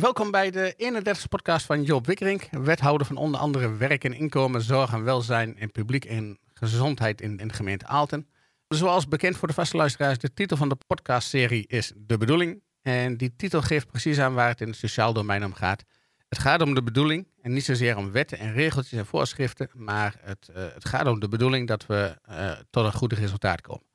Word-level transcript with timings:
Welkom 0.00 0.30
bij 0.30 0.50
de 0.50 0.74
31ste 0.76 1.28
podcast 1.28 1.66
van 1.66 1.82
Joop 1.82 2.06
Wikkerink, 2.06 2.48
wethouder 2.50 3.06
van 3.06 3.16
onder 3.16 3.40
andere 3.40 3.76
werk 3.76 4.04
en 4.04 4.12
inkomen, 4.12 4.62
zorg 4.62 4.92
en 4.92 5.04
welzijn 5.04 5.58
en 5.58 5.70
publiek 5.70 6.04
en 6.04 6.38
gezondheid 6.54 7.20
in, 7.20 7.38
in 7.38 7.48
de 7.48 7.54
gemeente 7.54 7.86
Aalten. 7.86 8.28
Zoals 8.68 9.08
bekend 9.08 9.36
voor 9.36 9.48
de 9.48 9.54
vaste 9.54 9.76
luisteraars, 9.76 10.18
de 10.18 10.34
titel 10.34 10.56
van 10.56 10.68
de 10.68 10.76
podcastserie 10.86 11.66
is 11.66 11.92
De 11.96 12.18
Bedoeling. 12.18 12.62
En 12.82 13.16
die 13.16 13.36
titel 13.36 13.62
geeft 13.62 13.86
precies 13.86 14.18
aan 14.18 14.34
waar 14.34 14.48
het 14.48 14.60
in 14.60 14.68
het 14.68 14.76
sociaal 14.76 15.12
domein 15.12 15.44
om 15.44 15.54
gaat. 15.54 15.84
Het 16.28 16.38
gaat 16.38 16.62
om 16.62 16.74
de 16.74 16.82
bedoeling 16.82 17.26
en 17.42 17.52
niet 17.52 17.64
zozeer 17.64 17.96
om 17.96 18.12
wetten 18.12 18.38
en 18.38 18.52
regeltjes 18.52 18.98
en 18.98 19.06
voorschriften, 19.06 19.70
maar 19.74 20.14
het, 20.20 20.50
uh, 20.50 20.56
het 20.74 20.84
gaat 20.84 21.06
om 21.06 21.20
de 21.20 21.28
bedoeling 21.28 21.68
dat 21.68 21.86
we 21.86 22.18
uh, 22.30 22.52
tot 22.70 22.84
een 22.84 22.92
goed 22.92 23.12
resultaat 23.12 23.60
komen. 23.60 23.89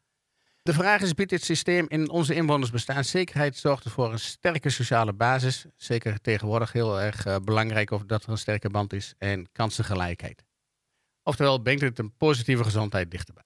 De 0.65 0.73
vraag 0.73 1.01
is, 1.01 1.13
biedt 1.13 1.29
dit 1.29 1.43
systeem 1.43 1.85
in 1.87 2.09
onze 2.09 2.33
inwoners 2.33 2.71
bestaanszekerheid, 2.71 3.57
zorgt 3.57 3.83
ervoor 3.83 4.11
een 4.11 4.19
sterke 4.19 4.69
sociale 4.69 5.13
basis, 5.13 5.65
zeker 5.75 6.21
tegenwoordig 6.21 6.71
heel 6.71 7.01
erg 7.01 7.25
uh, 7.25 7.35
belangrijk 7.43 7.91
of 7.91 8.03
dat 8.05 8.23
er 8.23 8.29
een 8.29 8.37
sterke 8.37 8.69
band 8.69 8.93
is, 8.93 9.13
en 9.17 9.51
kansengelijkheid. 9.51 10.43
Oftewel, 11.23 11.59
brengt 11.59 11.81
het 11.81 11.99
een 11.99 12.13
positieve 12.17 12.63
gezondheid 12.63 13.11
dichterbij. 13.11 13.45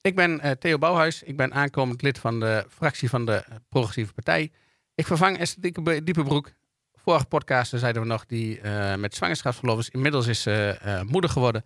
Ik 0.00 0.14
ben 0.14 0.58
Theo 0.58 0.78
Bouwhuis, 0.78 1.22
ik 1.22 1.36
ben 1.36 1.52
aankomend 1.52 2.02
lid 2.02 2.18
van 2.18 2.40
de 2.40 2.66
fractie 2.68 3.08
van 3.08 3.26
de 3.26 3.44
Progressieve 3.68 4.12
Partij. 4.12 4.52
Ik 4.94 5.06
vervang 5.06 5.38
Esther 5.38 5.72
Diepenbroek, 6.04 6.52
vorige 6.92 7.26
podcast 7.26 7.72
zeiden 7.78 8.02
we 8.02 8.08
nog, 8.08 8.26
die 8.26 8.60
uh, 8.60 8.94
met 8.94 9.14
zwangerschapsverlof 9.14 9.78
is. 9.78 9.88
Inmiddels 9.88 10.26
is 10.26 10.42
ze 10.42 10.78
moeder 11.06 11.30
geworden. 11.30 11.64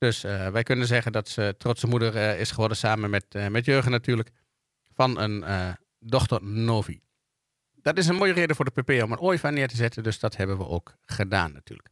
Dus 0.00 0.24
uh, 0.24 0.48
wij 0.48 0.62
kunnen 0.62 0.86
zeggen 0.86 1.12
dat 1.12 1.28
ze 1.28 1.54
trotse 1.58 1.86
moeder 1.86 2.38
is 2.38 2.50
geworden, 2.50 2.76
samen 2.76 3.10
met, 3.10 3.50
met 3.50 3.64
Jurgen 3.64 3.90
natuurlijk, 3.90 4.30
van 4.94 5.18
een 5.18 5.44
dochter 5.98 6.44
Novi. 6.44 7.00
Dat 7.72 7.98
is 7.98 8.06
een 8.06 8.14
mooie 8.14 8.32
reden 8.32 8.56
voor 8.56 8.64
de 8.64 8.82
PP 8.82 9.02
om 9.02 9.12
een 9.12 9.18
ooievaar 9.18 9.52
neer 9.52 9.68
te 9.68 9.76
zetten, 9.76 10.02
dus 10.02 10.18
dat 10.18 10.36
hebben 10.36 10.58
we 10.58 10.66
ook 10.66 10.94
gedaan 11.00 11.52
natuurlijk. 11.52 11.88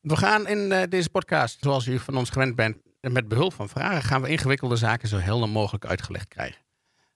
We 0.00 0.16
gaan 0.16 0.46
in 0.46 0.88
deze 0.88 1.10
podcast, 1.10 1.56
zoals 1.60 1.86
u 1.86 1.98
van 1.98 2.16
ons 2.16 2.30
gewend 2.30 2.54
bent, 2.54 2.76
met 3.00 3.28
behulp 3.28 3.52
van 3.52 3.68
vragen, 3.68 4.02
gaan 4.02 4.22
we 4.22 4.28
ingewikkelde 4.28 4.76
zaken 4.76 5.08
zo 5.08 5.16
helder 5.16 5.48
mogelijk 5.48 5.86
uitgelegd 5.86 6.28
krijgen. 6.28 6.64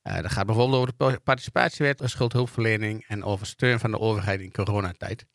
Dat 0.02 0.32
gaat 0.32 0.46
bijvoorbeeld 0.46 0.92
over 0.98 1.12
de 1.12 1.20
participatiewet, 1.20 2.02
schuldhulpverlening 2.04 3.04
en 3.06 3.24
over 3.24 3.46
steun 3.46 3.80
van 3.80 3.90
de 3.90 3.98
overheid 3.98 4.40
in 4.40 4.52
coronatijd. 4.52 5.26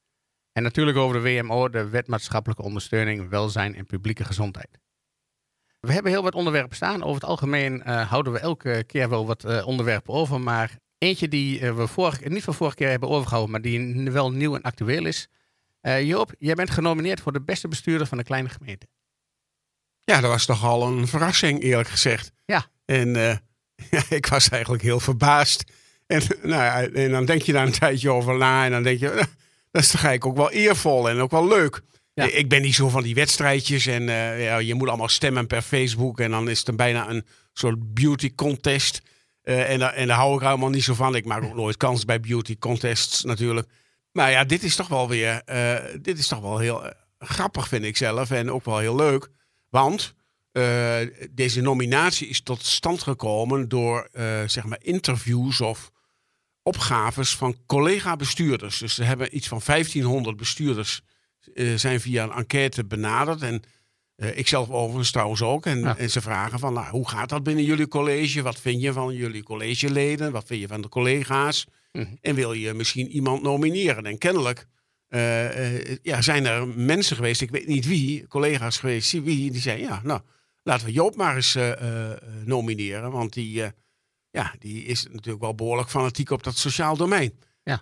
En 0.58 0.64
natuurlijk 0.64 0.98
over 0.98 1.22
de 1.22 1.42
WMO, 1.42 1.70
de 1.70 1.90
wet 1.90 2.08
maatschappelijke 2.08 2.64
ondersteuning, 2.64 3.30
welzijn 3.30 3.76
en 3.76 3.86
publieke 3.86 4.24
gezondheid. 4.24 4.80
We 5.80 5.94
hebben 5.94 6.12
heel 6.12 6.24
wat 6.24 6.36
onderwerpen 6.36 6.76
staan. 6.76 7.04
Over 7.04 7.16
het 7.16 7.30
algemeen 7.30 7.84
uh, 7.88 8.10
houden 8.10 8.34
we 8.34 8.40
elke 8.40 8.84
keer 8.88 9.10
wel 9.10 9.26
wat 9.26 9.46
uh, 9.46 9.68
onderwerpen 9.68 10.14
over. 10.14 10.42
Maar 10.42 10.78
eentje 10.98 11.28
die 11.28 11.72
we 11.72 11.88
vorig, 11.88 12.24
niet 12.24 12.44
van 12.44 12.54
vorige 12.54 12.76
keer 12.76 12.90
hebben 12.90 13.10
overgehouden, 13.10 13.52
maar 13.52 13.62
die 13.62 14.12
wel 14.12 14.32
nieuw 14.32 14.56
en 14.56 14.62
actueel 14.62 15.06
is. 15.06 15.30
Joop, 15.82 16.34
jij 16.40 16.54
bent 16.54 16.70
genomineerd 16.70 17.22
voor 17.22 17.34
de 17.34 17.42
beste 17.42 17.68
bestuurder 17.68 18.08
van 18.08 18.18
de 18.18 18.24
kleine 18.24 18.50
gemeente. 18.50 18.88
Ja, 20.04 20.22
dat 20.22 20.32
was 20.32 20.46
toch 20.46 20.64
al 20.64 20.88
een 20.88 21.08
verrassing, 21.08 21.62
eerlijk 21.62 21.90
gezegd. 21.90 22.32
Ja. 22.46 22.66
En 22.86 23.14
Ja, 23.92 24.04
ik 24.10 24.26
was 24.26 24.50
eigenlijk 24.50 24.84
heel 24.84 25.00
verbaasd. 25.00 25.72
En, 26.08 26.22
nou 26.42 26.64
ja, 26.64 26.82
en 26.88 27.12
dan 27.12 27.26
denk 27.26 27.42
je 27.42 27.52
daar 27.52 27.66
een 27.66 27.72
tijdje 27.72 28.12
over 28.12 28.38
na 28.38 28.66
en 28.66 28.72
dan 28.72 28.84
denk 28.84 29.00
je, 29.00 29.24
dat 29.72 29.82
is 29.82 29.92
toch 29.92 30.04
eigenlijk 30.04 30.26
ook 30.26 30.46
wel 30.46 30.62
eervol 30.62 31.10
en 31.10 31.20
ook 31.20 31.32
wel 31.32 31.48
leuk. 31.48 31.82
Ik 32.26 32.50
ben 32.50 32.62
niet 32.62 32.76
zo 32.76 32.90
van 32.90 33.04
die 33.04 33.16
wedstrijdjes 33.16 33.86
en 33.86 34.02
uh, 34.02 34.44
ja, 34.44 34.58
je 34.58 34.74
moet 34.74 34.88
allemaal 34.88 35.10
stemmen 35.10 35.48
per 35.48 35.62
Facebook 35.62 36.20
en 36.20 36.32
dan 36.32 36.50
is 36.50 36.66
het 36.66 36.76
bijna 36.76 37.10
een 37.10 37.26
soort 37.54 37.94
beauty 37.94 38.36
contest. 38.36 39.02
Uh, 39.44 39.70
en, 39.70 39.94
en 39.96 40.08
daar 40.08 40.18
hou 40.18 40.36
ik 40.36 40.42
helemaal 40.42 40.70
niet 40.70 40.84
zo 40.84 40.94
van. 40.94 41.16
Ik 41.16 41.26
maak 41.26 41.44
ook 41.44 41.56
nooit 41.56 41.78
kans 41.78 42.06
bij 42.06 42.20
beauty 42.20 42.58
contests 42.58 43.24
natuurlijk. 43.24 43.68
Maar 44.12 44.32
ja, 44.32 44.44
dit 44.44 44.64
is 44.64 44.76
toch 44.76 44.88
wel 44.88 45.08
weer, 45.08 45.42
uh, 45.46 45.76
dit 46.02 46.20
is 46.20 46.28
toch 46.28 46.40
wel 46.40 46.58
heel 46.58 46.94
grappig 47.20 47.68
vind 47.68 47.84
ik 47.84 47.98
zelf 47.98 48.32
en 48.32 48.52
ook 48.52 48.66
wel 48.66 48.78
heel 48.78 48.96
leuk. 48.96 49.30
Want 49.70 50.16
deze 51.32 51.62
nominatie 51.62 52.28
is 52.28 52.42
tot 52.42 52.66
stand 52.66 53.02
gekomen 53.02 53.70
door 53.70 54.10
zeg 54.46 54.64
maar 54.64 54.80
interviews 54.82 55.62
of 55.62 55.92
opgaves 56.68 57.36
van 57.36 57.56
collega-bestuurders. 57.66 58.78
Dus 58.78 58.98
we 58.98 59.04
hebben 59.04 59.36
iets 59.36 59.48
van 59.48 59.62
1500 59.66 60.38
bestuurders 60.38 61.02
uh, 61.54 61.76
zijn 61.76 62.02
via 62.02 62.24
een 62.24 62.32
enquête 62.32 62.86
benaderd. 62.86 63.42
En 63.42 63.62
ik 64.34 64.48
zelf 64.48 64.70
overigens 64.70 65.12
trouwens 65.12 65.42
ook. 65.42 65.66
En, 65.66 65.80
ja. 65.80 65.98
en, 65.98 66.10
ze 66.10 66.22
vragen 66.22 66.60
van, 66.60 66.74
nou, 66.74 66.90
hoe 66.90 67.10
gaat 67.10 67.30
dat 67.30 67.44
binnen 67.44 67.64
jullie 67.64 67.88
college? 67.88 68.42
Wat 68.42 68.60
vind 68.60 68.82
je 68.82 68.94
van 68.94 69.14
jullie 69.14 69.44
collegeleden? 69.44 70.32
Wat 70.32 70.44
vind 70.48 70.62
je 70.62 70.68
van 70.68 70.82
de 70.82 70.90
collega's? 70.90 71.68
Mm 71.92 72.04
-hmm. 72.04 72.18
En 72.22 72.36
wil 72.36 72.54
je 72.54 72.74
misschien 72.74 73.08
iemand 73.08 73.42
nomineren? 73.42 74.06
En 74.06 74.18
kennelijk 74.18 74.68
ja, 76.02 76.22
zijn 76.22 76.46
er 76.46 76.68
mensen 76.68 77.16
geweest, 77.16 77.42
ik 77.42 77.50
weet 77.50 77.68
niet 77.68 77.88
wie, 77.88 78.28
collega's 78.28 78.78
geweest, 78.78 79.12
wie, 79.12 79.52
die 79.52 79.62
zeiden, 79.62 79.88
ja, 79.88 80.02
nou 80.04 80.22
laten 80.68 80.86
we 80.86 80.92
Joop 80.92 81.16
maar 81.16 81.36
eens 81.36 81.56
uh, 81.56 81.68
uh, 81.68 82.12
nomineren. 82.46 83.12
Want 83.12 83.34
die, 83.34 83.62
uh, 83.62 83.68
ja, 84.38 84.54
die 84.60 84.84
is 84.84 85.08
natuurlijk 85.12 85.44
wel 85.44 85.56
behoorlijk 85.56 85.90
fanatiek 85.90 86.30
op 86.30 86.44
dat 86.44 86.58
sociaal 86.58 86.98
domein. 86.98 87.40
Ja. 87.64 87.80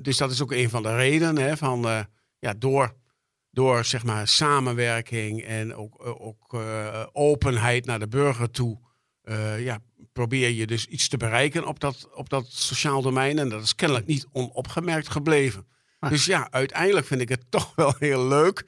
dus 0.00 0.16
dat 0.16 0.30
is 0.30 0.42
ook 0.42 0.52
een 0.52 0.70
van 0.70 0.82
de 0.82 0.96
redenen. 0.96 1.44
Hè, 1.44 1.56
van, 1.56 2.06
ja, 2.38 2.54
door, 2.58 2.94
door 3.50 3.84
zeg 3.84 4.04
maar, 4.04 4.28
samenwerking 4.28 5.42
en 5.42 5.74
ook, 5.74 6.06
ook 6.06 6.56
openheid 7.12 7.84
naar 7.86 7.98
de 7.98 8.08
burger 8.08 8.50
toe. 8.50 8.78
ja, 9.58 9.78
probeer 10.12 10.50
je 10.50 10.66
dus 10.66 10.86
iets 10.86 11.08
te 11.08 11.16
bereiken 11.16 11.66
op 11.66 11.80
dat, 11.80 12.08
op 12.14 12.28
dat 12.28 12.46
sociaal 12.48 13.02
domein. 13.02 13.38
En 13.38 13.48
dat 13.48 13.62
is 13.62 13.74
kennelijk 13.74 14.06
niet 14.06 14.26
onopgemerkt 14.32 15.08
gebleven. 15.08 15.66
Ah. 15.98 16.10
Dus 16.10 16.24
ja, 16.24 16.50
uiteindelijk 16.50 17.06
vind 17.06 17.20
ik 17.20 17.28
het 17.28 17.50
toch 17.56 17.74
wel 17.74 17.94
heel 17.98 18.26
leuk 18.26 18.64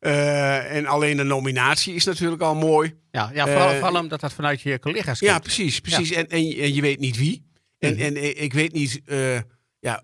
uh, 0.00 0.74
en 0.74 0.86
alleen 0.86 1.16
de 1.16 1.22
nominatie 1.22 1.94
is 1.94 2.04
natuurlijk 2.04 2.42
al 2.42 2.54
mooi. 2.54 2.94
Ja, 3.10 3.30
ja 3.34 3.46
vooral, 3.46 3.72
uh, 3.72 3.78
vooral 3.78 4.00
omdat 4.02 4.20
dat 4.20 4.32
vanuit 4.32 4.60
je 4.60 4.78
collega's 4.78 5.18
komt. 5.18 5.30
Ja, 5.30 5.38
precies. 5.38 5.80
precies. 5.80 6.08
Ja. 6.08 6.16
En, 6.16 6.28
en, 6.28 6.38
en, 6.38 6.74
je 6.74 6.80
weet 6.80 6.98
niet 6.98 7.16
wie. 7.16 7.46
En, 7.78 7.92
mm 7.92 7.98
-hmm. 7.98 8.16
en 8.16 8.42
ik 8.42 8.52
weet 8.52 8.72
niet 8.72 9.00
uh, 9.06 9.38
ja, 9.78 10.02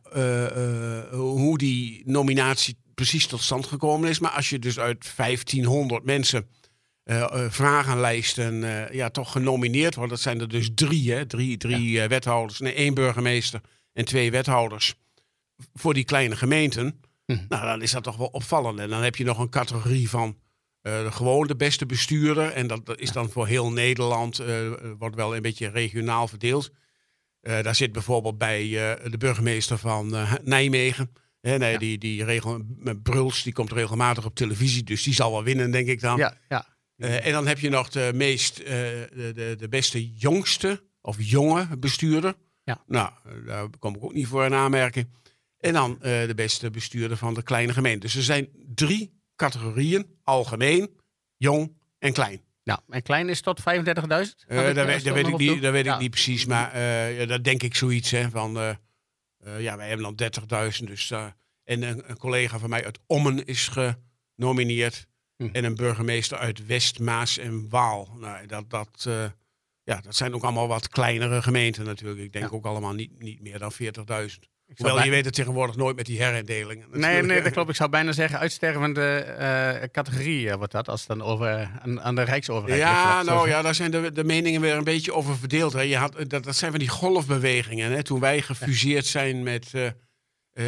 hoe 1.10 1.59
die 1.59 2.03
nominatie 2.06 2.77
precies 2.94 3.27
tot 3.27 3.41
stand 3.41 3.66
gekomen 3.66 4.10
is. 4.10 4.19
Maar 4.19 4.31
als 4.31 4.49
je 4.49 4.59
dus 4.59 4.78
uit 4.78 5.12
1500 5.16 6.05
mensen 6.05 6.49
vragenlijsten 7.49 8.65
ja, 8.93 9.11
toch 9.11 9.32
genomineerd 9.32 9.94
wordt. 9.94 10.11
Dat 10.11 10.21
zijn 10.21 10.41
er 10.41 10.49
dus 10.49 10.71
drie, 10.75 11.12
hè? 11.12 11.26
Drie, 11.26 11.56
drie 11.56 11.91
ja. 11.91 12.09
wethouders. 12.09 12.61
Nee, 12.61 12.75
één 12.75 12.94
burgemeester 12.94 13.61
en 13.93 14.05
twee 14.05 14.31
wethouders. 14.31 14.94
Voor 15.75 15.94
die 15.94 16.05
kleine 16.05 16.37
gemeenten. 16.37 17.00
Hm. 17.27 17.39
Nou, 17.49 17.67
dan 17.67 17.83
is 17.83 17.91
dat 17.91 18.03
toch 18.03 18.17
wel 18.17 18.27
opvallend. 18.27 18.79
En 18.79 18.89
dan 18.89 19.03
heb 19.03 19.17
je 19.17 19.25
nog 19.25 19.39
een 19.39 19.49
categorie 19.49 20.11
van 20.11 20.39
uh, 20.83 21.12
gewoon 21.12 21.47
de 21.47 21.57
beste 21.57 21.87
bestuurder. 21.87 22.51
En 22.51 22.67
dat, 22.67 22.99
is 22.99 23.12
dan 23.12 23.31
voor 23.31 23.47
heel 23.47 23.73
Nederland, 23.73 24.41
uh, 24.41 24.73
wordt 24.99 25.17
wel 25.17 25.37
een 25.37 25.43
beetje 25.43 25.69
regionaal 25.69 26.29
verdeeld. 26.29 26.71
Uh, 27.43 27.62
daar 27.62 27.75
zit 27.75 27.93
bijvoorbeeld 27.93 28.39
bij 28.39 28.69
de 29.11 29.19
burgemeester 29.19 29.79
van 29.79 30.17
Nijmegen. 30.43 31.12
Hè, 31.41 31.59
nee, 31.59 31.73
ja. 31.73 31.79
die, 31.79 31.99
die 31.99 32.25
regel, 32.25 32.61
Bruls, 33.03 33.43
die 33.43 33.53
komt 33.53 33.73
regelmatig 33.73 34.25
op 34.25 34.35
televisie. 34.35 34.83
Dus 34.83 35.03
die 35.03 35.15
zal 35.15 35.31
wel 35.31 35.45
winnen, 35.45 35.71
denk 35.71 35.89
ik 35.89 36.01
dan. 36.01 36.17
Ja, 36.17 36.39
ja. 36.49 36.67
en 36.97 37.33
dan 37.33 37.47
heb 37.47 37.59
je 37.59 37.69
nog 37.69 37.89
de 37.89 38.11
meest, 38.15 38.56
de, 38.56 39.33
de, 39.35 39.55
de 39.59 39.69
beste 39.69 40.12
jongste 40.12 40.83
of 41.01 41.17
jonge 41.19 41.79
bestuurder. 41.79 42.35
Ja. 42.65 42.83
Nou, 42.87 43.11
daar 43.47 43.69
kom 43.79 43.95
ik 43.95 44.05
ook 44.05 44.12
niet 44.12 44.27
voor 44.27 44.45
in 44.45 44.55
aanmerking. 44.55 45.09
En 45.65 45.73
dan 45.73 45.93
uh, 45.93 46.01
de 46.01 46.35
beste 46.35 46.71
bestuurder 46.71 47.17
van 47.17 47.35
de 47.35 47.43
kleine 47.43 47.73
gemeente. 47.73 48.01
Dus 48.01 48.15
er 48.15 48.23
zijn 48.23 48.49
drie 48.75 49.21
categorieën: 49.37 50.07
algemeen, 50.23 50.91
jong 51.37 51.77
en 51.99 52.13
klein. 52.13 52.41
Ja, 52.63 52.83
en 52.89 53.03
klein 53.03 53.29
is 53.29 53.41
tot 53.41 53.61
35.000? 53.61 53.65
Uh, 53.65 53.85
dat, 53.87 54.75
dat, 54.75 54.87
weet, 54.87 55.05
dat 55.05 55.15
weet 55.15 55.27
ik, 55.27 55.37
niet, 55.37 55.63
dat 55.63 55.73
weet 55.73 55.85
ja. 55.85 55.95
ik 55.95 56.01
niet 56.01 56.11
precies, 56.11 56.45
maar 56.45 56.75
uh, 56.75 57.19
ja, 57.19 57.27
dat 57.27 57.45
denk 57.45 57.63
ik 57.63 57.75
zoiets. 57.75 58.11
Hè, 58.11 58.31
van, 58.31 58.57
uh, 58.57 58.71
ja, 59.59 59.77
wij 59.77 59.89
hebben 59.89 60.15
dan 60.17 60.31
30.000. 60.79 60.85
Dus, 60.85 61.11
en 61.11 61.33
een, 61.65 62.11
een, 62.11 62.19
collega 62.19 62.59
van 62.59 62.71
mij 62.71 62.85
uit 62.85 62.99
Ommen 63.06 63.47
is 63.47 63.71
genomineerd. 64.37 65.06
Hm. 65.37 65.49
En 65.53 65.65
een 65.65 65.75
burgemeester 65.75 66.38
uit 66.38 66.67
West, 66.67 66.99
Maas 66.99 67.38
en 67.38 67.69
Waal. 67.69 68.17
Nou, 68.21 68.47
dat, 68.47 68.71
dat, 68.71 69.09
ja, 69.83 70.00
dat 70.00 70.17
zijn 70.17 70.35
ook 70.35 70.43
allemaal 70.43 70.69
wat 70.69 70.88
kleinere 70.88 71.43
gemeenten 71.43 71.85
natuurlijk. 71.85 72.21
Ik 72.21 72.33
denk 72.33 72.50
ja. 72.50 72.56
ook 72.56 72.67
allemaal 72.67 72.94
niet, 72.94 73.19
niet 73.19 73.41
meer 73.41 73.59
dan 73.59 73.73
40.000. 73.73 74.53
Wel, 74.66 75.02
je 75.02 75.11
weet 75.11 75.25
het 75.25 75.34
tegenwoordig 75.34 75.76
nooit 75.76 75.96
met 75.96 76.06
die 76.06 76.22
herindelingen. 76.22 76.87
Nee, 76.90 77.22
nee, 77.22 77.43
dat 77.43 77.52
klopt. 77.52 77.69
Ik 77.69 77.76
zou 77.76 77.90
bijna 77.90 78.12
zeggen, 78.12 78.38
uitstervende 78.38 79.37
uh, 79.38 79.88
categorie 79.88 80.46
uh, 80.46 80.55
wordt 80.55 80.72
dat, 80.72 80.88
als 80.88 81.00
het 81.00 81.08
dan 81.08 81.22
over, 81.22 81.70
aan, 81.82 82.00
aan 82.00 82.14
de 82.14 82.22
Rijksoverheid 82.22 82.81
Ja, 82.81 83.22
nou 83.22 83.49
ja, 83.49 83.62
daar 83.62 83.75
zijn 83.75 83.90
de, 83.90 84.12
de 84.12 84.25
meningen 84.25 84.61
weer 84.61 84.75
een 84.75 84.84
beetje 84.84 85.12
over 85.12 85.38
verdeeld. 85.38 85.72
Hè. 85.72 85.81
Je 85.81 85.96
had, 85.96 86.14
dat, 86.26 86.44
dat 86.44 86.56
zijn 86.56 86.70
van 86.70 86.81
die 86.81 86.88
golfbewegingen. 86.88 87.93
Hè. 87.93 88.02
Toen 88.02 88.20
wij 88.20 88.43
gefuseerd 88.43 89.06
zijn 89.06 89.43
met 89.43 89.72
uh, 89.72 89.90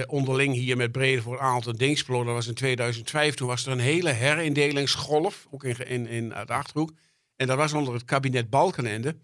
onderling 0.07 0.55
hier 0.55 0.77
met 0.77 0.93
Bredevoort, 0.93 1.41
Aalten 1.41 1.73
en 1.73 1.79
Dingsblo, 1.79 2.25
dat 2.25 2.35
was 2.35 2.47
in 2.47 2.55
2005. 2.55 3.35
Toen 3.35 3.49
was 3.49 3.67
er 3.67 3.73
een 3.73 3.79
hele 3.79 4.11
herindelingsgolf, 4.11 5.47
ook 5.51 5.65
in, 5.65 5.87
in, 5.89 6.07
in 6.07 6.29
de 6.29 6.47
Achterhoek. 6.47 6.93
En 7.37 7.47
dat 7.47 7.57
was 7.57 7.73
onder 7.73 7.95
het 7.95 8.05
kabinet 8.05 8.51
Balkenende. 8.51 9.17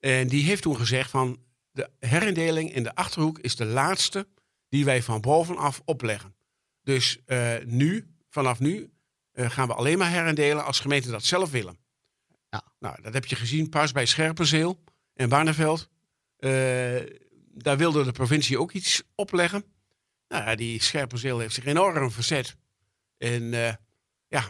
En 0.00 0.28
die 0.28 0.44
heeft 0.44 0.62
toen 0.62 0.76
gezegd 0.76 1.10
van, 1.10 1.38
de 1.76 1.90
herindeling 1.98 2.74
in 2.74 2.82
de 2.82 2.94
Achterhoek 2.94 3.38
is 3.38 3.56
de 3.56 3.64
laatste 3.64 4.28
die 4.68 4.84
wij 4.84 5.02
van 5.02 5.20
bovenaf 5.20 5.82
opleggen. 5.84 6.34
Dus 6.82 7.18
nu, 7.64 8.14
vanaf 8.28 8.60
nu, 8.60 8.90
gaan 9.32 9.68
we 9.68 9.74
alleen 9.74 9.98
maar 9.98 10.10
herendelen 10.10 10.64
als 10.64 10.80
gemeenten 10.80 11.10
dat 11.10 11.24
zelf 11.24 11.50
willen. 11.50 11.78
Ja. 12.50 12.62
Nou, 12.78 13.02
dat 13.02 13.14
heb 13.14 13.24
je 13.24 13.36
gezien 13.36 13.68
pas 13.68 13.92
bij 13.92 14.06
Scherpenzeel 14.06 14.82
en 15.14 15.28
Barneveld. 15.28 15.88
daar 17.52 17.76
wilde 17.76 18.04
de 18.04 18.12
provincie 18.12 18.60
ook 18.60 18.72
iets 18.72 19.02
opleggen. 19.14 19.64
Nou 20.28 20.44
ja, 20.44 20.54
die 20.54 20.82
Scherpenzeel 20.82 21.38
heeft 21.38 21.54
zich 21.54 21.64
enorm 21.64 22.10
verzet. 22.10 22.56
En 23.18 23.42
ja, 24.28 24.48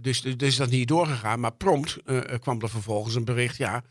dus, 0.00 0.20
dus 0.20 0.36
is 0.38 0.56
dat 0.56 0.70
niet 0.70 0.88
doorgegaan. 0.88 1.40
Maar 1.40 1.54
prompt 1.54 2.02
kwam 2.40 2.60
er 2.60 2.70
vervolgens 2.70 3.14
een 3.14 3.24
bericht. 3.24 3.56
Ja, 3.56 3.84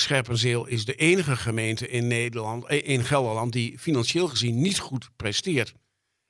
Scherpenzeel 0.00 0.66
is 0.66 0.84
de 0.84 0.94
enige 0.94 1.36
gemeente 1.36 1.88
in 1.88 2.06
Nederland, 2.06 2.70
in 2.70 3.04
Gelderland, 3.04 3.52
die 3.52 3.78
financieel 3.78 4.28
gezien 4.28 4.60
niet 4.60 4.78
goed 4.78 5.10
presteert. 5.16 5.74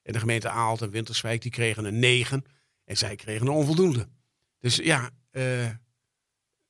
En 0.03 0.13
de 0.13 0.19
gemeente 0.19 0.49
Aalt 0.49 0.83
en 0.83 0.91
Winterswijk 0.91 1.43
die 1.43 1.51
kregen 1.51 1.85
een 1.85 1.99
9 1.99 2.45
en 2.85 2.97
zij 2.97 3.17
kregen 3.17 3.47
een 3.47 3.53
onvoldoende. 3.53 4.09
Dus 4.59 4.77
ja, 4.77 5.11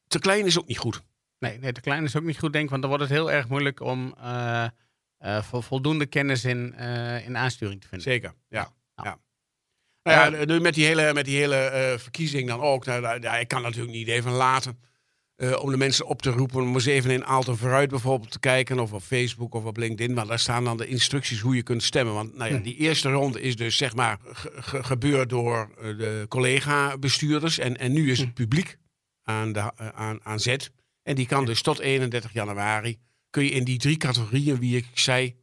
te 0.06 0.18
klein 0.18 0.46
is 0.46 0.58
ook 0.58 0.66
niet 0.66 0.78
goed. 0.78 1.02
Nee, 1.38 1.58
nee, 1.58 1.72
te 1.72 1.80
klein 1.80 2.04
is 2.04 2.16
ook 2.16 2.22
niet 2.22 2.38
goed, 2.38 2.52
denk 2.52 2.64
ik. 2.64 2.70
Want 2.70 2.82
dan 2.82 2.90
wordt 2.90 3.04
het 3.04 3.14
heel 3.14 3.32
erg 3.32 3.48
moeilijk 3.48 3.80
om 3.80 4.14
voldoende 5.42 6.06
kennis 6.06 6.44
in, 6.44 6.74
in 7.24 7.36
aansturing 7.36 7.80
te 7.80 7.88
vinden. 7.88 8.12
Zeker, 8.12 8.34
ja. 8.48 8.72
ja. 8.94 9.18
Nou 10.02 10.36
ja, 10.46 10.60
met 10.60 10.74
die 10.74 10.86
hele, 10.86 11.12
met 11.14 11.24
die 11.24 11.38
hele 11.38 11.96
verkiezing 11.98 12.48
dan 12.48 12.60
ook. 12.60 12.84
Nou, 12.84 13.20
ja, 13.20 13.36
ik 13.36 13.48
kan 13.48 13.62
natuurlijk 13.62 13.92
niet 13.92 14.08
even 14.08 14.32
laten 14.32 14.78
uh, 15.38 15.62
om 15.62 15.70
de 15.70 15.76
mensen 15.76 16.06
op 16.06 16.22
te 16.22 16.30
roepen 16.30 16.62
om 16.62 16.74
eens 16.74 16.86
even 16.86 17.10
in 17.10 17.24
Aalten 17.24 17.56
vooruit 17.56 17.90
bijvoorbeeld 17.90 18.30
te 18.30 18.40
kijken. 18.40 18.78
Of 18.78 18.92
op 18.92 19.02
Facebook 19.02 19.54
of 19.54 19.64
op 19.64 19.76
LinkedIn. 19.76 20.14
Maar 20.14 20.26
daar 20.26 20.38
staan 20.38 20.64
dan 20.64 20.76
de 20.76 20.86
instructies 20.86 21.40
hoe 21.40 21.56
je 21.56 21.62
kunt 21.62 21.82
stemmen. 21.82 22.14
Want 22.14 22.36
nou 22.36 22.54
ja, 22.54 22.58
die 22.58 22.76
eerste 22.76 23.10
ronde 23.10 23.40
is 23.40 23.56
dus 23.56 23.76
zeg 23.76 23.94
maar 23.94 24.18
gebeurd 24.62 25.28
door 25.28 25.70
uh, 25.78 25.98
de 25.98 26.26
collega-bestuurders. 26.28 27.58
En, 27.58 27.78
en 27.78 27.92
nu 27.92 28.10
is 28.10 28.18
het 28.18 28.28
hm. 28.28 28.34
publiek 28.34 28.78
aan, 29.22 29.52
de, 29.52 29.76
aan, 29.76 30.20
aan 30.22 30.40
zet. 30.40 30.70
En 31.02 31.14
die 31.14 31.26
kan 31.26 31.44
dus 31.44 31.62
tot 31.62 31.78
31 31.78 32.32
januari, 32.32 32.98
kun 33.30 33.44
je 33.44 33.50
in 33.50 33.64
die 33.64 33.78
drie 33.78 33.96
categorieën, 33.96 34.58
wie 34.58 34.76
ik 34.76 34.86
zei, 34.92 35.36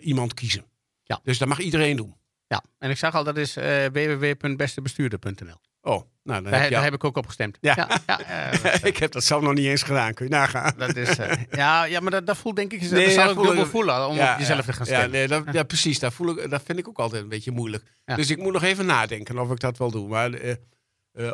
iemand 0.00 0.34
kiezen. 0.34 0.64
Ja. 1.04 1.20
Dus 1.22 1.38
dat 1.38 1.48
mag 1.48 1.58
iedereen 1.58 1.96
doen. 1.96 2.14
Ja, 2.46 2.64
en 2.78 2.90
ik 2.90 2.96
zag 2.96 3.14
al, 3.14 3.24
dat 3.24 3.36
is 3.36 3.56
uh, 3.56 3.86
www.bestebestuurder.nl. 3.86 5.60
Oh, 5.84 6.02
nou, 6.22 6.42
daar, 6.42 6.60
heb, 6.62 6.70
daar 6.70 6.82
heb, 6.82 6.94
ik 6.94 7.04
ook 7.04 7.16
op 7.16 7.26
gestemd. 7.26 7.58
Ja, 7.60 7.74
ja, 8.06 8.20
ja 8.26 8.82
ik 8.82 8.96
heb 8.96 9.12
dat 9.12 9.24
zelf 9.24 9.42
nog 9.42 9.54
niet 9.54 9.66
eens 9.66 9.82
gedaan. 9.82 10.14
Kun 10.14 10.26
je 10.26 10.30
nagaan. 10.30 10.74
Dat 10.76 10.96
is, 10.96 11.18
uh, 11.18 11.32
ja, 11.50 11.84
ja, 11.84 12.00
maar 12.00 12.10
dat, 12.10 12.26
dat 12.26 12.36
voelt 12.36 12.56
denk 12.56 12.72
ik, 12.72 12.90
nee, 12.90 13.04
dat 13.04 13.14
zou 13.14 13.30
ik 13.30 13.46
dubbel 13.46 13.66
voelen 13.66 14.06
om 14.06 14.18
op 14.18 14.34
jezelf 14.38 14.64
te 14.64 14.72
gaan 14.72 14.86
stemmen. 14.86 15.06
Ja, 15.06 15.12
nee, 15.12 15.28
dat, 15.28 15.44
ja, 15.52 15.62
precies. 15.62 15.98
Dat, 15.98 16.12
voel 16.12 16.38
ik, 16.38 16.50
dat 16.50 16.62
vind 16.64 16.78
ik 16.78 16.88
ook 16.88 16.98
altijd 16.98 17.22
een 17.22 17.28
beetje 17.28 17.50
moeilijk. 17.50 17.84
Dus 18.04 18.30
ik 18.30 18.38
moet 18.38 18.52
nog 18.52 18.62
even 18.62 18.86
nadenken 18.86 19.38
of 19.38 19.50
ik 19.50 19.60
dat 19.60 19.78
wel 19.78 19.90
doe. 19.90 20.08
Maar 20.08 20.30
uh, 20.32 20.56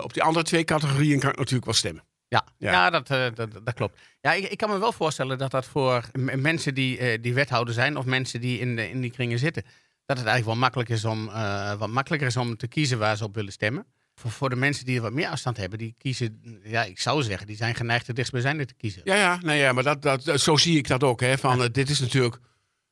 op 0.03 0.13
die 0.13 0.23
andere 0.23 0.45
twee 0.45 0.65
categorieën 0.65 1.21
kan 1.21 1.31
ik 1.31 1.37
natuurlijk 1.37 1.65
wel 1.65 1.75
stemmen. 1.75 2.05
Ja, 2.29 2.45
ja. 2.59 2.91
dat, 2.91 3.07
dat, 3.07 3.37
dat, 3.37 3.75
klopt. 3.75 3.99
Ja, 4.21 4.33
ik, 4.33 4.45
ik, 4.45 4.59
kan 4.59 4.71
me 4.71 4.79
wel 4.79 4.93
voorstellen 4.93 5.39
dat 5.39 5.51
dat 5.51 5.67
voor 5.67 6.11
mensen 6.37 6.75
die, 6.75 7.21
die 7.21 7.35
wethouder 7.35 7.75
zijn 7.75 7.97
of 7.97 8.05
mensen 8.05 8.41
die 8.41 8.59
in, 8.59 8.77
de, 8.77 8.91
in 8.91 9.01
die 9.01 9.11
kringen 9.11 9.39
zitten, 9.39 9.63
dat 10.07 10.17
het 10.19 10.27
eigenlijk 10.27 10.47
wel 10.47 10.57
makkelijk 10.57 10.89
is 10.89 11.05
om, 11.05 11.31
wat 11.79 11.89
makkelijker 11.89 12.29
is 12.29 12.37
om 12.37 12.57
te 12.57 12.69
kiezen 12.69 12.99
waar 12.99 13.17
ze 13.17 13.25
op 13.25 13.35
willen 13.35 13.53
stemmen. 13.53 13.87
Voor, 14.19 14.31
voor 14.31 14.51
de 14.51 14.57
mensen 14.57 14.85
die 14.85 14.97
er 14.97 15.03
wat 15.03 15.13
meer 15.13 15.29
afstand 15.29 15.57
hebben, 15.57 15.79
die 15.79 15.95
kiezen, 15.99 16.61
ja, 16.65 16.85
ik 16.85 17.01
zou 17.01 17.23
zeggen, 17.23 17.47
die 17.47 17.57
zijn 17.57 17.75
geneigd 17.75 18.07
het 18.07 18.17
dichtstbijzijnde 18.17 18.65
te 18.65 18.75
kiezen. 18.75 19.01
Ja, 19.05 19.15
ja, 19.15 19.39
nee, 19.43 19.59
ja 19.59 19.73
maar 19.73 19.83
dat, 19.83 20.03
dat, 20.03 20.41
zo 20.41 20.57
zie 20.57 20.77
ik 20.77 20.89
dat 20.89 21.03
ook. 21.03 21.21
Hè, 21.21 21.39
van, 21.39 21.63
uh, 21.63 21.67
dit 21.73 21.91
is 21.91 22.01
natuurlijk, 22.01 22.39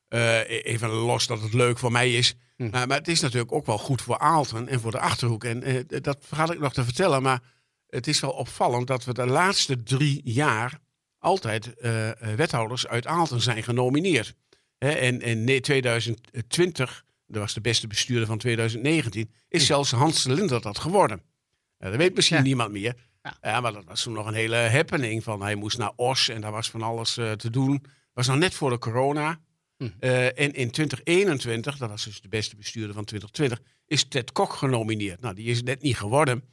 uh, 0.09 0.49
even 0.49 0.89
los 0.89 1.27
dat 1.27 1.41
het 1.41 1.53
leuk 1.53 1.77
voor 1.77 1.91
mij 1.91 2.13
is, 2.13 2.35
hm. 2.55 2.69
maar 2.69 2.87
het 2.87 3.07
is 3.07 3.19
natuurlijk 3.19 3.51
ook 3.51 3.65
wel 3.65 3.77
goed 3.77 4.01
voor 4.01 4.17
Aalten 4.17 4.67
en 4.67 4.79
voor 4.79 4.91
de 4.91 4.99
Achterhoek. 4.99 5.43
En 5.43 5.85
dat 5.87 6.17
ga 6.29 6.51
ik 6.51 6.59
nog 6.59 6.73
te 6.73 6.83
vertellen, 6.83 7.21
maar 7.21 7.41
het 7.89 8.07
is 8.07 8.19
wel 8.19 8.31
opvallend 8.31 8.87
dat 8.87 9.05
we 9.05 9.13
de 9.13 9.25
laatste 9.25 9.83
drie 9.83 10.21
jaar 10.23 10.79
altijd 11.19 11.73
wethouders 12.35 12.87
uit 12.87 13.07
Aalten 13.07 13.41
zijn 13.41 13.63
genomineerd. 13.63 14.35
Hè, 14.77 14.89
en 14.89 15.21
in 15.21 15.61
2020 15.61 17.05
dat 17.27 17.41
was 17.41 17.53
de 17.53 17.61
beste 17.61 17.87
bestuurder 17.87 18.27
van 18.27 18.37
2019, 18.37 19.31
is 19.49 19.65
zelfs 19.65 19.91
Hans 19.91 20.23
Linder 20.23 20.61
dat 20.61 20.79
geworden. 20.79 21.21
dat 21.77 21.95
weet 21.95 22.15
misschien 22.15 22.43
niemand 22.43 22.71
meer. 22.71 22.95
Ja. 23.41 23.61
maar 23.61 23.73
dat 23.73 23.85
was 23.85 24.03
toen 24.03 24.13
nog 24.13 24.25
een 24.25 24.33
hele 24.33 24.55
happening. 24.55 25.23
Van 25.23 25.41
hij 25.41 25.55
moest 25.55 25.77
naar 25.77 25.91
Os 25.95 26.29
en 26.29 26.41
daar 26.41 26.51
was 26.51 26.69
van 26.69 26.81
alles 26.81 27.17
uh, 27.17 27.31
te 27.31 27.49
doen. 27.49 27.83
was 28.13 28.27
nog 28.27 28.37
net 28.37 28.53
voor 28.53 28.69
de 28.69 28.77
corona. 28.77 29.39
Hm. 29.77 29.89
Uh, 29.99 30.25
en 30.25 30.53
in 30.53 30.71
2021, 30.71 31.77
dat 31.77 31.89
was 31.89 32.03
dus 32.03 32.21
de 32.21 32.27
beste 32.27 32.55
bestuurder 32.55 32.93
van 32.93 33.05
2020, 33.05 33.73
is 33.85 34.07
Ted 34.07 34.31
Kok 34.31 34.53
genomineerd. 34.53 35.21
Nou, 35.21 35.35
die 35.35 35.45
is 35.45 35.63
net 35.63 35.81
niet 35.81 35.97
geworden. 35.97 36.43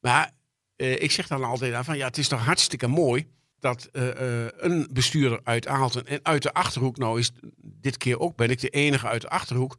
Maar 0.00 0.30
uh, 0.76 1.02
ik 1.02 1.10
zeg 1.10 1.26
dan 1.26 1.44
altijd 1.44 1.84
van 1.84 1.96
ja, 1.96 2.06
het 2.06 2.18
is 2.18 2.28
toch 2.28 2.44
hartstikke 2.44 2.86
mooi 2.86 3.26
dat 3.58 3.88
een 3.92 4.88
bestuurder 4.92 5.40
uit 5.44 5.66
Aalten 5.66 6.06
en 6.06 6.20
uit 6.22 6.42
de 6.42 6.52
Achterhoek, 6.52 6.96
nou 6.96 7.18
is 7.18 7.30
dit 7.56 7.96
keer 7.96 8.18
ook 8.18 8.36
ben 8.36 8.50
ik 8.50 8.60
de 8.60 8.68
enige 8.68 9.06
uit 9.06 9.20
de 9.20 9.28
Achterhoek, 9.28 9.76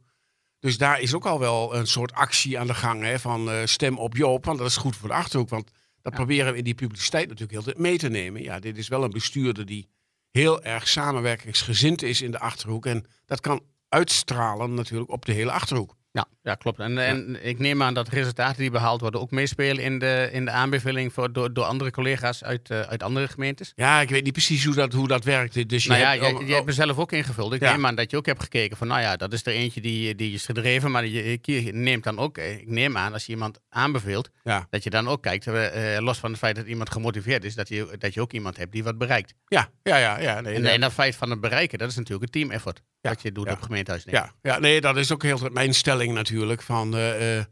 dus 0.64 0.78
daar 0.78 1.00
is 1.00 1.14
ook 1.14 1.26
al 1.26 1.38
wel 1.38 1.74
een 1.74 1.86
soort 1.86 2.12
actie 2.12 2.58
aan 2.58 2.66
de 2.66 2.74
gang 2.74 3.02
hè, 3.02 3.18
van 3.18 3.48
uh, 3.48 3.60
stem 3.64 3.98
op 3.98 4.16
Joop. 4.16 4.44
Want 4.44 4.58
dat 4.58 4.66
is 4.66 4.76
goed 4.76 4.96
voor 4.96 5.08
de 5.08 5.14
Achterhoek. 5.14 5.48
Want 5.48 5.70
dat 6.02 6.12
proberen 6.12 6.52
we 6.52 6.58
in 6.58 6.64
die 6.64 6.74
publiciteit 6.74 7.24
natuurlijk 7.24 7.52
heel 7.52 7.62
tijd 7.62 7.78
mee 7.78 7.98
te 7.98 8.08
nemen. 8.08 8.42
Ja, 8.42 8.58
dit 8.58 8.76
is 8.78 8.88
wel 8.88 9.04
een 9.04 9.10
bestuurder 9.10 9.66
die 9.66 9.88
heel 10.30 10.62
erg 10.62 10.88
samenwerkingsgezind 10.88 12.02
is 12.02 12.22
in 12.22 12.30
de 12.30 12.38
Achterhoek. 12.38 12.86
En 12.86 13.04
dat 13.26 13.40
kan 13.40 13.62
uitstralen 13.88 14.74
natuurlijk 14.74 15.10
op 15.10 15.24
de 15.24 15.32
hele 15.32 15.50
Achterhoek. 15.52 15.96
Ja, 16.14 16.26
ja 16.42 16.54
klopt. 16.54 16.78
En, 16.78 16.98
en 16.98 17.46
ik 17.46 17.58
neem 17.58 17.82
aan 17.82 17.94
dat 17.94 18.08
resultaten 18.08 18.60
die 18.60 18.70
behaald 18.70 19.00
worden 19.00 19.20
ook 19.20 19.30
meespelen 19.30 19.82
in 19.82 19.98
de, 19.98 20.28
in 20.32 20.44
de 20.44 20.50
aanbeveling 20.50 21.12
voor, 21.12 21.32
door, 21.32 21.52
door 21.52 21.64
andere 21.64 21.90
collega's 21.90 22.44
uit, 22.44 22.70
uh, 22.70 22.80
uit 22.80 23.02
andere 23.02 23.28
gemeentes. 23.28 23.72
Ja, 23.74 24.00
ik 24.00 24.08
weet 24.08 24.24
niet 24.24 24.32
precies 24.32 24.64
hoe 24.64 24.74
dat, 24.74 24.92
hoe 24.92 25.08
dat 25.08 25.24
werkt. 25.24 25.68
Dus 25.68 25.82
je 25.82 25.88
nou 25.88 26.00
ja, 26.00 26.26
hebt, 26.26 26.42
oh, 26.42 26.48
hebt 26.48 26.66
er 26.66 26.72
zelf 26.72 26.98
ook 26.98 27.12
ingevuld. 27.12 27.52
Ik 27.52 27.60
neem 27.60 27.86
aan 27.86 27.94
dat 27.94 28.10
je 28.10 28.16
ook 28.16 28.26
hebt 28.26 28.42
gekeken 28.42 28.76
van, 28.76 28.86
nou 28.86 29.00
ja, 29.00 29.16
dat 29.16 29.32
is 29.32 29.46
er 29.46 29.52
eentje 29.52 29.80
die, 29.80 30.14
die 30.14 30.34
is 30.34 30.44
gedreven, 30.44 30.90
maar 30.90 31.06
je, 31.06 31.38
je 31.42 31.72
neemt 31.72 32.04
dan 32.04 32.18
ook, 32.18 32.38
ik 32.38 32.68
neem 32.68 32.96
aan 32.96 33.12
als 33.12 33.26
je 33.26 33.32
iemand 33.32 33.60
aanbeveelt, 33.68 34.30
ja. 34.42 34.66
dat 34.70 34.82
je 34.82 34.90
dan 34.90 35.08
ook 35.08 35.22
kijkt, 35.22 35.46
uh, 35.46 35.96
los 35.98 36.18
van 36.18 36.30
het 36.30 36.38
feit 36.38 36.56
dat 36.56 36.66
iemand 36.66 36.90
gemotiveerd 36.90 37.44
is, 37.44 37.54
dat 37.54 37.68
je, 37.68 37.96
dat 37.98 38.14
je 38.14 38.20
ook 38.20 38.32
iemand 38.32 38.56
hebt 38.56 38.72
die 38.72 38.84
wat 38.84 38.98
bereikt. 38.98 39.34
Ja, 39.46 39.70
ja, 39.82 39.96
ja. 39.96 40.20
ja 40.20 40.40
nee, 40.40 40.54
en, 40.54 40.66
en 40.66 40.80
dat 40.80 40.92
feit 40.92 41.16
van 41.16 41.30
het 41.30 41.40
bereiken, 41.40 41.78
dat 41.78 41.90
is 41.90 41.96
natuurlijk 41.96 42.24
een 42.24 42.40
team 42.40 42.50
effort. 42.50 42.82
Wat 43.08 43.22
je 43.22 43.32
doet 43.32 43.50
op 43.50 43.62
gemeentehuis. 43.62 44.04
Ja, 44.06 44.34
ja, 44.42 44.58
nee, 44.58 44.80
dat 44.80 44.96
is 44.96 45.12
ook 45.12 45.22
heel 45.22 45.48
mijn 45.52 45.74
stelling 45.74 46.12
natuurlijk. 46.12 46.62
Van 46.62 46.96
uh, 46.96 47.36
uh, 47.36 47.44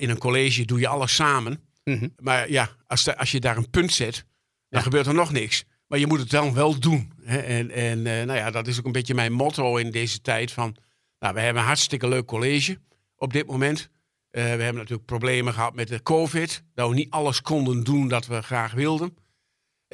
in 0.00 0.10
een 0.10 0.18
college 0.18 0.64
doe 0.64 0.80
je 0.80 0.88
alles 0.88 1.14
samen. 1.14 1.60
Mhm. 1.84 2.08
Maar 2.16 2.50
ja, 2.50 2.68
als, 2.86 3.04
de, 3.04 3.18
als 3.18 3.30
je 3.30 3.40
daar 3.40 3.56
een 3.56 3.70
punt 3.70 3.92
zet, 3.92 4.24
dan 4.68 4.82
gebeurt 4.82 5.06
er 5.06 5.14
nog 5.14 5.32
niks. 5.32 5.64
Maar 5.86 5.98
je 5.98 6.06
moet 6.06 6.18
het 6.18 6.30
dan 6.30 6.54
wel 6.54 6.78
doen. 6.78 7.12
Hè? 7.22 7.38
En, 7.38 7.70
en 7.70 8.02
nou 8.02 8.34
ja, 8.34 8.50
dat 8.50 8.66
is 8.66 8.78
ook 8.78 8.84
een 8.84 8.92
beetje 8.92 9.14
mijn 9.14 9.32
motto 9.32 9.76
in 9.76 9.90
deze 9.90 10.20
tijd. 10.20 10.52
Van, 10.52 10.76
nou, 11.18 11.34
we 11.34 11.40
hebben 11.40 11.62
een 11.62 11.68
hartstikke 11.68 12.08
leuk 12.08 12.26
college 12.26 12.78
op 13.16 13.32
dit 13.32 13.46
moment. 13.46 13.90
we 14.30 14.40
hebben 14.40 14.74
natuurlijk 14.74 15.06
problemen 15.06 15.52
gehad 15.52 15.74
met 15.74 15.88
de 15.88 16.02
COVID. 16.02 16.64
Dat 16.74 16.88
we 16.88 16.94
niet 16.94 17.10
alles 17.10 17.42
konden 17.42 17.84
doen 17.84 18.08
dat 18.08 18.26
we 18.26 18.42
graag 18.42 18.72
wilden. 18.72 19.16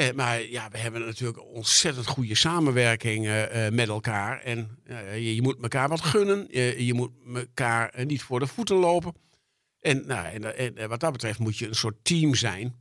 Eh, 0.00 0.12
maar 0.14 0.42
ja, 0.42 0.68
we 0.70 0.78
hebben 0.78 1.04
natuurlijk 1.04 1.44
ontzettend 1.44 2.06
goede 2.06 2.34
samenwerking 2.34 3.26
uh, 3.26 3.68
met 3.68 3.88
elkaar. 3.88 4.40
En 4.40 4.78
je, 5.12 5.34
je, 5.34 5.42
moet 5.42 5.62
elkaar 5.62 5.88
wat 5.88 6.00
gunnen. 6.00 6.46
Je, 6.50 6.86
je 6.86 6.94
moet 6.94 7.10
elkaar 7.34 8.04
niet 8.04 8.22
voor 8.22 8.40
de 8.40 8.46
voeten 8.46 8.76
lopen. 8.76 9.14
En, 9.80 10.06
nou, 10.06 10.26
en, 10.26 10.76
en, 10.76 10.88
wat 10.88 11.00
dat 11.00 11.12
betreft 11.12 11.38
moet 11.38 11.58
je 11.58 11.66
een 11.66 11.74
soort 11.74 12.04
team 12.04 12.34
zijn. 12.34 12.74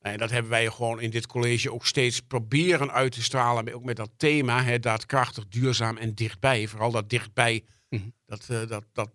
En 0.00 0.18
dat 0.18 0.30
hebben 0.30 0.50
wij 0.50 0.66
gewoon 0.66 1.00
in 1.00 1.10
dit 1.10 1.26
college 1.26 1.72
ook 1.72 1.86
steeds 1.86 2.20
proberen 2.20 2.92
uit 2.92 3.12
te 3.12 3.22
stralen. 3.22 3.74
Ook 3.74 3.84
met 3.84 3.96
dat 3.96 4.10
thema, 4.16 4.62
hè, 4.62 4.78
daadkrachtig, 4.78 5.48
duurzaam 5.48 5.96
en 5.96 6.14
dichtbij. 6.14 6.68
Vooral 6.68 6.90
dat 6.90 7.10
dichtbij, 7.10 7.64
mhm. 7.88 8.02
dat, 8.26 8.46
dat, 8.68 8.84
dat, 8.92 9.10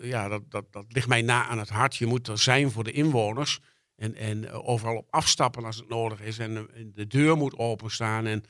ja, 0.00 0.28
dat, 0.28 0.42
dat, 0.50 0.72
dat 0.72 0.84
ligt 0.88 1.08
mij 1.08 1.22
na 1.22 1.46
aan 1.46 1.58
het 1.58 1.68
hart. 1.68 1.96
Je 1.96 2.06
moet 2.06 2.28
er 2.28 2.38
zijn 2.38 2.70
voor 2.70 2.84
de 2.84 2.92
inwoners. 2.92 3.60
En, 3.96 4.14
en 4.14 4.48
eh, 4.48 4.68
overal 4.68 4.96
op 4.96 5.06
afstappen 5.10 5.64
als 5.64 5.76
het 5.76 5.88
nodig 5.88 6.20
is. 6.20 6.38
En, 6.38 6.56
eh, 6.56 6.84
de 6.94 7.06
deur 7.06 7.36
moet 7.36 7.58
openstaan. 7.58 8.26
En 8.26 8.44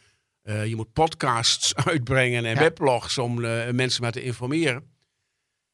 uh, 0.45 0.67
je 0.67 0.77
moet 0.77 0.93
podcasts 0.93 1.75
uitbrengen 1.91 2.45
en 2.45 2.59
weblogs 2.59 3.19
om 3.19 3.39
uh, 3.39 3.71
mensen 3.71 4.03
maar 4.03 4.13
te 4.13 4.23
informeren. 4.23 4.95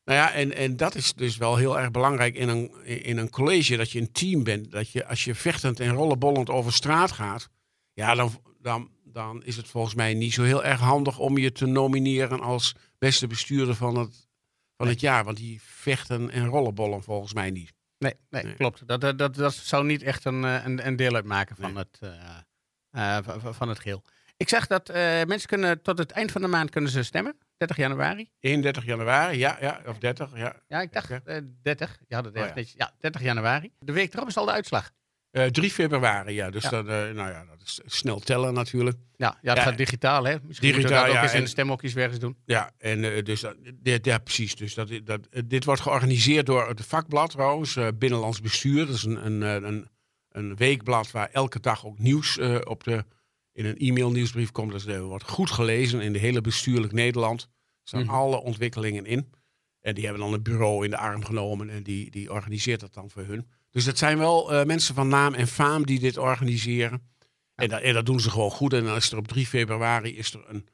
Nou 0.05 0.19
ja, 0.19 0.33
en, 0.33 0.55
en 0.55 0.77
dat 0.77 0.95
is 0.95 1.15
dus 1.15 1.37
wel 1.37 1.57
heel 1.57 1.79
erg 1.79 1.91
belangrijk 1.91 2.35
in 2.35 2.49
een, 2.49 2.85
in 2.85 3.19
een 3.19 3.31
college, 3.31 3.77
dat 3.77 3.91
je 3.91 4.01
een 4.01 4.13
team 4.13 4.45
bent. 4.45 4.71
Dat 4.71 4.91
je 4.91 5.07
als 5.07 5.25
je 5.25 5.35
vechtend 5.35 5.81
en 5.81 5.93
rollenbollend 5.95 6.51
over 6.51 6.73
straat 6.73 7.13
gaat, 7.13 7.49
ja, 7.93 8.15
dan, 8.15 8.41
dan, 8.61 8.91
dan 9.05 9.45
is 9.45 9.57
het 9.57 9.69
volgens 9.69 9.95
mij 9.95 10.15
niet 10.15 10.33
zo 10.33 10.43
heel 10.43 10.65
erg 10.65 10.81
handig 10.81 11.19
om 11.19 11.39
je 11.39 11.53
te 11.53 11.67
nomineren 11.67 12.41
als 12.41 12.75
beste 12.99 13.27
bestuurder 13.27 13.75
van 13.75 13.99
het, 13.99 14.29
van 14.77 14.89
het 14.89 15.01
jaar. 15.01 15.25
Want 15.25 15.37
die 15.37 15.61
vechten 15.63 16.31
en 16.31 16.47
rollenbollen 16.47 17.03
volgens 17.03 17.35
mij 17.35 17.51
niet. 17.51 17.73
Nee, 18.03 18.15
nee, 18.31 18.55
klopt. 18.55 18.87
Dat, 18.87 19.19
dat, 19.19 19.35
dat, 19.35 19.55
zou 19.55 19.85
niet 19.85 20.03
echt 20.03 20.25
een, 20.25 20.45
eh, 20.45 20.65
een, 20.65 20.87
een 20.87 20.97
deel 20.97 21.15
uitmaken 21.15 21.57
van, 21.57 21.77
het, 21.77 22.01
uh, 22.95 23.19
van 23.53 23.69
het 23.69 23.81
geheel. 23.81 24.03
Ik 24.37 24.49
zeg 24.49 24.67
dat 24.67 24.89
mensen 25.27 25.49
kunnen 25.49 25.83
tot 25.83 25.99
het 25.99 26.11
eind 26.11 26.33
van 26.33 26.41
de 26.41 26.49
maand 26.49 26.71
kunnen 26.71 26.91
ze 26.91 27.03
stemmen. 27.03 27.37
30 27.67 27.77
januari? 27.77 28.31
31 28.41 28.85
januari, 28.85 29.39
ja, 29.39 29.57
ja, 29.61 29.81
of 29.87 29.99
30, 29.99 30.37
ja. 30.37 30.63
Ja, 30.69 30.81
ik 30.81 30.93
dacht 30.93 31.11
Oké. 31.11 31.23
eh, 31.25 31.43
30. 31.63 31.99
Ja, 32.09 32.23
dat 32.23 32.37
Oh, 32.37 32.63
ja, 32.77 32.93
30 32.99 33.23
januari. 33.23 33.73
De 33.79 33.93
week 33.93 34.15
erop 34.15 34.29
is 34.29 34.37
al 34.37 34.45
de 34.45 34.53
uitslag. 34.53 34.91
Eh 35.33 35.45
3 35.47 35.71
februari, 35.71 36.35
ja. 36.35 36.51
Dus 36.51 36.63
Ja. 36.63 36.71
Dat, 36.71 36.87
eh, 36.87 36.93
nou 36.93 37.31
ja, 37.31 37.45
dat 37.49 37.61
is 37.65 37.81
snel 37.85 38.19
tellen 38.21 38.55
natuurlijk. 38.55 38.97
Ja, 39.17 39.39
ja 39.43 39.49
het 39.49 39.59
Ja. 39.59 39.65
gaat 39.65 39.77
digitaal, 39.79 40.25
hè? 40.25 40.37
Misschien 40.43 40.73
Digitaal, 40.73 41.05
dat 41.05 41.13
ja, 41.13 41.17
ook 41.19 41.23
eens 41.23 41.33
in 41.33 41.39
en- 41.39 41.45
de 41.45 41.51
stemhokjes 41.51 41.95
eens 41.95 42.19
doen. 42.19 42.37
Ja, 42.45 42.71
en 42.79 43.05
eh, 43.15 43.25
dus 43.25 43.41
dat, 43.41 43.57
dit- 43.75 44.05
ja, 44.05 44.19
precies. 44.19 44.55
Dus 44.57 44.75
dat, 44.75 44.91
dat, 45.05 45.29
dit 45.47 45.65
wordt 45.65 45.81
georganiseerd 45.81 46.47
door 46.47 46.69
het 46.69 46.85
vakblad 46.87 47.31
trouwens, 47.31 47.79
Binnenlands 47.99 48.41
Bestuur. 48.41 48.87
Dat 48.87 48.95
is 48.95 49.03
een, 49.05 49.27
een, 49.27 49.65
een, 49.65 49.89
een 50.29 50.57
weekblad 50.57 51.11
waar 51.11 51.29
elke 51.33 51.61
dag 51.61 51.87
ook 51.87 51.99
nieuws 51.99 52.39
op 52.65 52.85
de, 52.85 53.05
in 53.53 53.65
een 53.65 53.77
e-mail 53.79 54.11
nieuwsbrief 54.11 54.51
komt. 54.51 54.73
Dus 54.73 54.87
er 54.87 55.03
wordt 55.03 55.29
goed 55.31 55.51
gelezen 55.51 56.01
in 56.01 56.13
de 56.13 56.19
hele 56.19 56.41
bestuurlijk 56.41 56.93
Nederland. 56.93 57.43
Er 57.43 57.49
staan 57.89 58.03
Mhm. 58.05 58.15
alle 58.15 58.41
ontwikkelingen 58.41 59.07
in. 59.07 59.33
En 59.81 59.95
die 59.95 60.05
hebben 60.05 60.23
dan 60.23 60.33
een 60.33 60.43
bureau 60.43 60.85
in 60.85 60.91
de 60.91 60.97
arm 60.97 61.25
genomen 61.25 61.71
en 61.71 61.83
die, 61.83 62.11
die 62.11 62.33
organiseert 62.33 62.81
dat 62.81 62.95
dan 62.95 63.11
voor 63.11 63.23
hun. 63.25 63.47
Dus 63.73 63.85
dat 63.85 63.99
zijn 63.99 64.19
wel 64.19 64.53
eh, 64.53 64.65
mensen 64.67 64.95
van 64.95 65.09
naam 65.09 65.35
en 65.35 65.47
faam 65.47 65.87
die 65.87 65.99
dit 66.01 66.19
organiseren. 66.19 67.11
En, 67.55 67.69
dat, 67.69 67.81
en 67.81 67.95
dat 67.95 68.07
doen 68.07 68.21
ze 68.21 68.31
gewoon 68.31 68.51
goed. 68.51 68.73
En 68.73 68.85
dan 68.85 68.97
is 68.97 69.11
er 69.13 69.19
op 69.19 69.29
3 69.29 69.47
februari 69.47 70.17
is 70.17 70.33
er 70.35 70.45
een 70.49 70.69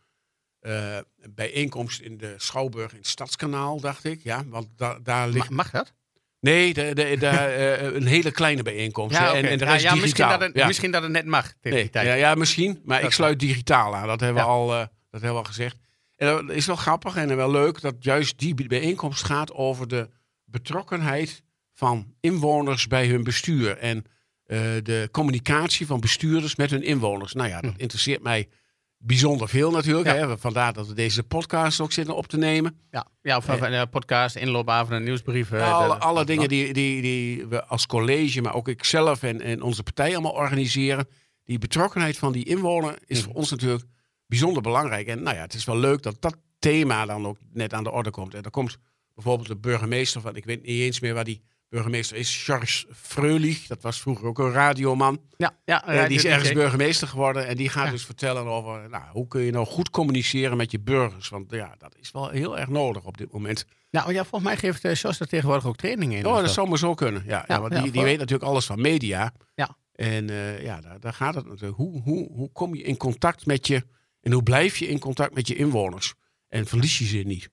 eh, 0.60 0.96
een 0.96 1.34
bijeenkomst 1.34 2.00
in 2.00 2.16
de 2.18 2.34
Schouwburg 2.36 2.90
in 2.92 2.98
het 2.98 3.06
Stadskanaal, 3.06 3.80
dacht 3.80 4.04
ik. 4.04 4.20
Ja, 4.22 4.44
want 4.46 4.68
da- 4.76 4.98
daar 5.02 5.28
ligt... 5.28 5.48
Ma- 5.50 5.56
mag 5.56 5.70
dat? 5.70 5.92
Nee, 6.40 6.74
de, 6.74 6.94
de, 6.94 7.16
de, 7.18 7.26
eh, 7.28 7.94
een 7.94 8.06
hele 8.06 8.30
kleine 8.30 8.62
bijeenkomst. 8.62 9.16
oké. 9.16 9.26
En, 9.26 9.44
en 9.48 9.58
de 9.58 9.64
ja, 9.64 9.70
rest 9.70 9.82
ja, 9.84 9.90
misschien, 9.90 10.00
digitaal. 10.14 10.38
dat 10.38 10.40
het, 10.48 10.56
ja. 10.56 10.66
misschien 10.66 10.90
dat 10.90 11.02
het 11.02 11.10
net 11.12 11.26
mag 11.26 11.44
tegen 11.46 11.70
Nee, 11.70 11.82
die 11.82 11.90
tijd. 11.90 12.06
ja, 12.06 12.14
ja, 12.14 12.34
misschien. 12.34 12.80
Maar 12.84 13.02
ik 13.02 13.10
sluit 13.10 13.40
digitaal 13.40 13.96
aan. 13.96 14.06
Dat 14.06 14.20
hebben, 14.20 14.42
we 14.42 14.48
Ja. 14.48 14.54
al, 14.54 14.68
dat 14.68 14.88
hebben 15.10 15.30
we 15.30 15.36
al 15.36 15.44
gezegd. 15.44 15.76
En 16.16 16.26
dat 16.26 16.50
is 16.56 16.66
wel 16.66 16.76
grappig 16.76 17.16
en 17.16 17.36
wel 17.36 17.50
leuk 17.50 17.80
dat 17.80 17.94
juist 17.98 18.38
die 18.38 18.54
bijeenkomst 18.54 19.24
gaat 19.24 19.52
over 19.52 19.88
de 19.88 20.08
betrokkenheid 20.44 21.42
van 21.78 22.14
inwoners 22.20 22.86
bij 22.86 23.06
hun 23.06 23.22
bestuur. 23.24 23.76
En 23.78 24.04
eh, 24.44 24.60
de 24.82 25.08
communicatie 25.12 25.86
van 25.86 26.00
bestuurders 26.00 26.56
met 26.56 26.70
hun 26.70 26.82
inwoners. 26.82 27.32
Nou 27.32 27.48
ja, 27.48 27.60
dat 27.60 27.72
Hm. 27.74 27.80
interesseert 27.80 28.22
mij 28.22 28.48
bijzonder 28.96 29.48
veel 29.48 29.70
natuurlijk. 29.70 30.06
Ja. 30.08 30.14
Hè. 30.14 30.38
Vandaar 30.38 30.72
dat 30.72 30.86
we 30.88 30.94
deze 30.94 31.22
podcast 31.22 31.80
ook 31.80 31.92
zitten 31.92 32.16
op 32.16 32.26
te 32.26 32.36
nemen. 32.36 32.78
Ja, 32.90 33.06
ja 33.22 33.36
of 33.36 33.44
van 33.44 33.60
de 33.70 33.86
podcast, 33.90 34.36
inloopavonden, 34.36 35.02
nieuwsbrieven. 35.04 35.58
Ja, 35.58 35.70
alle, 35.70 35.94
de- 35.94 36.00
alle 36.00 36.24
dingen 36.24 36.48
die, 36.48 36.72
die, 36.72 37.02
die 37.02 37.46
we 37.46 37.64
als 37.64 37.86
college, 37.86 38.40
maar 38.42 38.54
ook 38.54 38.68
ikzelf 38.68 39.22
en, 39.22 39.40
en 39.40 39.62
onze 39.62 39.82
partij 39.82 40.12
allemaal 40.12 40.32
organiseren. 40.32 41.08
Die 41.44 41.58
betrokkenheid 41.58 42.18
van 42.18 42.32
die 42.32 42.44
inwoner 42.44 42.98
is 43.06 43.18
Mhm. 43.18 43.26
voor 43.26 43.36
ons 43.36 43.50
natuurlijk 43.50 43.84
bijzonder 44.26 44.62
belangrijk. 44.62 45.06
En 45.06 45.22
nou 45.22 45.36
ja, 45.36 45.42
het 45.42 45.54
is 45.54 45.64
wel 45.64 45.78
leuk 45.78 46.02
dat 46.02 46.16
dat 46.20 46.36
thema 46.58 47.06
dan 47.06 47.26
ook 47.26 47.38
net 47.52 47.72
aan 47.74 47.84
de 47.84 47.90
orde 47.90 48.10
komt. 48.10 48.34
En 48.34 48.42
dan 48.42 48.50
komt 48.50 48.78
bijvoorbeeld 49.14 49.48
de 49.48 49.56
burgemeester 49.56 50.20
van, 50.20 50.36
ik 50.36 50.44
weet 50.44 50.62
niet 50.66 50.80
eens 50.80 51.00
meer 51.00 51.14
waar 51.14 51.24
die 51.24 51.42
burgemeester 51.68 52.16
is, 52.16 52.44
Charles 52.44 52.86
Freulich. 52.94 53.66
Dat 53.66 53.82
was 53.82 54.00
vroeger 54.00 54.26
ook 54.26 54.38
een 54.38 54.50
radioman. 54.52 55.20
Ja, 55.36 55.56
ja, 55.64 55.86
Eh, 55.86 56.06
die 56.08 56.16
is 56.16 56.24
ergens 56.24 56.52
burgemeester 56.52 57.08
geworden. 57.08 57.46
En 57.46 57.56
die 57.56 57.68
gaat 57.68 57.84
Ja. 57.84 57.90
dus 57.90 58.04
vertellen 58.04 58.44
over 58.44 58.88
nou, 58.90 59.04
hoe 59.12 59.28
kun 59.28 59.40
je 59.42 59.50
nou 59.50 59.66
goed 59.66 59.90
communiceren 59.90 60.56
met 60.56 60.70
je 60.70 60.80
burgers. 60.80 61.28
Want 61.28 61.50
ja, 61.50 61.74
dat 61.78 61.96
is 62.00 62.10
wel 62.10 62.28
heel 62.28 62.58
erg 62.58 62.68
nodig 62.68 63.04
op 63.04 63.16
dit 63.16 63.32
moment. 63.32 63.64
Nou 63.90 64.12
ja, 64.12 64.20
volgens 64.24 64.42
mij 64.50 64.56
geeft 64.56 64.84
uh, 64.84 64.94
Jos 64.94 65.20
er 65.20 65.28
tegenwoordig 65.28 65.66
ook 65.66 65.76
trainingen 65.76 66.18
in. 66.18 66.26
Oh, 66.26 66.34
dat 66.36 66.46
zo. 66.46 66.52
zou 66.52 66.68
maar 66.68 66.78
zo 66.78 66.94
kunnen. 66.94 67.22
Ja, 67.26 67.30
ja, 67.30 67.44
Ja, 67.54 67.60
want 67.60 67.72
ja, 67.72 67.82
die, 67.82 67.90
die 67.90 68.00
voor- 68.00 68.10
weet 68.10 68.18
natuurlijk 68.18 68.50
alles 68.50 68.66
van 68.66 68.80
media. 68.80 69.32
Ja. 69.54 69.76
En 69.92 70.30
eh, 70.30 70.62
ja, 70.62 70.80
daar, 70.80 71.00
daar 71.00 71.12
gaat 71.14 71.34
het 71.34 71.46
natuurlijk. 71.46 71.76
Hoe, 71.76 72.02
hoe, 72.02 72.28
hoe 72.32 72.52
kom 72.52 72.74
je 72.74 72.82
in 72.82 72.96
contact 72.96 73.46
met 73.46 73.66
je... 73.66 73.86
En 74.20 74.32
hoe 74.32 74.42
blijf 74.42 74.76
je 74.76 74.88
in 74.88 74.98
contact 74.98 75.34
met 75.34 75.48
je 75.48 75.54
inwoners? 75.54 76.14
En 76.48 76.66
verlies 76.66 76.98
je 76.98 77.04
ze 77.04 77.16
niet? 77.16 77.50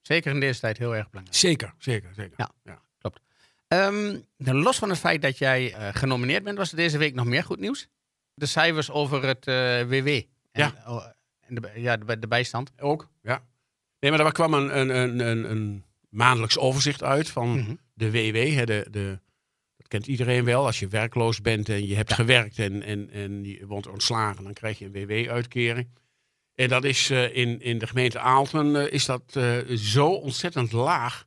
Zeker 0.00 0.34
in 0.34 0.40
deze 0.40 0.60
tijd 0.60 0.78
heel 0.78 0.96
erg 0.96 1.10
belangrijk. 1.10 1.38
Zeker, 1.38 1.74
zeker, 1.78 2.10
zeker. 2.14 2.34
Ja. 2.64 2.82
Ehm, 3.70 4.18
los 4.36 4.78
van 4.78 4.88
het 4.88 4.98
feit 4.98 5.22
dat 5.22 5.38
jij 5.38 5.74
eh, 5.74 5.88
genomineerd 5.92 6.42
bent, 6.44 6.58
was 6.58 6.70
er 6.70 6.76
deze 6.76 6.98
week 6.98 7.14
nog 7.14 7.26
meer 7.26 7.44
goed 7.44 7.60
nieuws. 7.60 7.88
De 8.34 8.46
cijfers 8.46 8.90
over 8.90 9.22
het 9.24 9.46
eh, 9.46 9.82
WW. 9.82 10.08
En, 10.08 10.26
Ja. 10.52 10.74
oh, 10.86 11.06
en 11.40 11.54
de, 11.54 11.70
ja, 11.74 11.96
de, 11.96 12.18
de 12.18 12.28
bijstand. 12.28 12.72
Ook, 12.78 13.08
ja. 13.22 13.44
Nee, 14.00 14.10
maar 14.10 14.20
daar 14.20 14.32
kwam 14.32 14.54
een, 14.54 14.78
een, 14.96 15.50
een, 15.50 15.84
maandelijks 16.08 16.58
overzicht 16.58 17.02
uit 17.02 17.28
van 17.28 17.48
Mhm. 17.58 17.74
de 17.94 18.10
WW. 18.10 18.36
Hè, 18.36 18.64
de, 18.66 18.86
de, 18.90 19.18
dat 19.76 19.88
kent 19.88 20.06
iedereen 20.06 20.44
wel. 20.44 20.66
Als 20.66 20.78
je 20.78 20.88
werkloos 20.88 21.40
bent 21.40 21.68
en 21.68 21.86
je 21.86 21.96
hebt 21.96 22.08
Ja. 22.08 22.14
gewerkt 22.14 22.58
en, 22.58 22.82
en, 22.82 23.10
en 23.10 23.44
je 23.44 23.66
wordt 23.66 23.86
ontslagen, 23.88 24.44
dan 24.44 24.52
krijg 24.52 24.78
je 24.78 24.84
een 24.92 25.06
WW-uitkering. 25.06 25.88
En 26.54 26.68
dat 26.68 26.84
is 26.84 27.10
eh, 27.10 27.36
in, 27.36 27.60
in 27.60 27.78
de 27.78 27.86
gemeente 27.86 28.18
Aalten 28.18 28.76
eh, 28.76 28.92
is 28.92 29.04
dat 29.04 29.22
eh, 29.36 29.58
zo 29.76 30.06
ontzettend 30.08 30.72
laag. 30.72 31.26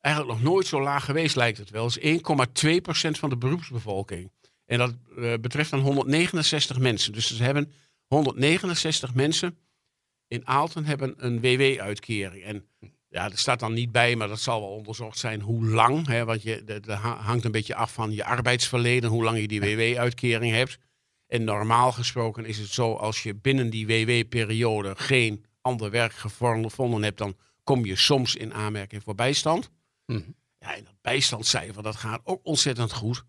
Eigenlijk 0.00 0.34
nog 0.38 0.50
nooit 0.52 0.66
zo 0.66 0.82
laag 0.82 1.04
geweest, 1.04 1.36
lijkt 1.36 1.58
het 1.58 1.70
wel. 1.70 1.84
Het 1.84 1.96
is 1.96 2.20
1,2% 2.20 3.18
van 3.18 3.28
de 3.28 3.36
beroepsbevolking. 3.36 4.32
En 4.64 4.78
dat 4.78 4.94
eh, 5.16 5.34
betreft 5.40 5.70
dan 5.70 5.80
169 5.80 6.78
mensen. 6.78 7.12
Dus 7.12 7.36
ze 7.36 7.42
hebben 7.42 7.72
169 8.06 9.14
mensen 9.14 9.58
in 10.28 10.46
Aalten 10.46 10.84
hebben 10.84 11.14
een 11.16 11.40
WW-uitkering. 11.40 12.42
En 12.44 12.66
ja, 13.08 13.30
er 13.30 13.38
staat 13.38 13.60
dan 13.60 13.72
niet 13.72 13.92
bij, 13.92 14.16
maar 14.16 14.28
dat 14.28 14.40
zal 14.40 14.60
wel 14.60 14.70
onderzocht 14.70 15.18
zijn 15.18 15.40
hoe 15.40 15.64
lang. 15.64 16.06
Hè, 16.06 16.24
want 16.24 16.42
je, 16.42 16.64
dat 16.64 16.84
dat 16.84 16.98
ha- 16.98 17.16
hangt 17.16 17.44
een 17.44 17.50
beetje 17.50 17.74
af 17.74 17.92
van 17.92 18.12
je 18.12 18.24
arbeidsverleden, 18.24 19.10
hoe 19.10 19.24
lang 19.24 19.38
je 19.40 19.48
die 19.48 19.60
WW-uitkering 19.60 20.52
hebt. 20.54 20.78
En 21.26 21.44
normaal 21.44 21.92
gesproken 21.92 22.44
is 22.44 22.58
het 22.58 22.68
zo, 22.68 22.94
als 22.94 23.22
je 23.22 23.34
binnen 23.34 23.70
die 23.70 23.86
WW-periode 23.86 24.94
geen 24.96 25.44
ander 25.60 25.90
werk 25.90 26.12
gevonden 26.12 27.02
hebt, 27.02 27.18
dan 27.18 27.36
kom 27.64 27.84
je 27.84 27.96
soms 27.96 28.36
in 28.36 28.54
aanmerking 28.54 29.02
voor 29.02 29.14
bijstand. 29.14 29.70
Mhm. 30.12 30.30
Ja, 30.58 30.76
en 30.76 30.84
dat 30.84 30.94
bijstandscijfer, 31.00 31.82
dat 31.82 31.96
gaat 31.96 32.20
ook 32.24 32.40
ontzettend 32.42 32.92
goed. 32.92 33.24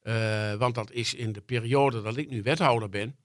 Eh, 0.00 0.54
want 0.54 0.74
dat 0.74 0.90
is 0.90 1.14
in 1.14 1.32
de 1.32 1.40
periode 1.40 2.02
dat 2.02 2.16
ik 2.16 2.30
nu 2.30 2.42
wethouder 2.42 2.88
ben, 2.88 3.16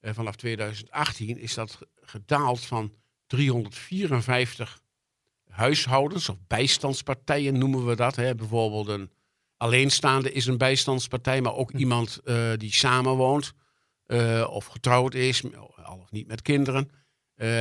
eh, 0.00 0.14
vanaf 0.14 0.36
2018, 0.36 1.38
is 1.38 1.54
dat 1.54 1.70
ge- 1.74 1.88
gedaald 2.00 2.60
van 2.60 2.92
354 3.26 4.80
huishoudens 5.48 6.28
of 6.28 6.36
bijstandspartijen 6.46 7.58
noemen 7.58 7.86
we 7.86 7.96
dat. 7.96 8.16
Hè. 8.16 8.34
Bijvoorbeeld 8.34 8.88
een 8.88 9.10
alleenstaande 9.56 10.32
is 10.32 10.46
een 10.46 10.58
bijstandspartij, 10.58 11.40
maar 11.40 11.54
ook 11.54 11.70
Hm. 11.70 11.76
iemand 11.78 12.20
eh, 12.24 12.52
die 12.56 12.72
samenwoont 12.72 13.52
of 14.48 14.64
getrouwd 14.66 15.14
is, 15.14 15.42
al 15.84 15.98
of 15.98 16.10
niet 16.10 16.26
met 16.26 16.42
kinderen. 16.42 16.90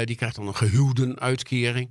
die 0.03 0.15
krijgt 0.15 0.35
dan 0.35 0.47
een 0.47 0.55
gehuwdenuitkering. 0.55 1.89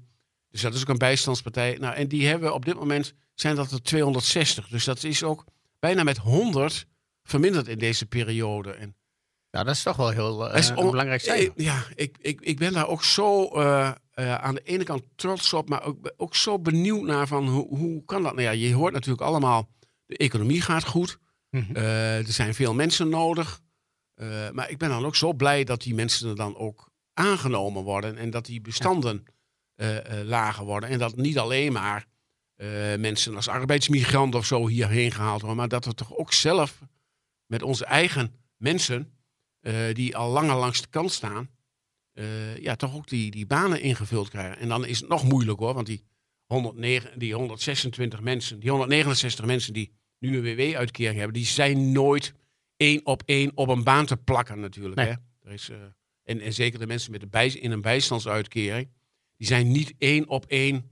Dus 0.54 0.62
dat 0.62 0.74
is 0.74 0.80
ook 0.80 0.88
een 0.88 0.98
bijstandspartij. 0.98 1.76
Nou, 1.80 1.94
en 1.94 2.08
die 2.08 2.26
hebben 2.26 2.54
op 2.54 2.64
dit 2.64 2.74
moment 2.74 3.14
zijn 3.34 3.56
dat 3.56 3.70
er 3.70 3.82
260. 3.82 4.68
Dus 4.68 4.84
dat 4.84 5.02
is 5.02 5.22
ook 5.22 5.44
bijna 5.78 6.02
met 6.02 6.16
100 6.16 6.86
verminderd 7.22 7.68
in 7.68 7.78
deze 7.78 8.06
periode. 8.06 8.70
En 8.70 8.96
Ja, 9.50 9.64
dat 9.64 9.74
is 9.74 9.82
toch 9.82 9.96
wel 9.96 10.10
heel 10.10 10.50
eh, 10.50 10.58
is 10.58 10.74
on- 10.74 10.90
belangrijk 10.90 11.20
cijfer. 11.20 11.52
Ja, 11.56 11.84
ik, 11.94 12.16
ik, 12.20 12.40
ik 12.40 12.58
ben 12.58 12.72
daar 12.72 12.88
ook 12.88 13.04
zo 13.04 13.46
eh, 13.46 13.92
eh, 14.10 14.34
aan 14.34 14.54
de 14.54 14.62
ene 14.62 14.84
kant 14.84 15.04
trots 15.16 15.52
op, 15.52 15.68
maar 15.68 15.82
ook, 15.82 16.12
ook 16.16 16.34
zo 16.34 16.58
benieuwd 16.58 17.02
naar 17.02 17.26
van 17.26 17.48
hoe, 17.48 17.78
hoe 17.78 18.04
kan 18.04 18.22
dat? 18.22 18.32
Nou 18.32 18.44
ja, 18.44 18.50
je 18.50 18.74
hoort 18.74 18.92
natuurlijk 18.92 19.22
allemaal, 19.22 19.68
de 20.06 20.16
economie 20.16 20.60
gaat 20.60 20.84
goed. 20.84 21.18
Mhm. 21.50 21.76
Er 21.76 22.32
zijn 22.32 22.54
veel 22.54 22.74
mensen 22.74 23.08
nodig. 23.08 23.60
Maar 24.52 24.70
ik 24.70 24.78
ben 24.78 24.88
dan 24.88 25.04
ook 25.04 25.16
zo 25.16 25.32
blij 25.32 25.64
dat 25.64 25.82
die 25.82 25.94
mensen 25.94 26.28
er 26.28 26.36
dan 26.36 26.56
ook 26.56 26.90
aangenomen 27.12 27.82
worden. 27.82 28.16
En 28.16 28.30
dat 28.30 28.46
die 28.46 28.60
bestanden 28.60 29.24
lager 30.24 30.64
worden. 30.64 30.88
En 30.88 30.98
dat 30.98 31.16
niet 31.16 31.38
alleen 31.38 31.72
maar 31.72 32.06
eh, 32.54 32.68
mensen 32.98 33.36
als 33.36 33.48
arbeidsmigrant 33.48 34.34
of 34.34 34.46
zo 34.46 34.66
hierheen 34.66 35.10
gehaald 35.10 35.40
worden. 35.40 35.58
Maar 35.58 35.68
dat 35.68 35.84
we 35.84 35.94
toch 35.94 36.16
ook 36.16 36.32
zelf 36.32 36.80
met 37.46 37.62
onze 37.62 37.84
eigen 37.84 38.34
mensen, 38.56 39.12
eh, 39.60 39.74
die 39.92 40.16
al 40.16 40.30
langer 40.30 40.56
langs 40.56 40.80
de 40.80 40.88
kant 40.88 41.12
staan, 41.12 41.50
eh, 42.12 42.56
ja, 42.56 42.76
toch 42.76 42.94
ook 42.94 43.08
die, 43.08 43.30
die 43.30 43.46
banen 43.46 43.80
ingevuld 43.80 44.28
krijgen. 44.28 44.58
En 44.58 44.68
dan 44.68 44.86
is 44.86 45.00
het 45.00 45.08
nog 45.08 45.24
moeilijk 45.24 45.58
hoor, 45.58 45.74
want 45.74 45.86
die, 45.86 46.04
109, 46.46 47.18
die 47.18 47.34
126 47.34 48.20
mensen, 48.20 48.60
die 48.60 48.70
169 48.70 49.44
mensen 49.44 49.72
die 49.72 49.92
nu 50.18 50.36
een 50.36 50.56
WW-uitkering 50.56 51.16
hebben, 51.16 51.34
die 51.34 51.46
zijn 51.46 51.92
nooit 51.92 52.34
één 52.76 53.06
op 53.06 53.22
één 53.26 53.52
op 53.54 53.68
een 53.68 53.84
baan 53.84 54.06
te 54.06 54.16
plakken 54.16 54.60
natuurlijk. 54.60 54.96
Nee. 54.96 55.06
Hè? 55.06 55.14
Er 55.40 55.52
is, 55.52 55.68
eh, 55.68 55.76
en, 56.22 56.40
en 56.40 56.52
zeker 56.52 56.78
de 56.78 56.86
mensen 56.86 57.10
met 57.10 57.20
de 57.20 57.26
bij, 57.26 57.48
in 57.48 57.70
een 57.70 57.80
bijstandsuitkering, 57.80 58.88
die 59.44 59.52
zijn 59.52 59.70
niet 59.70 59.94
één 59.98 60.28
op 60.28 60.44
één 60.46 60.90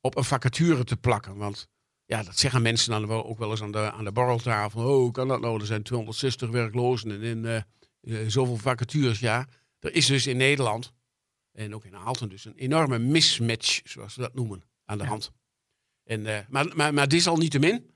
op 0.00 0.16
een 0.16 0.24
vacature 0.24 0.84
te 0.84 0.96
plakken. 0.96 1.36
Want 1.36 1.68
ja, 2.04 2.22
dat 2.22 2.38
zeggen 2.38 2.62
mensen 2.62 2.90
dan 2.90 3.10
ook 3.10 3.38
wel 3.38 3.50
eens 3.50 3.62
aan 3.62 3.72
de, 3.72 3.92
aan 3.92 4.04
de 4.04 4.12
borreltafel. 4.12 4.80
Oh, 4.80 4.86
hoe 4.86 5.10
kan 5.10 5.28
dat 5.28 5.40
nou? 5.40 5.60
Er 5.60 5.66
zijn 5.66 5.82
260 5.82 6.50
werklozen 6.50 7.10
en 7.10 7.22
in, 7.22 7.44
eh, 7.44 7.56
eh, 8.00 8.28
zoveel 8.28 8.56
vacatures. 8.56 9.18
Ja, 9.18 9.48
er 9.78 9.94
is 9.94 10.06
dus 10.06 10.26
in 10.26 10.36
Nederland, 10.36 10.92
en 11.52 11.74
ook 11.74 11.84
in 11.84 11.96
Aalten 11.96 12.28
dus, 12.28 12.44
een 12.44 12.56
enorme 12.56 12.98
mismatch, 12.98 13.80
zoals 13.84 14.14
we 14.14 14.22
dat 14.22 14.34
noemen, 14.34 14.62
aan 14.84 14.98
de 14.98 15.04
Ja. 15.04 15.10
hand. 15.10 15.30
En, 16.04 16.26
eh, 16.26 16.46
maar, 16.48 16.76
maar, 16.76 16.94
maar 16.94 17.08
dit 17.08 17.20
is 17.20 17.26
al 17.26 17.36
niet 17.36 17.50
te 17.50 17.58
min. 17.58 17.90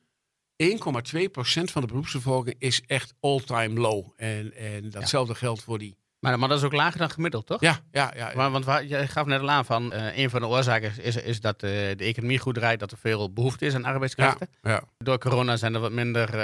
1,2% 0.57 1.71
van 1.71 1.81
de 1.83 1.89
beroepsbevolking 1.89 2.57
is 2.59 2.83
echt 2.87 3.15
all-time 3.21 3.81
low. 3.81 4.13
En, 4.17 4.53
en 4.53 4.91
datzelfde 4.91 5.35
geldt 5.35 5.63
voor 5.63 5.79
die 5.79 5.97
Maar, 6.25 6.39
maar 6.39 6.49
dat 6.49 6.59
is 6.59 6.65
ook 6.65 6.73
lager 6.73 6.99
dan 6.99 7.11
gemiddeld, 7.11 7.47
toch? 7.47 7.61
Ja, 7.61 7.81
ja, 7.93 8.13
ja. 8.17 8.33
Want, 8.35 8.53
want 8.53 8.65
waar- 8.65 8.87
je 8.87 9.09
gaf 9.09 9.27
net 9.27 9.41
al 9.41 9.51
aan 9.51 9.65
van 9.65 9.93
uh, 9.95 10.19
een 10.19 10.31
van 10.31 10.41
de 10.41 10.47
oorzaken 10.47 10.93
is, 11.03 11.17
is, 11.17 11.41
dat 11.41 11.63
uh, 11.63 11.71
de 11.71 11.95
economie 11.97 12.39
goed 12.39 12.55
draait, 12.55 12.81
dat 12.81 12.91
er 12.91 12.99
veel 12.99 13.33
behoefte 13.33 13.67
is 13.67 13.75
aan 13.75 13.85
arbeidskrachten. 13.85 14.49
Ja, 14.63 14.71
ja. 14.71 14.83
Door 14.99 15.19
corona 15.19 15.57
zijn 15.57 15.75
er 15.75 15.81
wat 15.81 15.93
minder, 15.93 16.35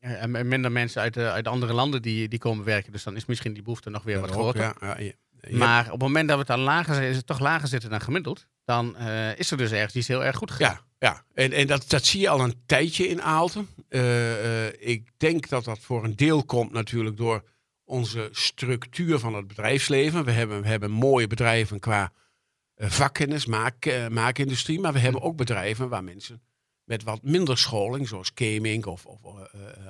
uh, 0.00 0.42
minder 0.42 0.72
mensen 0.72 1.02
uit, 1.02 1.16
uit 1.16 1.48
andere 1.48 1.72
landen 1.72 2.02
die, 2.02 2.28
die 2.28 2.38
komen 2.38 2.64
werken. 2.64 2.92
Dus 2.92 3.02
dan 3.02 3.16
is 3.16 3.26
misschien 3.26 3.52
die 3.52 3.62
behoefte 3.62 3.90
nog 3.90 4.02
weer 4.02 4.20
wat 4.20 4.30
groter. 4.30 4.74
ja. 4.80 4.96
Maar 5.50 5.84
op 5.84 5.90
het 5.90 6.00
moment 6.00 6.28
dat 6.28 6.36
we 6.36 6.42
het 6.42 6.56
dan 6.56 6.60
lager, 6.60 7.02
is 7.02 7.16
het 7.16 7.26
toch 7.26 7.38
lager 7.38 7.68
zitten 7.68 7.90
dan 7.90 8.00
gemiddeld, 8.00 8.46
dan 8.64 8.96
is 9.36 9.50
er 9.50 9.56
dus 9.56 9.70
ergens 9.72 9.94
iets 9.94 10.08
heel 10.08 10.24
erg 10.24 10.36
goed 10.36 10.50
gegaan. 10.50 10.80
Ja, 10.98 11.08
ja. 11.08 11.24
en, 11.34 11.52
en 11.52 11.66
dat, 11.66 11.84
dat 11.88 12.04
zie 12.04 12.20
je 12.20 12.28
al 12.28 12.40
een 12.40 12.62
tijdje 12.66 13.08
in 13.08 13.22
Aalten. 13.22 13.68
Ik 14.78 15.08
denk 15.16 15.48
dat 15.48 15.64
dat 15.64 15.78
voor 15.78 16.04
een 16.04 16.16
deel 16.16 16.44
komt 16.44 16.72
natuurlijk 16.72 17.16
door 17.16 17.42
onze 17.88 18.28
structuur 18.32 19.18
van 19.18 19.34
het 19.34 19.46
bedrijfsleven. 19.46 20.24
We 20.24 20.30
hebben, 20.30 20.62
we 20.62 20.68
hebben 20.68 20.90
mooie 20.90 21.26
bedrijven 21.26 21.80
qua 21.80 22.12
vakkennis, 22.76 23.46
maak, 23.46 24.08
maakindustrie, 24.10 24.80
maar 24.80 24.92
we 24.92 24.98
hebben 24.98 25.22
ook 25.22 25.36
bedrijven 25.36 25.88
waar 25.88 26.04
mensen 26.04 26.42
met 26.84 27.02
wat 27.02 27.22
minder 27.22 27.58
scholing, 27.58 28.08
zoals 28.08 28.30
gaming 28.34 28.86
of, 28.86 29.06
of 29.06 29.20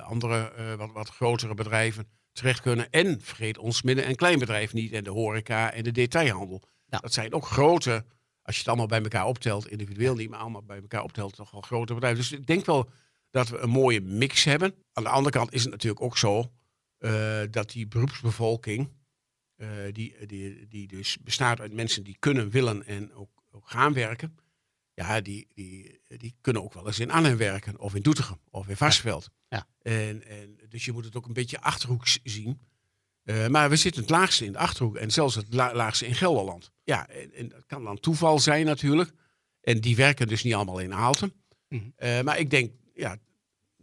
andere 0.05 0.53
wat, 0.77 0.93
wat 0.93 1.09
grotere 1.09 1.55
bedrijven, 1.55 2.09
terecht 2.33 2.61
kunnen. 2.61 2.91
En 2.91 3.21
vergeet 3.21 3.59
ons 3.59 3.83
midden- 3.83 4.05
en 4.05 4.15
kleinbedrijf 4.15 4.73
niet. 4.73 4.93
En 4.93 5.05
de 5.05 5.11
horeca 5.11 5.73
en 5.73 5.83
de 5.83 5.93
detailhandel. 5.93 6.63
Ja. 6.87 6.99
Dat 6.99 7.13
zijn 7.13 7.33
ook 7.33 7.47
grote, 7.47 8.05
als 8.43 8.55
je 8.55 8.59
het 8.59 8.69
allemaal 8.69 8.87
bij 8.87 9.03
elkaar 9.03 9.27
optelt, 9.27 9.69
individueel 9.69 10.15
niet, 10.15 10.31
maar 10.31 10.39
allemaal 10.39 10.63
bij 10.63 10.81
elkaar 10.81 11.03
optelt, 11.03 11.35
toch 11.35 11.51
wel 11.51 11.61
grote 11.61 11.95
bedrijven. 11.95 12.21
Dus 12.21 12.33
ik 12.33 12.47
denk 12.47 12.65
wel 12.65 12.91
dat 13.31 13.49
we 13.49 13.59
een 13.59 13.71
mooie 13.71 14.01
mix 14.01 14.45
hebben. 14.45 14.75
Aan 14.93 15.03
de 15.03 15.09
andere 15.09 15.37
kant 15.37 15.53
is 15.53 15.63
het 15.63 15.71
natuurlijk 15.71 16.03
ook 16.03 16.19
zo 16.19 16.51
uh, 16.99 17.41
dat 17.51 17.71
die 17.71 17.87
beroepsbevolking, 17.87 18.89
uh, 19.57 19.69
die, 19.93 20.27
die, 20.27 20.67
die 20.69 20.87
dus 20.87 21.19
bestaat 21.19 21.61
uit 21.61 21.73
mensen 21.73 22.05
die 22.05 22.17
kunnen, 22.19 22.51
willen 22.51 22.87
en 22.87 23.13
ook, 23.13 23.31
ook 23.51 23.69
gaan 23.69 23.93
werken. 23.93 24.37
Ja, 24.95 25.21
die, 25.21 25.47
die, 25.55 26.01
die 26.07 26.35
kunnen 26.41 26.63
ook 26.63 26.75
wel 26.75 26.87
eens 26.87 26.99
in 26.99 27.11
Arnhem 27.11 27.37
werken, 27.37 27.79
of 27.79 27.95
in 27.95 28.03
Doetinchem, 28.03 28.39
of 28.51 28.69
in 28.69 28.77
Varsveld. 28.77 29.31
Ja. 29.49 29.67
En, 29.83 30.27
en, 30.27 30.59
dus 30.69 30.85
je 30.85 30.93
moet 30.93 31.05
het 31.05 31.17
ook 31.17 31.27
een 31.27 31.33
beetje 31.33 31.61
achterhoeks 31.61 32.19
zien. 32.23 32.61
Uh, 33.25 33.47
maar 33.47 33.71
we 33.71 33.77
zitten 33.77 34.03
het 34.03 34.11
laagste 34.11 34.45
in 34.45 34.53
de 34.53 34.59
Achterhoek 34.59 34.97
en 34.97 35.11
zelfs 35.11 35.35
het 35.35 35.55
la 35.55 35.75
laagste 35.75 36.07
in 36.07 36.15
Gelderland. 36.15 36.71
Ja, 36.85 37.09
en, 37.09 37.35
en, 37.35 37.49
dat 37.49 37.67
kan 37.67 37.85
dan 37.85 38.01
toeval 38.01 38.39
zijn 38.39 38.67
natuurlijk. 38.67 39.13
En 39.61 39.81
die 39.81 39.97
werken 39.97 40.29
dus 40.29 40.43
niet 40.43 40.55
allemaal 40.55 40.79
in 40.79 40.95
Aalten. 40.95 41.33
Mhm. 41.69 41.83
Uh, 41.99 42.21
maar 42.21 42.39
ik 42.39 42.51
denk, 42.51 42.73
ja, 42.95 43.17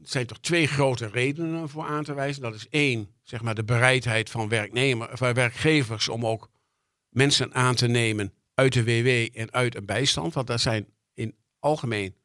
zijn 0.02 0.26
toch 0.26 0.40
twee 0.40 0.68
grote 0.68 1.08
redenen 1.08 1.70
voor 1.70 1.86
aan 1.86 2.04
te 2.04 2.14
wijzen. 2.14 2.42
Dat 2.42 2.56
is 2.56 2.70
één, 2.70 3.10
zeg 3.24 3.42
maar, 3.42 3.56
de 3.56 3.64
bereidheid 3.64 4.30
van, 4.30 4.50
werknemer, 4.50 5.10
van 5.14 5.34
werkgevers 5.34 6.10
om 6.10 6.26
ook 6.26 6.50
mensen 7.10 7.54
aan 7.54 7.76
te 7.76 7.88
nemen 7.88 8.34
uit 8.54 8.74
de 8.74 8.84
WW 8.84 9.38
en 9.38 9.54
uit 9.54 9.76
een 9.76 9.86
bijstand. 9.86 10.34
Want 10.34 10.48
daar 10.48 10.60
zijn 10.60 10.88
in 11.14 11.36
algemeen 11.60 12.16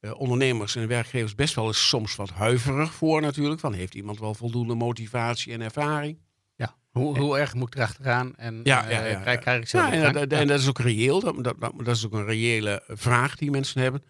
uh, 0.00 0.20
ondernemers 0.20 0.76
en 0.76 0.88
werkgevers 0.88 1.34
best 1.34 1.54
wel 1.54 1.66
eens 1.66 1.88
soms 1.88 2.16
wat 2.16 2.30
huiverig 2.30 2.92
voor 2.92 3.20
natuurlijk. 3.20 3.60
Van 3.60 3.72
heeft 3.72 3.94
iemand 3.94 4.20
wel 4.20 4.34
voldoende 4.34 4.74
motivatie 4.74 5.52
en 5.52 5.60
ervaring? 5.60 6.18
Ja, 6.54 6.76
hoe, 6.90 7.18
hoe 7.18 7.38
erg 7.38 7.54
moet 7.54 7.66
ik 7.66 7.74
erachteraan 7.74 8.36
en 8.36 8.60
Ja, 8.64 8.84
uh, 8.84 8.90
ja, 8.92 9.04
ja, 9.04 9.36
krijg, 9.36 9.60
ik 9.60 9.68
zelf 9.68 9.92
Ja, 9.94 10.14
en 10.14 10.46
dat 10.46 10.60
is 10.60 10.68
ook 10.68 10.78
reëel. 10.78 11.20
Dat, 11.20 11.44
dat, 11.44 11.56
dat 11.60 11.96
is 11.96 12.06
ook 12.06 12.12
een 12.12 12.24
reële 12.24 12.82
vraag 12.86 13.36
die 13.36 13.50
mensen 13.50 13.82
hebben. 13.82 14.02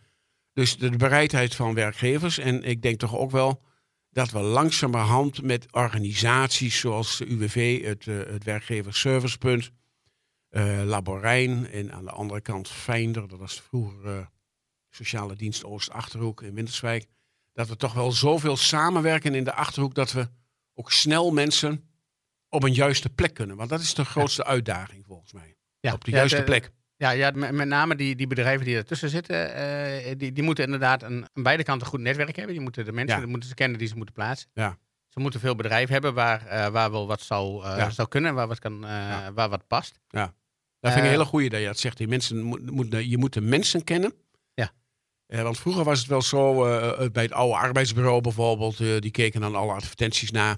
Dus 0.53 0.77
de, 0.77 0.91
bereidheid 0.91 1.55
van 1.55 1.75
werkgevers. 1.75 2.39
En 2.39 2.63
ik 2.63 2.83
denk 2.83 2.99
toch 2.99 3.17
ook 3.17 3.31
wel 3.31 3.63
dat 4.11 4.31
we 4.31 4.39
langzamerhand 4.39 5.43
met 5.43 5.73
organisaties 5.73 6.79
zoals 6.79 7.17
de 7.17 7.27
UWV, 7.27 7.85
het, 7.85 8.07
uh, 8.07 8.27
het 8.27 8.45
werkgeversservicepunt, 8.45 9.71
uh, 10.51 10.83
Laborijn 10.85 11.71
en 11.71 11.93
aan 11.93 12.05
de 12.05 12.11
andere 12.11 12.41
kant 12.41 12.69
Feinder, 12.69 13.29
dat 13.29 13.39
was 13.39 13.61
vroeger 13.61 14.05
uh, 14.05 14.27
Sociale 14.89 15.37
Dienst 15.37 15.65
Oost-Achterhoek 15.65 16.43
in 16.43 16.55
Winterswijk, 16.55 17.07
dat 17.53 17.69
we 17.69 17.77
toch 17.77 17.93
wel 17.93 18.13
zoveel 18.13 18.57
samenwerken 18.57 19.35
in 19.35 19.45
de 19.45 19.55
Achterhoek 19.55 19.95
dat 19.95 20.13
we 20.13 20.29
ook 20.75 20.93
snel 20.93 21.31
mensen 21.31 21.91
op 22.49 22.63
een 22.63 22.75
juiste 22.75 23.11
plek 23.11 23.35
kunnen. 23.35 23.57
Want 23.57 23.69
dat 23.69 23.81
is 23.81 23.95
de 23.95 24.05
grootste 24.05 24.43
ja. 24.43 24.49
uitdaging 24.49 25.05
volgens 25.07 25.33
mij. 25.33 25.57
Ja. 25.81 25.93
Op 25.93 26.05
de 26.05 26.11
ja, 26.11 26.17
juiste 26.17 26.37
de, 26.37 26.45
plek. 26.45 26.71
Ja, 27.01 27.11
ja 27.11 27.31
met, 27.35 27.53
met 27.53 27.69
name 27.69 27.97
die, 27.97 28.17
die 28.17 28.27
bedrijven 28.27 28.67
die 28.67 28.77
ertussen 28.77 29.09
zitten, 29.09 29.51
uh, 30.07 30.15
die, 30.17 30.33
die 30.33 30.43
moeten 30.43 30.65
inderdaad 30.65 31.03
een, 31.03 31.27
aan 31.33 31.43
beide 31.43 31.63
kanten 31.63 31.85
een 31.87 31.93
goed 31.93 32.01
netwerk 32.01 32.37
hebben. 32.37 32.55
Die 32.55 32.63
moeten 32.63 32.85
de 32.85 32.93
mensen 32.93 33.21
Ja. 33.21 33.27
moeten 33.27 33.49
ze 33.49 33.55
kennen 33.55 33.79
die 33.79 33.89
ze 33.89 33.97
moeten 33.97 34.15
plaatsen. 34.15 34.49
Ja. 34.55 34.79
Ze 35.09 35.21
moeten 35.21 35.41
veel 35.41 35.55
bedrijven 35.55 35.93
hebben 35.93 36.15
waar, 36.15 36.47
uh, 36.47 36.67
waar 36.69 36.91
wel 36.91 37.07
wat 37.07 37.21
zou, 37.21 37.65
uh, 37.67 37.75
Ja. 37.77 37.91
zou 37.91 38.09
kunnen, 38.09 38.35
waar 38.35 38.47
wat, 38.49 38.59
kan, 38.59 38.81
waar 39.35 39.49
wat 39.49 39.67
past. 39.67 39.99
Dat 40.09 40.93
vind 40.93 40.95
ik 40.95 40.99
een 40.99 41.03
Eh, 41.05 41.11
hele 41.11 41.25
goede 41.31 41.49
dat 41.49 41.61
je 41.61 41.67
dat 41.67 41.79
zegt. 41.79 41.97
Die 41.97 42.09
mensen 42.09 42.43
moet, 42.43 42.71
moet, 42.71 42.97
je 43.09 43.19
moet 43.19 43.33
de 43.33 43.41
mensen 43.41 43.85
kennen. 43.85 44.13
Ja. 44.55 44.71
Eh, 45.27 45.43
want 45.43 45.59
vroeger 45.59 45.85
was 45.85 45.99
het 45.99 46.09
wel 46.09 46.23
zo, 46.23 46.65
eh, 46.67 47.09
bij 47.11 47.23
het 47.23 47.33
oude 47.33 47.55
arbeidsbureau 47.57 48.21
bijvoorbeeld, 48.21 48.81
eh, 48.81 48.99
die 48.99 49.11
keken 49.11 49.41
dan 49.41 49.55
alle 49.55 49.73
advertenties 49.73 50.31
na 50.31 50.57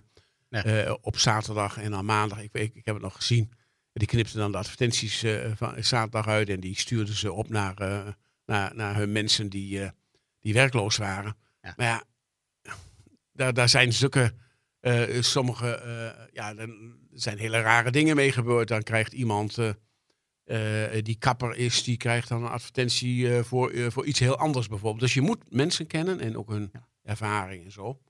Ja. 0.48 0.64
eh, 0.64 0.94
op 1.00 1.18
zaterdag 1.18 1.76
en 1.78 1.94
aan 1.94 2.05
maandag. 2.05 2.42
Ik, 2.42 2.48
ik, 2.52 2.74
ik 2.74 2.85
heb 2.85 2.94
het 2.94 3.02
nog 3.05 3.14
gezien. 3.16 3.52
Die 3.92 4.07
knipten 4.09 4.38
dan 4.38 4.52
de 4.52 4.59
advertenties 4.59 5.22
eh, 5.22 5.50
van 5.55 5.85
zaterdag 5.85 6.26
uit 6.26 6.48
en 6.48 6.61
die 6.61 6.78
stuurden 6.78 7.14
ze 7.14 7.33
op 7.33 7.48
naar, 7.48 7.74
eh, 7.76 8.07
naar, 8.46 8.74
naar 8.74 8.96
hun 8.96 9.12
mensen 9.12 9.48
die, 9.48 9.83
eh, 9.83 9.90
die 10.40 10.52
werkloos 10.52 10.96
waren. 10.96 11.37
Ja. 11.62 11.74
Maar 11.76 11.87
ja, 11.87 12.05
daar, 13.33 13.55
daar 13.55 13.68
zijn 13.68 13.92
zulke, 13.92 14.35
eh, 14.81 15.20
sommige, 15.20 15.66
ja, 16.33 16.57
er 16.57 16.68
zijn 17.12 17.38
hele 17.38 17.61
rare 17.61 17.90
dingen 17.90 18.16
mee 18.16 18.33
gebeurd. 18.33 18.68
Dan 18.68 18.83
krijgt 18.83 19.12
iemand 19.12 19.59
die 21.02 21.16
kapper 21.18 21.57
is, 21.57 21.83
die 21.83 21.96
krijgt 21.96 22.28
dan 22.28 22.44
een 22.44 22.50
advertentie 22.50 23.42
voor, 23.42 23.92
voor 23.92 24.07
iets 24.07 24.18
heel 24.18 24.37
anders 24.38 24.68
bijvoorbeeld. 24.68 25.00
Dus 25.02 25.14
je 25.14 25.20
moet 25.20 25.44
mensen 25.48 25.87
kennen 25.87 26.20
en 26.20 26.37
ook 26.37 26.48
hun 26.48 26.70
Ja. 26.72 26.88
ervaring 27.02 27.64
en 27.64 27.72
zo. 27.72 28.00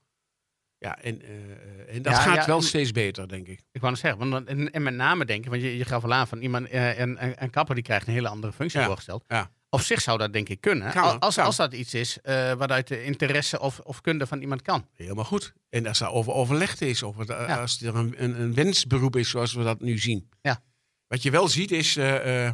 Ja, 0.83 0.99
en, 1.01 1.21
eh, 1.21 1.95
en 1.95 2.01
dat 2.01 2.13
Ja, 2.13 2.19
gaat 2.19 2.35
ja, 2.35 2.45
wel 2.45 2.57
en- 2.57 2.63
steeds 2.63 2.91
beter, 2.91 3.27
denk 3.27 3.47
ik. 3.47 3.61
Ik 3.71 3.81
wou 3.81 3.91
net 3.93 4.01
zeggen, 4.01 4.29
want, 4.29 4.47
en, 4.47 4.71
en 4.71 4.83
met 4.83 4.93
name 4.93 5.25
denken, 5.25 5.49
want 5.51 5.61
je, 5.63 5.77
je 5.77 5.85
gaf 5.85 6.03
al 6.03 6.13
aan 6.13 6.27
van 6.27 6.41
iemand, 6.41 6.67
eh, 6.69 6.99
een, 6.99 7.43
een, 7.43 7.49
kapper 7.49 7.75
die 7.75 7.83
krijgt 7.83 8.07
een 8.07 8.13
hele 8.13 8.27
andere 8.27 8.53
functie 8.53 8.79
Ja, 8.79 8.85
voorgesteld. 8.85 9.23
ja. 9.27 9.51
Op 9.69 9.81
zich 9.81 10.01
zou 10.01 10.17
dat 10.17 10.33
denk 10.33 10.49
ik 10.49 10.61
kunnen, 10.61 10.91
Kan, 10.91 11.19
als, 11.19 11.35
kan. 11.35 11.45
als 11.45 11.55
dat 11.55 11.73
iets 11.73 11.93
is 11.93 12.17
uh, 12.23 12.51
wat 12.53 12.71
uit 12.71 12.87
de 12.87 13.03
interesse 13.03 13.59
of, 13.59 13.79
of 13.79 14.01
kunde 14.01 14.27
van 14.27 14.41
iemand 14.41 14.61
kan. 14.61 14.87
Helemaal 14.93 15.23
goed. 15.25 15.53
En 15.69 15.87
als 15.87 15.99
daar 15.99 16.11
over 16.11 16.33
overlegd 16.33 16.81
is, 16.81 17.03
of 17.03 17.17
het, 17.17 17.29
eh, 17.29 17.57
als 17.59 17.81
er 17.81 17.95
een, 17.95 18.13
een, 18.23 18.41
een 18.41 18.53
wensberoep 18.53 19.15
is 19.15 19.29
zoals 19.29 19.53
we 19.53 19.63
dat 19.63 19.81
nu 19.81 19.97
zien. 19.97 20.29
Ja. 20.41 20.63
Wat 21.07 21.21
je 21.23 21.31
wel 21.31 21.47
ziet 21.47 21.71
is 21.71 21.95
eh, 21.97 22.45
eh, 22.47 22.53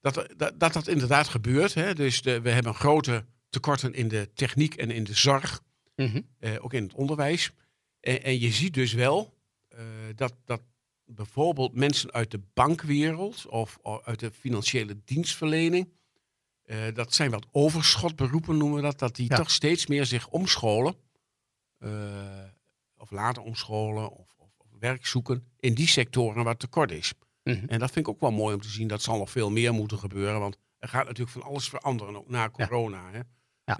dat, 0.00 0.26
dat, 0.36 0.52
dat 0.60 0.72
dat 0.72 0.86
inderdaad 0.88 1.28
gebeurt. 1.28 1.74
Hè? 1.74 1.94
Dus 1.94 2.22
de, 2.22 2.40
we 2.40 2.50
hebben 2.50 2.74
grote 2.74 3.24
tekorten 3.48 3.94
in 3.94 4.08
de 4.08 4.30
techniek 4.34 4.74
en 4.74 4.90
in 4.90 5.04
de 5.04 5.14
zorg. 5.14 5.60
eh, 5.94 6.10
ook 6.60 6.72
in 6.72 6.82
het 6.82 6.92
onderwijs. 6.94 7.50
En, 8.00 8.22
en 8.22 8.38
je 8.40 8.50
ziet 8.50 8.74
dus 8.74 8.92
wel 8.92 9.34
eh, 9.68 9.78
dat, 10.14 10.34
dat 10.44 10.62
bijvoorbeeld 11.04 11.74
mensen 11.74 12.12
uit 12.12 12.30
de 12.30 12.40
bankwereld 12.54 13.46
of, 13.46 13.78
uit 14.04 14.20
de 14.20 14.30
financiële 14.30 15.00
dienstverlening, 15.04 15.92
eh, 16.62 16.78
dat 16.94 17.14
zijn 17.14 17.30
wat 17.30 17.46
overschotberoepen 17.50 18.56
noemen 18.56 18.76
we 18.76 18.82
dat, 18.82 18.98
dat 18.98 19.16
die 19.16 19.28
Ja. 19.30 19.36
toch 19.36 19.50
steeds 19.50 19.86
meer 19.86 20.06
zich 20.06 20.28
omscholen. 20.28 20.94
eh, 21.78 22.44
of 22.96 23.10
laten 23.10 23.42
omscholen 23.42 24.10
of, 24.10 24.34
of, 24.38 24.50
of 24.58 24.66
werk 24.78 25.06
zoeken 25.06 25.44
in 25.58 25.74
die 25.74 25.88
sectoren 25.88 26.44
waar 26.44 26.56
tekort 26.56 26.90
is. 26.90 27.12
Mhm. 27.44 27.64
En 27.66 27.78
dat 27.78 27.90
vind 27.90 28.06
ik 28.06 28.12
ook 28.12 28.20
wel 28.20 28.30
mooi 28.30 28.54
om 28.54 28.60
te 28.60 28.68
zien. 28.68 28.88
Dat 28.88 29.02
zal 29.02 29.18
nog 29.18 29.30
veel 29.30 29.50
meer 29.50 29.72
moeten 29.72 29.98
gebeuren. 29.98 30.40
Want 30.40 30.56
er 30.78 30.88
gaat 30.88 31.04
natuurlijk 31.06 31.30
van 31.30 31.42
alles 31.42 31.68
veranderen, 31.68 32.16
ook 32.16 32.28
na 32.28 32.50
corona. 32.50 33.10
Hè? 33.10 33.20
Ja. 33.64 33.78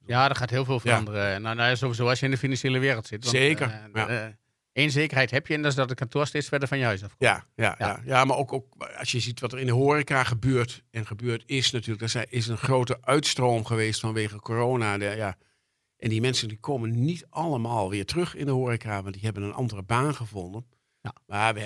Eh, 0.00 0.08
Ja, 0.08 0.28
er 0.28 0.36
gaat 0.36 0.50
heel 0.50 0.64
veel 0.64 0.80
veranderen. 0.80 1.42
Nou, 1.42 1.56
nou, 1.56 1.68
ja, 1.68 1.74
sowieso 1.74 2.08
als 2.08 2.18
je 2.18 2.24
in 2.24 2.30
de 2.30 2.38
financiële 2.38 2.78
wereld 2.78 3.06
zit. 3.06 3.24
want, 3.24 3.36
Zeker, 3.36 3.70
eh, 3.70 3.84
ja. 3.92 4.08
eh, 4.08 4.26
Eén 4.72 4.90
zekerheid 4.90 5.30
heb 5.30 5.46
je 5.46 5.54
en 5.54 5.62
dat 5.62 5.70
is 5.70 5.76
dat 5.76 5.88
het 5.88 5.98
kantoor 5.98 6.26
steeds 6.26 6.48
verder 6.48 6.68
van 6.68 6.78
je 6.78 6.84
huis 6.84 7.02
afkomt. 7.02 7.20
Ja, 7.22 7.46
ja, 7.54 7.74
Ja. 7.78 8.00
ja. 8.04 8.24
maar 8.24 8.36
ook, 8.36 8.52
ook 8.52 8.66
als 8.98 9.12
je 9.12 9.20
ziet 9.20 9.40
wat 9.40 9.52
er 9.52 9.58
in 9.58 9.66
de 9.66 9.72
horeca 9.72 10.24
gebeurt 10.24 10.82
en 10.90 11.06
gebeurd 11.06 11.42
is 11.46 11.70
natuurlijk. 11.70 12.14
Er 12.14 12.26
is 12.28 12.46
een 12.46 12.56
grote 12.58 12.98
uitstroom 13.00 13.64
geweest 13.64 14.00
vanwege 14.00 14.36
corona. 14.40 14.98
De, 14.98 15.04
ja. 15.04 15.36
En 15.96 16.08
die 16.08 16.20
mensen 16.20 16.48
die 16.48 16.58
komen 16.58 17.04
niet 17.04 17.26
allemaal 17.30 17.90
weer 17.90 18.04
terug 18.04 18.34
in 18.34 18.46
de 18.46 18.52
horeca, 18.52 19.02
want 19.02 19.14
die 19.14 19.24
hebben 19.24 19.42
een 19.42 19.52
andere 19.52 19.82
baan 19.82 20.14
gevonden. 20.14 20.66
Ja. 21.00 21.14
Maar 21.26 21.54
we 21.54 21.60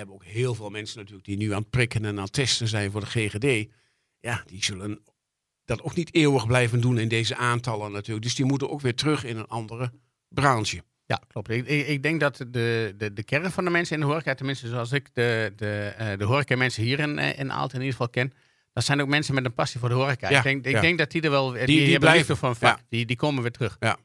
dat 5.65 5.81
ook 5.81 5.95
niet 5.95 6.13
eeuwig 6.13 6.47
blijven 6.47 6.81
doen 6.81 6.97
in 6.97 7.07
deze 7.07 7.35
aantallen 7.35 7.91
natuurlijk. 7.91 8.25
Dus 8.25 8.35
die 8.35 8.45
moeten 8.45 8.69
ook 8.69 8.81
weer 8.81 8.95
terug 8.95 9.23
in 9.23 9.37
een 9.37 9.47
andere 9.47 9.91
branche. 10.27 10.83
Ja, 11.05 11.21
klopt. 11.27 11.49
Ik, 11.49 11.67
ik, 11.67 11.87
ik 11.87 12.03
denk 12.03 12.19
dat 12.19 12.37
de, 12.37 12.93
de, 12.97 13.13
de 13.13 13.23
kern 13.23 13.51
van 13.51 13.63
de 13.63 13.69
mensen 13.69 13.95
in 13.95 14.01
de 14.01 14.07
horeca, 14.07 14.33
tenminste 14.33 14.67
zoals 14.67 14.91
ik 14.91 15.09
de, 15.13 15.53
de, 15.55 15.93
eh, 15.97 16.17
de 16.17 16.23
horeca 16.23 16.55
mensen 16.57 16.83
hier 16.83 16.99
in, 16.99 17.19
eh, 17.19 17.39
in 17.39 17.51
Aalten 17.51 17.79
in 17.79 17.85
ieder 17.85 17.91
geval 17.97 18.09
ken, 18.09 18.33
dat 18.73 18.83
zijn 18.83 19.01
ook 19.01 19.07
mensen 19.07 19.33
met 19.33 19.45
een 19.45 19.53
passie 19.53 19.79
voor 19.79 19.89
de 19.89 19.95
horeca. 19.95 20.29
Ja, 20.29 20.37
ik 20.37 20.43
denk, 20.43 20.65
ik 20.65 20.71
ja. 20.71 20.81
denk 20.81 20.97
dat 20.97 21.11
die 21.11 21.21
er 21.21 21.29
wel, 21.29 21.51
die, 21.51 21.65
die 21.65 21.81
hebben 21.81 21.99
blijven. 21.99 22.37
vak. 22.37 22.57
Ja. 22.59 22.79
Die, 22.89 23.05
die 23.05 23.15
komen 23.15 23.41
weer 23.41 23.51
terug. 23.51 23.77
Ja. 23.79 23.97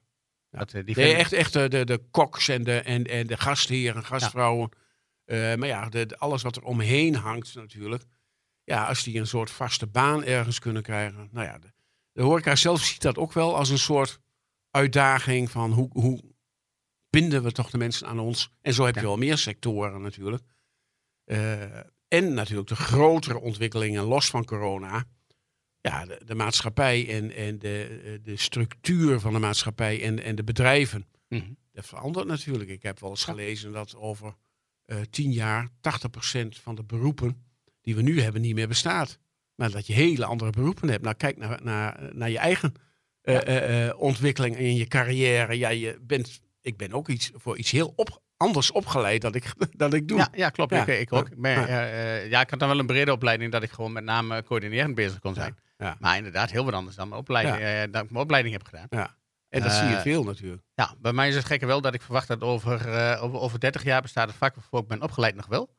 Dat, 0.51 0.73
eh, 0.73 0.85
die 0.85 0.97
Nee, 0.97 1.15
echt, 1.15 1.33
echt 1.33 1.53
de, 1.53 1.69
de, 1.69 2.01
koks 2.11 2.49
en 2.49 2.65
de, 2.65 2.81
en, 2.81 3.05
en 3.05 3.27
de 3.27 3.37
gastheren 3.37 3.97
en 3.97 4.05
gastvrouwen. 4.05 4.71
maar 5.27 5.67
ja, 5.67 5.89
de, 5.89 6.17
alles 6.19 6.43
wat 6.43 6.57
er 6.57 6.63
omheen 6.63 7.15
hangt 7.15 7.55
natuurlijk. 7.55 8.03
Ja, 8.71 8.85
als 8.85 9.03
die 9.03 9.19
een 9.19 9.27
soort 9.27 9.51
vaste 9.51 9.87
baan 9.87 10.25
ergens 10.25 10.59
kunnen 10.59 10.83
krijgen. 10.83 11.29
Nou 11.33 11.47
ja, 11.47 11.59
de, 11.59 11.73
de 12.13 12.23
horeca 12.23 12.57
zelf 12.57 12.85
ziet 12.85 13.03
dat 13.03 13.19
ook 13.19 13.33
wel 13.33 13.57
als 13.57 13.69
een 13.69 13.79
soort 13.79 14.21
uitdaging 14.71 15.51
van 15.51 15.73
hoe, 15.73 15.89
hoe 15.93 16.23
binden 17.09 17.43
we 17.43 17.53
toch 17.53 17.71
de 17.71 17.79
mensen 17.79 18.07
aan 18.07 18.19
ons. 18.19 18.51
En 18.61 18.75
zo 18.75 18.85
heb 18.85 18.95
je 18.95 19.01
wel 19.01 19.17
meer 19.17 19.39
sectoren 19.39 20.01
natuurlijk. 20.01 20.43
en 22.09 22.35
natuurlijk 22.35 22.69
de 22.69 22.77
grotere 22.77 23.41
ontwikkelingen 23.41 24.05
los 24.05 24.31
van 24.31 24.45
corona 24.45 25.05
ja, 25.81 26.05
de, 26.07 26.21
de, 26.25 26.35
maatschappij 26.35 27.09
en, 27.09 27.35
en 27.35 27.59
de, 27.59 28.21
de 28.23 28.37
structuur 28.37 29.21
van 29.21 29.33
de 29.33 29.39
maatschappij 29.39 30.03
en, 30.03 30.23
en 30.23 30.35
de 30.35 30.45
bedrijven. 30.45 31.07
Mhm. 31.29 31.53
Dat 31.73 31.87
verandert 31.87 32.27
natuurlijk. 32.27 32.71
Ik 32.71 32.83
heb 32.83 33.01
wel 33.01 33.11
eens 33.11 33.25
gelezen 33.25 33.73
dat 33.73 33.97
over 33.97 34.35
uh, 34.87 35.01
tien 35.11 35.33
jaar 35.33 35.69
80% 35.69 35.73
van 36.49 36.75
de 36.75 36.85
beroepen 36.85 37.50
die 37.95 38.05
we 38.05 38.11
nu 38.11 38.21
hebben 38.21 38.41
niet 38.41 38.55
meer 38.55 38.69
bestaat. 38.69 39.19
Maar 39.55 39.71
dat 39.71 39.87
je 39.87 39.93
hele 39.93 40.25
andere 40.25 40.51
beroepen 40.51 40.89
hebt. 40.89 41.03
Nou, 41.03 41.17
kijk 41.17 41.37
naar, 41.37 41.61
naar, 41.63 42.11
naar 42.13 42.31
je 42.31 42.39
eigen 42.39 42.75
uh, 43.23 43.91
ontwikkeling 43.97 44.57
in 44.57 44.77
je 44.77 44.87
carrière. 44.87 45.59
Ja, 45.59 45.69
je 45.69 45.99
bent, 46.01 46.41
ik 46.61 46.77
ben 46.77 46.93
ook 46.93 47.09
iets, 47.09 47.31
voor 47.35 47.59
iets 47.59 47.71
heel 47.71 47.93
op, 47.97 48.23
anders 48.37 48.73
opgeleid 48.73 49.21
dat 49.21 49.35
ik, 49.35 49.53
dat 49.77 49.95
ik 49.95 50.09
doe. 50.09 50.19
Ja, 50.19 50.29
ja 50.33 50.51
klopt. 50.51 50.73
Ik, 50.73 50.87
ik 50.87 51.13
ook. 51.13 51.29
ja. 51.43 51.85
ja, 52.25 52.41
ik 52.41 52.51
had 52.51 52.59
dan 52.59 52.69
wel 52.69 52.79
een 52.79 52.87
brede 52.87 53.13
opleiding 53.13 53.53
dat 53.53 53.63
ik 53.63 53.71
gewoon 53.71 53.93
met 53.93 54.05
name 54.05 54.43
coördinerend 54.43 54.95
bezig 54.95 55.19
kon 55.19 55.35
zijn. 55.35 55.57
Ja. 55.79 55.97
Maar 55.99 56.17
inderdaad, 56.17 56.51
heel 56.51 56.65
wat 56.65 56.75
anders 56.75 56.97
dan 56.97 57.09
mijn 57.09 57.21
opleiding, 57.21 57.59
ja. 57.59 57.87
dat 57.87 58.05
ik 58.05 58.11
mijn 58.11 58.25
opleiding 58.25 58.55
heb 58.55 58.65
gedaan. 58.65 58.87
Ja. 58.91 59.17
En 59.49 59.63
dat 59.63 59.73
zie 59.73 59.89
je 59.89 59.95
eh, 59.95 60.01
veel 60.01 60.25
natuurlijk. 60.25 60.63
Ja, 60.75 60.95
bij 60.99 61.13
mij 61.13 61.29
is 61.29 61.35
het 61.35 61.45
gekke 61.45 61.67
wel 61.67 61.81
dat 61.81 61.95
ik 61.95 62.03
verwacht 62.03 62.29
dat 62.29 62.41
over, 62.41 62.75
over, 63.21 63.41
over 63.41 63.61
30 63.61 63.85
jaar 63.85 64.03
bestaat 64.03 64.29
het 64.29 64.37
vak 64.37 64.55
waarvoor 64.55 64.81
ik 64.81 64.89
ben 64.89 65.03
opgeleid 65.03 65.35
nog 65.35 65.47
wel. 65.47 65.79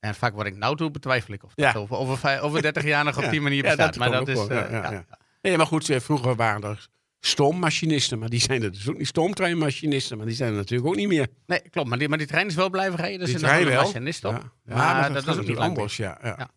En 0.00 0.14
vak 0.14 0.34
wat 0.34 0.46
ik 0.46 0.56
nou 0.56 0.76
doe, 0.76 0.90
betwijfel 0.90 1.34
ik 1.34 1.44
of 1.44 1.54
dat 1.54 1.76
over, 1.76 1.96
over, 1.96 2.40
over 2.40 2.62
30 2.72 2.84
jaar 2.84 3.04
nog 3.04 3.24
op 3.24 3.30
die 3.30 3.40
manier 3.40 3.62
bestaat. 3.62 3.96
maar 3.96 4.10
dat 4.10 4.28
is. 4.28 4.46
ja, 4.46 5.04
Nee, 5.42 5.56
maar 5.56 5.66
goed, 5.66 5.84
vroeger 5.84 6.34
waren 6.34 6.62
er 6.62 6.88
stoommachinisten, 7.20 8.18
maar 8.18 8.28
die 8.28 8.40
zijn 8.40 8.62
er 8.62 8.72
dus 8.72 8.88
ook 8.88 8.98
niet. 8.98 9.06
Stoomtreinmachinisten, 9.06 10.16
maar 10.16 10.26
die 10.26 10.34
zijn 10.34 10.50
er 10.50 10.56
natuurlijk 10.56 10.88
ook 10.88 10.96
niet 10.96 11.08
meer. 11.08 11.28
Nee, 11.46 11.60
klopt. 11.70 11.88
Maar 11.88 11.98
die, 11.98 12.08
maar 12.08 12.18
die 12.18 12.26
trein 12.26 12.46
is 12.46 12.54
wel 12.54 12.70
blijven 12.70 12.98
rijden. 12.98 13.18
Dus 13.18 13.30
die 13.30 13.38
trein 13.38 13.66
wel. 13.66 13.82
machinist 13.82 14.24
op. 14.24 14.32
Ja, 14.64 14.74
maar, 14.74 15.12
dat, 15.12 15.26
is 15.26 15.36
ook 15.36 15.46
niet 15.46 15.56
anders. 15.56 15.96
Ja, 15.96 16.18
ja. 16.22 16.50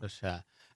Dus, 0.00 0.20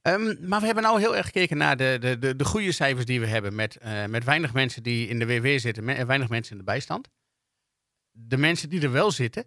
Um, 0.09 0.37
maar 0.49 0.61
we 0.61 0.67
hebben 0.67 0.85
nou 0.85 1.01
heel 1.01 1.17
erg 1.17 1.27
gekeken 1.27 1.57
naar 1.57 1.77
de, 1.77 1.97
de, 2.01 2.19
de, 2.19 2.37
de 2.37 2.45
goede 2.45 2.73
cijfers 2.73 3.05
die 3.05 3.21
we 3.21 3.27
hebben. 3.27 3.55
Met, 3.55 3.79
uh, 3.85 4.05
met 4.05 4.25
weinig 4.25 4.53
mensen 4.53 4.83
die 4.83 5.09
in 5.09 5.19
de 5.19 5.27
WW 5.27 5.59
zitten 5.59 5.89
en 5.89 6.07
weinig 6.07 6.29
mensen 6.29 6.53
in 6.53 6.59
de 6.59 6.65
bijstand. 6.65 7.09
De 8.11 8.37
mensen 8.37 8.69
die 8.69 8.83
er 8.83 8.93
wel 8.93 9.11
zitten, 9.11 9.45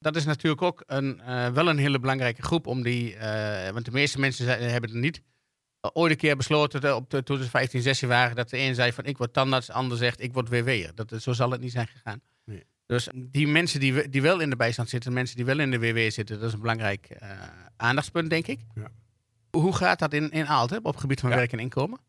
dat 0.00 0.16
is 0.16 0.24
natuurlijk 0.24 0.62
ook 0.62 0.82
een, 0.86 1.20
uh, 1.28 1.48
wel 1.48 1.68
een 1.68 1.78
hele 1.78 1.98
belangrijke 1.98 2.42
groep. 2.42 2.66
Om 2.66 2.82
die, 2.82 3.14
uh, 3.14 3.68
want 3.68 3.84
de 3.84 3.90
meeste 3.90 4.20
mensen 4.20 4.70
hebben 4.70 4.90
er 4.90 4.96
niet 4.96 5.22
ooit 5.92 6.12
een 6.12 6.18
keer 6.18 6.36
besloten, 6.36 6.96
op 6.96 7.10
de, 7.10 7.22
toen 7.22 7.38
ze 7.38 7.48
15, 7.48 7.82
16 7.82 8.08
waren, 8.08 8.36
dat 8.36 8.50
de 8.50 8.58
een 8.58 8.74
zei 8.74 8.92
van 8.92 9.04
ik 9.04 9.18
word 9.18 9.32
tandarts, 9.32 9.66
de 9.66 9.72
ander 9.72 9.98
zegt 9.98 10.20
ik 10.20 10.32
word 10.32 10.48
WW'er. 10.48 10.94
Dat, 10.94 11.22
zo 11.22 11.32
zal 11.32 11.50
het 11.50 11.60
niet 11.60 11.72
zijn 11.72 11.86
gegaan. 11.86 12.20
Nee. 12.44 12.64
Dus 12.86 13.08
die 13.14 13.48
mensen 13.48 13.80
die, 13.80 14.08
die 14.08 14.22
wel 14.22 14.40
in 14.40 14.50
de 14.50 14.56
bijstand 14.56 14.88
zitten, 14.88 15.12
mensen 15.12 15.36
die 15.36 15.44
wel 15.44 15.58
in 15.58 15.70
de 15.70 15.78
WW 15.78 16.10
zitten, 16.10 16.38
dat 16.38 16.48
is 16.48 16.52
een 16.52 16.60
belangrijk 16.60 17.18
aandachtspunt, 17.76 18.30
denk 18.30 18.46
ik. 18.46 18.60
Ja. 18.74 18.90
Hoe 19.50 19.76
gaat 19.76 19.98
dat 19.98 20.12
in, 20.12 20.30
in 20.30 20.46
Aalten 20.46 20.78
op 20.78 20.92
het 20.92 21.00
gebied 21.00 21.20
van 21.20 21.30
werk 21.30 21.52
en 21.52 21.58
inkomen? 21.58 22.00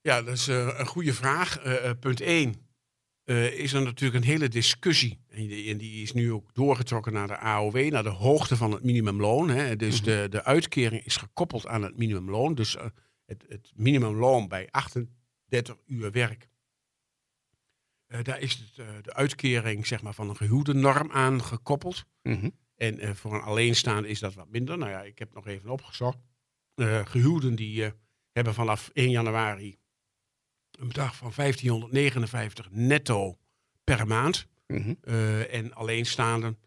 Ja, 0.00 0.22
dat 0.22 0.34
is 0.34 0.46
een 0.46 0.86
goede 0.86 1.14
vraag. 1.14 1.62
Punt 2.00 2.20
1 2.20 2.63
uh, 3.24 3.58
is 3.58 3.72
er 3.72 3.82
natuurlijk 3.82 4.24
een 4.24 4.30
hele 4.30 4.48
discussie. 4.48 5.20
En 5.28 5.76
die, 5.76 6.02
is 6.02 6.12
nu 6.12 6.32
ook 6.32 6.54
doorgetrokken 6.54 7.12
naar 7.12 7.26
de 7.26 7.38
AOW, 7.38 7.90
naar 7.90 8.02
de 8.02 8.08
hoogte 8.08 8.56
van 8.56 8.72
het 8.72 8.82
minimumloon. 8.82 9.48
Hè. 9.48 9.76
Dus 9.76 10.00
mhm. 10.00 10.04
de, 10.04 10.26
de 10.30 10.44
uitkering 10.44 11.04
is 11.04 11.16
gekoppeld 11.16 11.66
aan 11.66 11.82
het 11.82 11.96
minimumloon. 11.96 12.54
Dus 12.54 12.76
het, 13.26 13.44
het 13.48 13.72
minimumloon 13.74 14.48
bij 14.48 14.68
38 14.70 15.76
uur 15.86 16.10
werk. 16.10 16.48
daar 18.22 18.40
is 18.40 18.52
het, 18.52 19.04
de 19.04 19.14
uitkering 19.14 19.86
zeg 19.86 20.02
maar, 20.02 20.14
van 20.14 20.28
een 20.28 20.36
gehuwde 20.36 20.74
norm 20.74 21.10
aan 21.10 21.42
gekoppeld. 21.42 22.04
Mm 22.22 22.52
En 22.76 23.16
voor 23.16 23.34
een 23.34 23.40
alleenstaande 23.40 24.08
is 24.08 24.18
dat 24.18 24.34
wat 24.34 24.50
minder. 24.50 24.78
Nou 24.78 24.90
ja, 24.90 25.02
ik 25.02 25.18
heb 25.18 25.34
nog 25.34 25.46
even 25.46 25.70
opgezocht. 25.70 26.18
Gehuwden 27.04 27.54
die 27.54 27.92
hebben 28.32 28.54
vanaf 28.54 28.90
1 28.92 29.10
januari 29.10 29.78
een 30.78 30.86
bedrag 30.86 31.16
van 31.16 31.32
1559 31.36 32.68
netto 32.70 33.38
per 33.84 34.06
maand. 34.06 34.46
Mm 34.66 34.96
uh, 35.04 35.54
en 35.54 35.74
alleenstaanden 35.74 36.58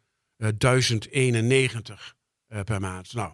1091 0.57 2.15
per 2.63 2.79
maand. 2.79 3.13
Nou, 3.13 3.33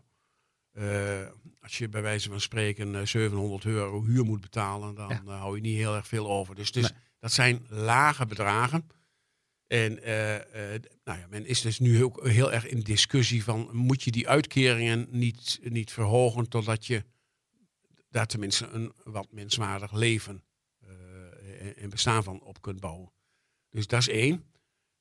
als 1.60 1.78
je 1.78 1.90
bij 1.90 2.02
wijze 2.02 2.30
van 2.30 2.42
spreken 2.42 3.08
700 3.08 3.66
euro 3.66 4.04
huur 4.04 4.26
moet 4.26 4.42
betalen, 4.42 4.96
dan 4.96 5.22
ja. 5.26 5.38
hou 5.38 5.56
je 5.56 5.62
niet 5.62 5.78
heel 5.78 5.96
erg 5.96 6.08
veel 6.08 6.30
over. 6.30 6.56
Dus, 6.56 6.72
dus 6.72 6.92
dat 7.20 7.32
zijn 7.32 7.66
lage 7.70 8.26
bedragen. 8.26 8.88
En 9.68 9.94
nou 11.04 11.20
ja, 11.20 11.28
men 11.30 11.46
is 11.46 11.62
dus 11.62 11.80
nu 11.80 12.04
ook 12.04 12.28
heel 12.28 12.52
erg 12.52 12.68
in 12.68 12.80
discussie 12.80 13.44
van 13.44 13.70
moet 13.72 14.04
je 14.04 14.12
die 14.12 14.30
uitkeringen 14.30 15.08
niet, 15.10 15.60
niet 15.64 15.92
verhogen 15.92 16.50
totdat 16.50 16.86
je 16.86 17.04
daar 18.10 18.28
tenminste 18.28 18.68
een 18.68 18.94
wat 19.04 19.28
menswaardig 19.32 19.92
leven 19.92 20.44
en 21.78 21.90
bestaan 21.90 22.24
van 22.24 22.42
op 22.42 22.62
kunt 22.62 22.80
bouwen. 22.80 23.12
Dus 23.70 23.88
dat 23.88 24.00
is 24.00 24.10
één. 24.10 24.44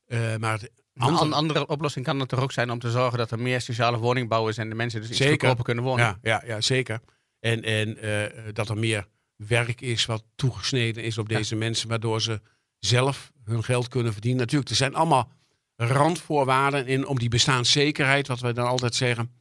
Uh, 0.07 0.37
maar 0.37 0.61
andere... 0.97 1.25
Een 1.25 1.33
andere 1.33 1.67
oplossing 1.67 2.05
kan 2.05 2.21
het 2.21 2.29
toch 2.29 2.41
ook 2.41 2.53
zijn 2.53 2.71
om 2.71 2.79
te 2.79 2.91
zorgen 2.91 3.19
dat 3.19 3.31
er 3.31 3.41
meer 3.41 3.61
sociale 3.61 3.99
woningbouw 3.99 4.49
is 4.49 4.59
en 4.59 4.69
de 4.69 4.75
mensen 4.75 5.01
dus 5.01 5.09
iets 5.09 5.19
zeker. 5.19 5.63
kunnen 5.63 5.85
wonen. 5.85 6.05
Ja, 6.05 6.19
ja, 6.23 6.43
ja 6.47 6.61
zeker. 6.61 7.01
En, 7.41 7.63
en 7.63 8.05
uh, 8.05 8.53
dat 8.53 8.69
er 8.69 8.79
meer 8.79 9.09
werk 9.37 9.81
is 9.81 10.07
wat 10.07 10.25
toegesneden 10.35 11.03
is 11.03 11.19
op 11.19 11.29
deze 11.29 11.57
mensen, 11.57 11.89
waardoor 11.89 12.23
ze 12.23 12.41
zelf 12.79 13.33
hun 13.45 13.65
geld 13.65 13.89
kunnen 13.89 14.13
verdienen. 14.13 14.41
Natuurlijk, 14.41 14.71
er 14.71 14.77
zijn 14.77 14.95
allemaal 14.95 15.33
randvoorwaarden 15.77 16.87
in 16.87 17.07
om 17.07 17.19
die 17.19 17.29
bestaanszekerheid, 17.29 18.27
wat 18.27 18.41
we 18.41 18.53
dan 18.53 18.67
altijd 18.67 18.95
zeggen, 18.95 19.33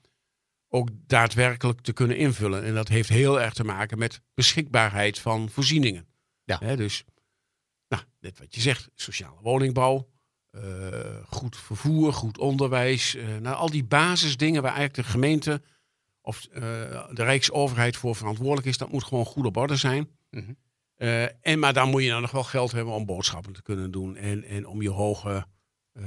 ook 0.69 0.89
daadwerkelijk 1.07 1.81
te 1.81 1.93
kunnen 1.93 2.17
invullen. 2.17 2.63
En 2.63 2.73
dat 2.73 2.88
heeft 2.88 3.10
heel 3.10 3.41
erg 3.41 3.53
te 3.53 3.63
maken 3.63 3.97
met 3.97 4.21
beschikbaarheid 4.34 5.19
van 5.19 5.49
voorzieningen. 5.49 6.11
Ja. 6.60 6.76
dus, 6.76 7.04
nou, 7.88 8.04
net 8.20 8.40
wat 8.40 8.56
je 8.56 8.62
zegt, 8.62 8.90
sociale 8.96 9.42
woningbouw, 9.42 10.10
uh, 10.52 10.64
goed 11.30 11.58
vervoer, 11.58 12.14
goed 12.14 12.38
onderwijs. 12.38 13.16
Uh, 13.16 13.38
nou, 13.38 13.56
al 13.56 13.70
die 13.70 13.84
basisdingen 13.84 14.62
waar 14.62 14.76
eigenlijk 14.76 15.08
de 15.08 15.12
gemeente 15.14 15.62
of 16.22 16.48
uh, 16.50 16.62
de 17.12 17.24
Rijksoverheid 17.24 17.98
voor 17.98 18.16
verantwoordelijk 18.16 18.68
is, 18.68 18.78
dat 18.78 18.92
moet 18.92 19.04
gewoon 19.04 19.26
goed 19.26 19.46
op 19.46 19.58
orde 19.58 19.76
zijn. 19.76 20.10
Mm 20.30 20.58
en, 21.42 21.60
maar 21.60 21.74
dan 21.74 21.90
moet 21.90 22.04
je 22.04 22.10
dan 22.10 22.22
nog 22.22 22.32
wel 22.32 22.44
geld 22.44 22.72
hebben 22.72 22.94
om 22.94 23.06
boodschappen 23.06 23.54
te 23.54 23.62
kunnen 23.62 23.92
doen 23.92 24.16
en, 24.16 24.44
en 24.44 24.68
om 24.68 24.82
je 24.82 24.90
hoge 24.90 25.46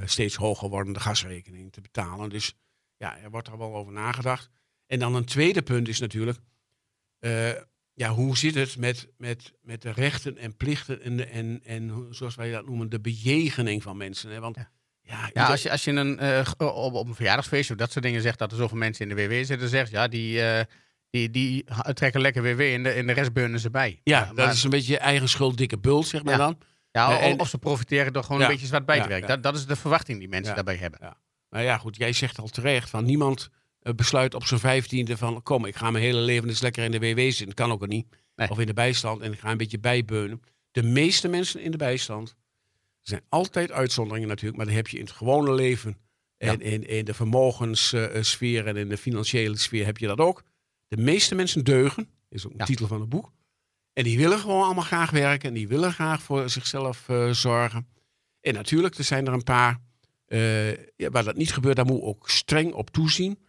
steeds 0.05 0.35
hoger 0.35 0.69
wordende 0.69 0.99
gasrekening 0.99 1.71
te 1.71 1.81
betalen. 1.81 2.29
Dus 2.29 2.53
ja, 2.97 3.17
er 3.17 3.29
wordt 3.29 3.47
er 3.47 3.57
wel 3.57 3.75
over 3.75 3.93
nagedacht. 3.93 4.49
En 4.87 4.99
dan 4.99 5.15
een 5.15 5.25
tweede 5.25 5.61
punt 5.61 5.87
is 5.87 5.99
natuurlijk, 5.99 6.39
ja, 7.95 8.09
hoe 8.09 8.37
zit 8.37 8.55
het 8.55 8.77
met, 8.77 9.07
met, 9.17 9.53
met 9.61 9.81
de 9.81 9.91
rechten 9.91 10.37
en 10.37 10.57
plichten 10.57 11.01
en, 11.01 11.29
en, 11.29 11.61
en 11.65 12.07
zoals 12.09 12.35
wij 12.35 12.51
dat 12.51 12.65
noemen, 12.65 12.89
de 12.89 12.99
bejegening 12.99 13.83
van 13.83 13.97
mensen. 13.97 14.29
Hè? 14.29 14.39
Want 14.39 14.55
ja. 14.55 14.69
Ja, 15.07 15.29
ja, 15.33 15.47
als 15.47 15.61
je, 15.63 15.71
als 15.71 15.83
je 15.83 15.91
een, 15.91 16.23
uh, 16.23 16.51
op, 16.57 16.93
op 16.93 17.07
een 17.07 17.15
verjaardagsfeestje 17.15 17.73
of 17.73 17.79
dat 17.79 17.91
soort 17.91 18.05
dingen 18.05 18.21
zegt 18.21 18.39
dat 18.39 18.51
er 18.51 18.57
zoveel 18.57 18.77
mensen 18.77 19.09
in 19.09 19.15
de 19.15 19.27
WW 19.27 19.45
zitten, 19.45 19.69
zegt 19.69 19.91
ja, 19.91 20.07
die, 20.07 20.37
uh, 20.37 20.59
die, 21.09 21.29
die 21.29 21.65
trekken 21.93 22.21
lekker 22.21 22.43
WW 22.43 22.61
in 22.61 22.83
de, 22.83 22.95
in 22.95 23.07
de 23.07 23.13
rest 23.13 23.33
beunen 23.33 23.59
ze 23.59 23.69
bij. 23.69 23.99
Ja, 24.03 24.31
dat 24.35 24.53
is 24.53 24.63
een 24.63 24.69
beetje 24.69 24.91
je 24.91 24.99
eigen 24.99 25.29
schuld, 25.29 25.57
dikke 25.57 25.77
bult, 25.77 26.07
zeg 26.07 26.23
maar 26.23 26.37
dan. 26.37 26.57
Ja, 26.91 27.19
eh, 27.19 27.37
of 27.37 27.49
ze 27.49 27.57
profiteren 27.57 28.13
door 28.13 28.23
gewoon 28.23 28.41
een 28.41 28.47
beetje 28.47 28.65
zwart 28.65 28.85
bij 28.85 29.01
te 29.01 29.07
werken. 29.07 29.27
Dat, 29.27 29.43
dat 29.43 29.55
is 29.55 29.65
de 29.65 29.75
verwachting 29.75 30.19
die 30.19 30.29
mensen 30.29 30.55
daarbij 30.55 30.75
hebben. 30.75 30.99
Ja. 31.01 31.17
Nou 31.49 31.63
ja, 31.63 31.77
goed, 31.77 31.95
jij 31.95 32.13
zegt 32.13 32.39
al 32.39 32.47
terecht 32.47 32.89
van 32.89 33.05
niemand 33.05 33.41
eh, 33.41 33.55
besluit 33.95 34.33
op 34.33 34.45
zijn 34.45 34.59
vijftiende 34.59 35.17
van 35.17 35.43
kom, 35.43 35.65
ik 35.65 35.75
ga 35.75 35.91
mijn 35.91 36.03
hele 36.03 36.19
leven 36.19 36.49
eens 36.49 36.61
lekker 36.61 36.83
in 36.83 36.91
de 36.91 36.99
WW 36.99 37.19
zitten. 37.19 37.53
Kan 37.53 37.71
ook 37.71 37.87
niet. 37.87 38.07
Of 38.35 38.59
in 38.59 38.65
de 38.65 38.73
bijstand 38.73 39.21
en 39.21 39.33
ik 39.33 39.39
ga 39.39 39.51
een 39.51 39.57
beetje 39.57 39.79
bijbeunen. 39.79 40.41
De 40.71 40.83
meeste 40.83 41.27
mensen 41.27 41.61
in 41.61 41.71
de 41.71 41.77
bijstand 41.77 42.35
zijn 43.01 43.21
altijd 43.29 43.71
uitzonderingen 43.71 44.27
natuurlijk, 44.27 44.57
maar 44.57 44.65
dan 44.65 44.75
heb 44.75 44.87
je 44.87 44.97
in 44.97 45.05
het 45.05 45.13
gewone 45.13 45.53
leven 45.53 45.97
en 46.37 46.61
in, 46.61 46.87
in 46.87 47.05
de 47.05 47.13
vermogenssfeer 47.13 48.67
en 48.67 48.77
in 48.77 48.89
de 48.89 48.97
financiële 48.97 49.57
sfeer 49.57 49.85
heb 49.85 49.97
je 49.97 50.07
dat 50.07 50.19
ook. 50.19 50.43
De 50.87 50.97
meeste 50.97 51.35
mensen 51.35 51.63
deugen, 51.63 52.09
is 52.29 52.45
ook 52.45 52.53
een 52.57 52.65
titel 52.65 52.87
van 52.87 52.99
het 52.99 53.09
boek. 53.09 53.31
En 53.93 54.03
die 54.03 54.17
willen 54.17 54.39
gewoon 54.39 54.63
allemaal 54.63 54.83
graag 54.83 55.11
werken. 55.11 55.49
En 55.49 55.55
die 55.55 55.67
willen 55.67 55.93
graag 55.93 56.21
voor 56.21 56.49
zichzelf 56.49 57.07
uh, 57.09 57.31
zorgen. 57.31 57.87
En 58.41 58.53
natuurlijk, 58.53 58.95
er 58.95 59.03
zijn 59.03 59.27
er 59.27 59.33
een 59.33 59.43
paar 59.43 59.81
uh, 60.27 60.71
ja, 60.71 61.09
waar 61.09 61.23
dat 61.23 61.35
niet 61.35 61.53
gebeurt. 61.53 61.75
Daar 61.75 61.85
moet 61.85 62.01
ook 62.01 62.29
streng 62.29 62.73
op 62.73 62.89
toezien. 62.89 63.39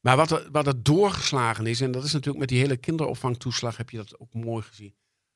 Maar 0.00 0.16
wat 0.16 0.30
er, 0.30 0.48
wat 0.50 0.66
er 0.66 0.82
doorgeslagen 0.82 1.66
is, 1.66 1.80
en 1.80 1.90
dat 1.90 2.04
is 2.04 2.12
natuurlijk 2.12 2.38
met 2.38 2.48
die 2.48 2.58
hele 2.58 2.76
kinderopvangtoeslag, 2.76 3.76
heb 3.76 3.90
je 3.90 3.96
dat 3.96 4.18
ook 4.18 4.34
mooi 4.34 4.62
gezien. 4.62 4.94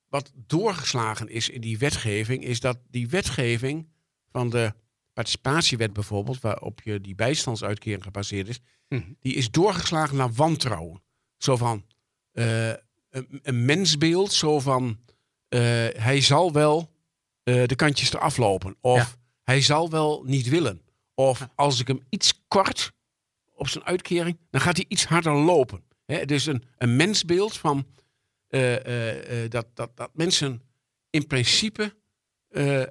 Wat 0.09 0.33
doorgeslagen 0.47 1.29
is 1.29 1.49
in 1.49 1.61
die 1.61 1.79
wetgeving, 1.79 2.45
is 2.45 2.61
dat 2.61 2.79
die 2.91 3.09
wetgeving 3.09 3.89
van 4.31 4.51
de 4.51 4.75
participatiewet 5.13 5.93
bijvoorbeeld, 5.93 6.41
waarop 6.41 6.81
je 6.83 7.01
die 7.01 7.15
bijstandsuitkering 7.15 8.03
gebaseerd 8.03 8.49
is, 8.49 8.61
mhm. 8.89 9.13
die 9.21 9.35
is 9.35 9.51
doorgeslagen 9.51 10.17
naar 10.17 10.33
wantrouwen. 10.33 11.03
Zo 11.37 11.57
van 11.57 11.85
uh, 12.33 12.69
een, 12.69 13.41
een, 13.43 13.65
mensbeeld, 13.65 14.33
zo 14.33 14.61
van 14.61 14.85
uh, 14.87 15.61
hij 15.97 16.21
zal 16.21 16.53
wel 16.53 16.91
uh, 17.45 17.67
de 17.67 17.75
kantjes 17.75 18.13
eraf 18.13 18.37
lopen. 18.37 18.77
Of 18.81 19.19
hij 19.43 19.61
zal 19.61 19.91
wel 19.91 20.23
niet 20.27 20.49
willen. 20.49 20.83
Of 21.15 21.49
als 21.55 21.81
ik 21.81 21.87
hem 21.87 22.01
iets 22.09 22.45
kort 22.49 22.93
op 23.55 23.69
zijn 23.69 23.85
uitkering, 23.85 24.39
dan 24.51 24.61
gaat 24.61 24.77
hij 24.77 24.85
iets 24.89 25.05
harder 25.05 25.33
lopen. 25.33 25.83
He, 26.05 26.25
dus 26.25 26.47
een, 26.47 26.65
een 26.79 26.97
mensbeeld 26.97 27.57
van 27.57 27.87
dat, 29.49 29.67
dat, 29.75 29.91
dat 29.95 30.11
mensen 30.13 30.63
in 31.11 31.27
principe 31.27 31.95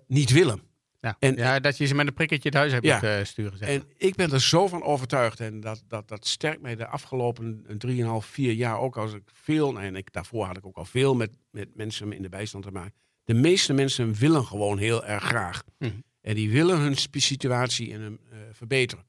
niet 0.08 0.32
willen. 0.32 0.62
Ja. 1.04 1.15
En, 1.19 1.36
ja, 1.36 1.60
dat 1.60 1.78
je 1.78 1.86
ze 1.86 1.95
met 1.95 2.08
een 2.08 2.13
prikketje 2.13 2.49
het 2.49 2.58
huis 2.58 2.71
hebt 2.71 2.86
ja. 2.86 2.93
moeten 2.93 3.28
sturen. 3.28 3.58
Zeg. 3.58 3.67
En 3.69 3.84
ik 3.97 4.15
ben 4.15 4.32
er 4.32 4.41
zo 4.41 4.67
van 4.67 4.84
overtuigd. 4.84 5.39
En 5.39 5.60
dat, 5.60 5.84
dat, 5.88 6.08
dat 6.08 6.28
sterkt 6.28 6.62
mij 6.62 6.76
de 6.76 6.88
afgelopen 6.88 7.65
3,5, 7.88 7.95
4 8.19 8.54
jaar 8.54 8.80
ook. 8.80 8.97
Als 8.97 9.13
ik 9.13 9.23
veel, 9.26 9.80
en 9.80 9.95
ik, 9.95 10.13
daarvoor 10.13 10.45
had 10.45 10.58
ik 10.58 10.65
ook 10.65 10.78
al 10.78 10.86
veel 10.86 11.15
met, 11.15 11.32
met 11.52 11.76
mensen 11.76 12.13
in 12.13 12.21
de 12.21 12.30
bijstand 12.30 12.63
te 12.63 12.71
maken. 12.71 12.93
De 13.23 13.34
meeste 13.34 13.73
mensen 13.73 14.13
willen 14.13 14.45
gewoon 14.45 14.78
heel 14.78 15.06
erg 15.06 15.23
graag. 15.23 15.63
Mhm. 15.78 15.91
En 16.21 16.36
die 16.36 16.52
willen 16.52 16.80
hun 16.80 16.95
situatie 17.12 17.93
en, 17.93 18.19
uh, 18.32 18.38
verbeteren. 18.52 19.06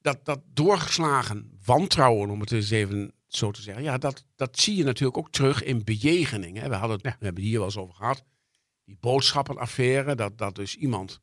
Dat, 0.00 0.24
dat 0.24 0.40
doorgeslagen 0.52 1.58
wantrouwen, 1.64 2.30
om 2.30 2.40
het 2.40 2.52
eens 2.52 2.70
even 2.70 3.12
zo 3.26 3.50
te 3.50 3.62
zeggen. 3.62 3.82
Ja, 3.82 3.98
dat, 3.98 4.24
dat 4.36 4.58
zie 4.58 4.76
je 4.76 4.84
natuurlijk 4.84 5.18
ook 5.18 5.30
terug 5.30 5.62
in 5.62 5.84
bejegening. 5.84 6.68
We, 6.68 6.74
hadden 6.74 6.98
we 7.02 7.08
hebben 7.08 7.26
het 7.34 7.38
hier 7.38 7.56
wel 7.58 7.66
eens 7.66 7.76
over 7.76 7.94
gehad 7.94 8.24
die 8.90 8.98
boodschappenaffaire, 9.00 10.14
dat, 10.14 10.38
dat 10.38 10.54
dus 10.54 10.76
iemand 10.76 11.20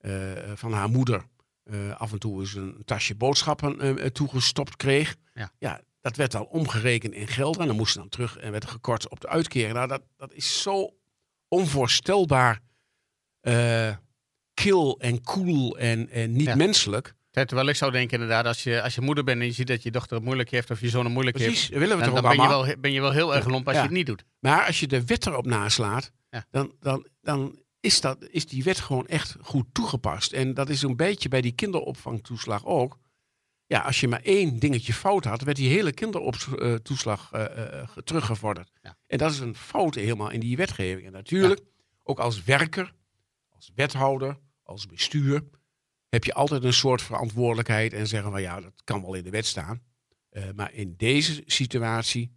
uh, 0.00 0.32
van 0.54 0.72
haar 0.72 0.88
moeder 0.88 1.26
uh, 1.64 2.00
af 2.00 2.12
en 2.12 2.18
toe 2.18 2.40
eens 2.40 2.54
een 2.54 2.82
tasje 2.84 3.14
boodschappen 3.14 3.84
uh, 3.84 4.06
toegestopt 4.06 4.76
kreeg. 4.76 5.16
Ja. 5.34 5.52
ja, 5.58 5.80
dat 6.00 6.16
werd 6.16 6.32
dan 6.32 6.46
omgerekend 6.46 7.14
in 7.14 7.26
geld 7.26 7.56
en 7.56 7.66
dan 7.66 7.76
moest 7.76 7.92
ze 7.92 7.98
dan 7.98 8.08
terug 8.08 8.36
en 8.36 8.50
werd 8.50 8.66
gekort 8.66 9.08
op 9.08 9.20
de 9.20 9.28
uitkering. 9.28 9.72
Nou, 9.72 9.88
dat, 9.88 10.02
dat 10.16 10.32
is 10.32 10.62
zo 10.62 10.94
onvoorstelbaar 11.48 12.60
kil 14.54 14.98
en 14.98 15.22
cool 15.22 15.78
en, 15.78 16.08
en 16.10 16.32
niet 16.32 16.54
menselijk. 16.54 17.14
Terwijl 17.46 17.68
ik 17.68 17.76
zou 17.76 17.92
denken 17.92 18.20
inderdaad, 18.20 18.46
als 18.46 18.62
je, 18.62 18.82
als 18.82 18.94
je 18.94 19.00
moeder 19.00 19.24
bent 19.24 19.40
en 19.40 19.46
je 19.46 19.52
ziet 19.52 19.66
dat 19.66 19.82
je 19.82 19.90
dochter 19.90 20.16
het 20.16 20.24
moeilijk 20.24 20.50
heeft 20.50 20.70
of 20.70 20.80
je 20.80 20.88
zoon 20.88 21.04
het 21.04 21.12
moeilijk 21.12 21.36
Precies, 21.36 21.60
heeft, 21.60 21.80
willen 21.80 21.98
we 21.98 22.04
dan, 22.04 22.14
dan 22.14 22.22
ben, 22.22 22.42
je 22.42 22.48
wel, 22.48 22.74
ben 22.78 22.92
je 22.92 23.00
wel 23.00 23.12
heel 23.12 23.34
erg 23.34 23.46
lomp 23.46 23.66
als 23.66 23.76
je 23.76 23.82
het 23.82 23.90
niet 23.90 24.06
doet. 24.06 24.24
Maar 24.38 24.66
als 24.66 24.80
je 24.80 24.86
de 24.86 25.04
wet 25.04 25.26
erop 25.26 25.46
naslaat, 25.46 26.10
dan, 26.50 26.72
dan, 26.80 27.06
dan 27.20 27.58
is, 27.80 28.00
dat, 28.00 28.26
is 28.30 28.46
die 28.46 28.62
wet 28.62 28.78
gewoon 28.78 29.06
echt 29.06 29.36
goed 29.40 29.66
toegepast. 29.72 30.32
En 30.32 30.54
dat 30.54 30.68
is 30.68 30.82
een 30.82 30.96
beetje 30.96 31.28
bij 31.28 31.40
die 31.40 31.52
kinderopvangtoeslag 31.52 32.64
ook. 32.64 32.98
Ja, 33.66 33.80
als 33.80 34.00
je 34.00 34.08
maar 34.08 34.22
één 34.22 34.58
dingetje 34.58 34.92
fout 34.92 35.24
had, 35.24 35.42
werd 35.42 35.56
die 35.56 35.68
hele 35.68 35.92
kinderoptoeslag 35.92 37.30
uh, 37.34 37.40
uh, 37.40 37.82
teruggevorderd. 38.04 38.70
En 39.06 39.18
dat 39.18 39.30
is 39.30 39.38
een 39.38 39.54
fout 39.54 39.94
helemaal 39.94 40.30
in 40.30 40.40
die 40.40 40.56
wetgeving. 40.56 41.06
En 41.06 41.12
natuurlijk, 41.12 41.60
ook 42.02 42.18
als 42.18 42.44
werker, 42.44 42.92
als 43.48 43.70
wethouder, 43.74 44.38
als 44.62 44.86
bestuur, 44.86 45.44
heb 46.08 46.24
je 46.24 46.34
altijd 46.34 46.64
een 46.64 46.72
soort 46.72 47.02
verantwoordelijkheid 47.02 47.92
en 47.92 48.06
zeggen 48.06 48.30
van 48.30 48.40
ja, 48.40 48.60
dat 48.60 48.82
kan 48.84 49.02
wel 49.02 49.14
in 49.14 49.24
de 49.24 49.30
wet 49.30 49.46
staan. 49.46 49.82
Uh, 50.30 50.44
maar 50.54 50.72
in 50.72 50.94
deze 50.96 51.42
situatie, 51.46 52.36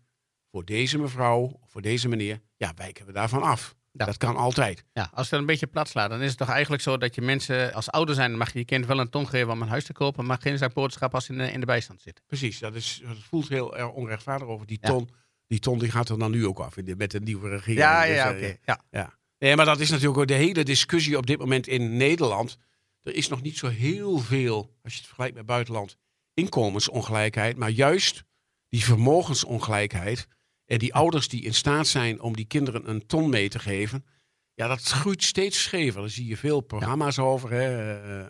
voor 0.51 0.65
deze 0.65 0.97
mevrouw, 0.97 1.59
voor 1.65 1.81
deze 1.81 2.07
meneer, 2.07 2.41
ja, 2.57 2.73
wijken 2.75 3.05
we 3.05 3.11
daarvan 3.11 3.41
af. 3.41 3.75
Dat 3.93 4.17
kan 4.17 4.35
altijd. 4.35 4.83
Ja, 4.93 5.11
als 5.13 5.29
je 5.29 5.35
een 5.35 5.45
beetje 5.45 5.67
plat 5.67 5.87
slaat, 5.87 6.09
dan 6.09 6.21
is 6.21 6.29
het 6.29 6.37
toch 6.37 6.49
eigenlijk 6.49 6.81
zo 6.81 6.97
dat 6.97 7.15
je 7.15 7.21
mensen 7.21 7.73
als 7.73 7.91
ouder 7.91 8.15
zijn, 8.15 8.37
mag 8.37 8.53
je 8.53 8.59
je 8.59 8.65
kind 8.65 8.85
wel 8.85 8.99
een 8.99 9.09
ton 9.09 9.27
geven 9.27 9.51
om 9.51 9.61
een 9.61 9.67
huis 9.67 9.85
te 9.85 9.93
kopen, 9.93 10.25
maar 10.25 10.37
geen 10.41 10.57
zijn 10.57 10.71
boodschap 10.73 11.13
als 11.13 11.29
in 11.29 11.37
de, 11.37 11.51
in 11.51 11.59
de 11.59 11.65
bijstand 11.65 12.01
zit. 12.01 12.21
Precies, 12.27 12.59
dat, 12.59 12.75
is, 12.75 13.01
dat 13.07 13.17
voelt 13.17 13.49
heel 13.49 13.77
erg 13.77 13.89
onrechtvaardig 13.91 14.47
over 14.47 14.67
die 14.67 14.79
ton. 14.79 15.09
Die 15.47 15.59
ton 15.59 15.79
die 15.79 15.91
gaat 15.91 16.09
er 16.09 16.19
dan 16.19 16.31
nu 16.31 16.45
ook 16.45 16.59
af 16.59 16.77
in 16.77 16.85
de, 16.85 16.95
met 16.95 17.11
de 17.11 17.19
nieuwe 17.19 17.49
regering. 17.49 17.79
Ja, 17.79 18.03
ja, 18.03 18.31
dus, 18.31 18.41
oké. 18.41 18.57
ja. 18.63 18.83
ja. 18.91 19.19
Nee, 19.37 19.55
maar 19.55 19.65
dat 19.65 19.79
is 19.79 19.89
natuurlijk 19.89 20.17
ook 20.17 20.27
de 20.27 20.33
hele 20.33 20.63
discussie 20.63 21.17
op 21.17 21.25
dit 21.25 21.39
moment 21.39 21.67
in 21.67 21.97
Nederland. 21.97 22.57
Er 23.03 23.15
is 23.15 23.27
nog 23.27 23.41
niet 23.41 23.57
zo 23.57 23.67
heel 23.67 24.17
veel, 24.17 24.75
als 24.83 24.93
je 24.93 24.97
het 24.97 25.07
vergelijkt 25.07 25.35
met 25.35 25.45
buitenland, 25.45 25.97
inkomensongelijkheid. 26.33 27.57
Maar 27.57 27.69
juist 27.69 28.23
die 28.69 28.83
vermogensongelijkheid 28.83 30.27
en 30.65 30.77
die 30.77 30.93
ouders 30.93 31.27
die 31.27 31.43
in 31.43 31.53
staat 31.53 31.87
zijn 31.87 32.21
om 32.21 32.35
die 32.35 32.45
kinderen 32.45 32.89
een 32.89 33.05
ton 33.05 33.29
mee 33.29 33.49
te 33.49 33.59
geven. 33.59 34.05
Ja, 34.53 34.67
dat 34.67 34.81
groeit 34.81 35.23
steeds 35.23 35.63
schever. 35.63 36.01
Daar 36.01 36.09
zie 36.09 36.27
je 36.27 36.37
veel 36.37 36.61
programma's 36.61 37.19
over. 37.19 37.51
Hè, 37.51 37.59
eh, 37.59 38.19
eh, 38.19 38.27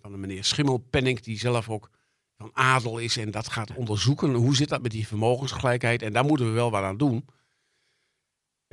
van 0.00 0.12
de 0.12 0.18
meneer 0.18 0.44
Schimmelpenning, 0.44 1.20
die 1.20 1.38
zelf 1.38 1.68
ook 1.68 1.90
van 2.36 2.50
adel 2.52 2.98
is 2.98 3.16
en 3.16 3.30
dat 3.30 3.48
gaat 3.48 3.74
onderzoeken. 3.74 4.34
Hoe 4.34 4.56
zit 4.56 4.68
dat 4.68 4.82
met 4.82 4.90
die 4.90 5.06
vermogensgelijkheid? 5.06 6.02
En 6.02 6.12
daar 6.12 6.24
moeten 6.24 6.46
we 6.46 6.52
wel 6.52 6.70
wat 6.70 6.82
aan 6.82 6.96
doen. 6.96 7.24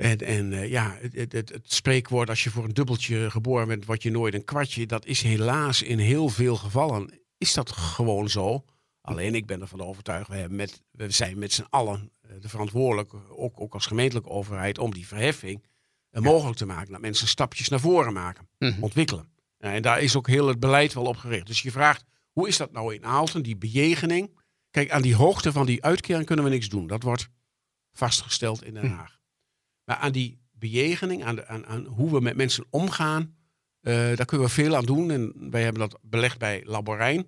En, 0.02 0.18
en 0.18 0.52
uh, 0.52 0.68
ja, 0.70 0.96
het, 1.00 1.32
het, 1.32 1.48
het, 1.48 1.72
spreekwoord 1.72 2.28
als 2.28 2.44
je 2.44 2.50
voor 2.50 2.64
een 2.64 2.74
dubbeltje 2.74 3.30
geboren 3.30 3.68
bent, 3.68 3.84
word 3.84 4.02
je 4.02 4.10
nooit 4.10 4.34
een 4.34 4.44
kwartje. 4.44 4.86
Dat 4.86 5.06
is 5.06 5.22
helaas 5.22 5.82
in 5.82 5.98
heel 5.98 6.28
veel 6.28 6.56
gevallen, 6.56 7.20
is 7.38 7.54
dat 7.54 7.72
gewoon 7.72 8.28
zo. 8.28 8.64
Alleen 9.00 9.34
ik 9.34 9.46
ben 9.46 9.60
ervan 9.60 9.80
overtuigd, 9.80 10.28
we, 10.28 10.46
met, 10.50 10.82
we 10.90 11.10
zijn 11.10 11.38
met 11.38 11.52
z'n 11.52 11.66
allen 11.68 12.10
uh, 12.26 12.40
de 12.40 12.48
verantwoordelijk, 12.48 13.14
ook, 13.28 13.60
ook 13.60 13.74
als 13.74 13.86
gemeentelijke 13.86 14.28
overheid, 14.30 14.78
om 14.78 14.92
die 14.92 15.06
verheffing 15.06 15.64
uh, 16.10 16.22
mogelijk 16.22 16.56
te 16.56 16.66
maken. 16.66 16.92
Dat 16.92 17.00
mensen 17.00 17.28
stapjes 17.28 17.68
naar 17.68 17.80
voren 17.80 18.12
maken, 18.12 18.48
mhm. 18.58 18.82
ontwikkelen. 18.82 19.28
en 19.58 19.82
daar 19.82 20.00
is 20.00 20.16
ook 20.16 20.26
heel 20.26 20.48
het 20.48 20.60
beleid 20.60 20.92
wel 20.92 21.04
op 21.04 21.16
gericht. 21.16 21.46
Dus 21.46 21.62
je 21.62 21.70
vraagt, 21.70 22.04
hoe 22.32 22.48
is 22.48 22.56
dat 22.56 22.72
nou 22.72 22.94
in 22.94 23.04
Aalten, 23.04 23.42
die 23.42 23.56
bejegening? 23.56 24.38
Kijk, 24.70 24.90
aan 24.90 25.02
die 25.02 25.16
hoogte 25.16 25.52
van 25.52 25.66
die 25.66 25.84
uitkering 25.84 26.26
kunnen 26.26 26.44
we 26.44 26.50
niks 26.50 26.68
doen. 26.68 26.86
Dat 26.86 27.02
wordt 27.02 27.28
vastgesteld 27.92 28.64
in 28.64 28.74
Den 28.74 28.86
mhm. 28.86 28.94
Haag. 28.94 29.20
Maar 29.84 29.96
aan 29.96 30.12
die 30.12 30.40
bejegening, 30.52 31.24
aan, 31.24 31.34
de, 31.34 31.46
aan, 31.46 31.66
aan 31.66 31.84
hoe 31.84 32.10
we 32.10 32.20
met 32.20 32.36
mensen 32.36 32.64
omgaan, 32.70 33.34
uh, 33.80 33.94
daar 33.94 34.24
kunnen 34.24 34.46
we 34.46 34.52
veel 34.52 34.76
aan 34.76 34.84
doen. 34.84 35.10
En 35.10 35.50
wij 35.50 35.62
hebben 35.62 35.88
dat 35.88 35.98
belegd 36.02 36.38
bij 36.38 36.62
Laborijn. 36.64 37.26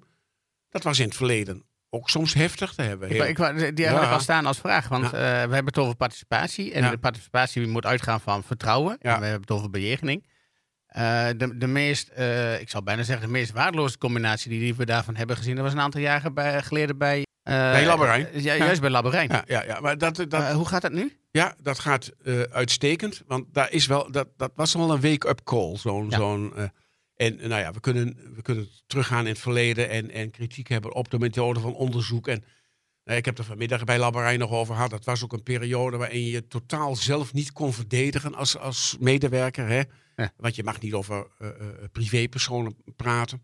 Dat 0.69 0.83
was 0.83 0.99
in 0.99 1.05
het 1.05 1.17
verleden 1.17 1.65
ook 1.91 2.11
soms 2.11 2.35
heftig. 2.35 2.75
Daar 2.75 2.87
hebben 2.87 3.09
we 3.09 3.15
heel... 3.15 3.25
ik, 3.25 3.39
ik, 3.39 3.77
die 3.77 3.87
hebben 3.87 4.05
ja. 4.05 4.13
al 4.13 4.21
staan 4.21 4.47
als 4.47 4.59
vraag. 4.59 4.89
Want 4.89 5.05
ja. 5.05 5.11
uh, 5.11 5.19
we 5.21 5.55
hebben 5.55 5.65
het 5.65 5.79
over 5.79 5.97
participatie. 5.97 6.73
En 6.73 6.83
ja. 6.83 6.91
de 6.91 6.99
participatie 6.99 7.67
moet 7.67 7.87
uitgaan 7.87 8.21
van 8.21 8.43
vertrouwen. 8.43 8.99
En 8.99 9.19
we 9.19 9.25
hebben 9.25 9.41
het 9.41 9.51
over 9.51 9.71
bejegening. 9.71 10.27
Uh, 10.97 11.27
de, 11.37 11.57
de 11.57 11.67
meest, 11.67 12.11
uh, 12.19 12.61
ik 12.61 12.71
zal 12.71 12.83
bijna 12.83 13.03
zeggen, 13.03 13.27
de 13.27 13.33
meest 13.33 13.53
waardeloze 13.53 13.99
combinatie 13.99 14.51
die 14.51 14.75
we 14.75 14.85
daarvan 14.85 15.17
hebben 15.17 15.37
gezien, 15.37 15.55
dat 15.55 15.65
was 15.65 15.73
een 15.73 15.81
aantal 15.81 16.01
jaren 16.01 16.35
bij, 16.35 16.63
geleden 16.63 16.99
bij 16.99 17.24
bij 17.45 17.87
Labberijn. 17.87 18.29
Ja, 18.33 18.57
juist 18.57 18.81
bij 18.81 18.91
Labberijn. 18.91 19.29
Ja, 19.29 19.45
ja, 19.47 19.65
ja, 19.65 19.81
maar 19.81 19.99
dat, 19.99 20.17
dat, 20.17 20.33
uh, 20.33 20.51
hoe 20.51 20.67
gaat 20.67 20.83
dat 20.83 20.93
nu? 20.93 21.17
Ja, 21.31 21.55
dat 21.63 21.79
gaat 21.79 22.11
uh, 22.23 22.41
uitstekend. 22.41 23.23
Want 23.27 23.55
daar 23.55 23.73
is 23.73 23.87
wel, 23.87 24.11
dat, 24.11 24.29
dat 24.37 24.53
was 24.55 24.75
wel 24.75 24.91
een 24.91 25.01
wake-up 25.01 25.41
call. 25.45 25.77
Zo'n, 25.77 26.11
zo'n, 26.11 26.55
en 27.17 27.37
nou 27.37 27.61
ja, 27.61 27.73
we 27.73 27.81
kunnen, 27.81 28.17
we 28.35 28.43
kunnen 28.43 28.69
teruggaan 28.87 29.21
in 29.21 29.33
het 29.33 29.39
verleden 29.39 29.89
en, 29.89 30.11
en 30.11 30.31
kritiek 30.31 30.69
hebben 30.69 30.95
op 30.95 31.11
de 31.11 31.19
methode 31.19 31.61
van 31.61 31.75
onderzoek. 31.75 32.29
En 32.29 32.45
ik 33.05 33.25
heb 33.25 33.39
er 33.39 33.45
vanmiddag 33.45 33.85
bij 33.85 33.99
Labberijn 33.99 34.39
nog 34.39 34.51
over 34.51 34.75
gehad. 34.75 34.91
Dat 34.91 35.05
was 35.05 35.25
ook 35.25 35.33
een 35.33 35.43
periode 35.43 35.97
waarin 35.97 36.27
je 36.27 36.47
totaal 36.47 36.97
zelf 36.97 37.33
niet 37.33 37.53
kon 37.53 37.73
verdedigen 37.73 38.35
als, 38.35 38.59
als 38.59 38.97
medewerker. 39.01 39.69
Hè? 39.69 39.83
Ja. 40.17 40.33
Want 40.37 40.57
je 40.57 40.65
mag 40.65 40.81
niet 40.81 40.93
over 40.93 41.27
privépersonen 41.93 42.77
praten. 42.97 43.43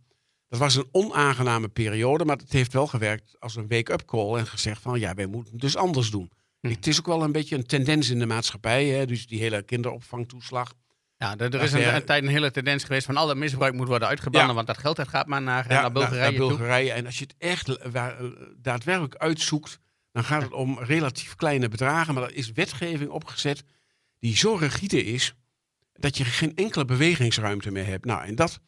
Dat 0.50 0.58
was 0.58 0.74
een 0.74 0.88
onaangename 0.92 1.68
periode, 1.68 2.24
maar 2.24 2.36
het 2.36 2.52
heeft 2.52 2.72
wel 2.72 2.86
gewerkt 2.86 3.36
als 3.38 3.56
een 3.56 3.68
wake-up 3.68 4.04
call 4.04 4.34
en 4.36 4.46
gezegd 4.46 4.82
van 4.82 5.00
ja, 5.00 5.14
wij 5.14 5.26
moeten 5.26 5.52
het 5.52 5.60
dus 5.60 5.76
anders 5.76 6.10
doen. 6.10 6.30
Hm. 6.60 6.68
Het 6.68 6.86
is 6.86 6.98
ook 6.98 7.06
wel 7.06 7.22
een 7.22 7.32
beetje 7.32 7.56
een 7.56 7.66
tendens 7.66 8.10
in 8.10 8.18
de 8.18 8.26
maatschappij, 8.26 8.86
hè? 8.86 9.06
dus 9.06 9.26
die 9.26 9.40
hele 9.40 9.62
kinderopvangtoeslag. 9.62 10.72
Ja, 11.16 11.36
er, 11.36 11.54
er 11.54 11.62
is 11.62 11.72
een, 11.72 11.94
een, 11.94 12.04
tijd 12.04 12.22
een 12.22 12.28
hele 12.28 12.50
tendens 12.50 12.84
geweest 12.84 13.06
van 13.06 13.16
alle 13.16 13.34
misbruik 13.34 13.74
moet 13.74 13.88
worden 13.88 14.08
uitgebannen, 14.08 14.48
ja. 14.48 14.54
want 14.54 14.66
dat 14.66 14.78
geld 14.78 14.96
dat 14.96 15.08
gaat 15.08 15.26
maar 15.26 15.42
naar, 15.42 15.66
ja, 15.68 15.80
naar 15.80 15.92
Bulgarije. 15.92 16.20
Naar, 16.20 16.30
naar 16.32 16.48
Bulgarije. 16.48 16.92
En 16.92 17.06
als 17.06 17.18
je 17.18 17.24
het 17.24 17.34
echt 17.38 17.90
waar, 17.90 18.16
daadwerkelijk 18.56 19.16
uitzoekt, 19.16 19.78
dan 20.12 20.24
gaat 20.24 20.42
het 20.42 20.52
om 20.52 20.78
relatief 20.78 21.34
kleine 21.34 21.68
bedragen, 21.68 22.14
maar 22.14 22.22
er 22.22 22.34
is 22.34 22.52
wetgeving 22.52 23.10
opgezet 23.10 23.62
die 24.18 24.36
zo 24.36 24.54
rigide 24.54 25.04
is 25.04 25.34
dat 25.92 26.16
je 26.16 26.24
geen 26.24 26.56
enkele 26.56 26.84
bewegingsruimte 26.84 27.70
meer 27.70 27.86
hebt. 27.86 28.04
Nou, 28.04 28.24
en 28.24 28.34
dat, 28.34 28.60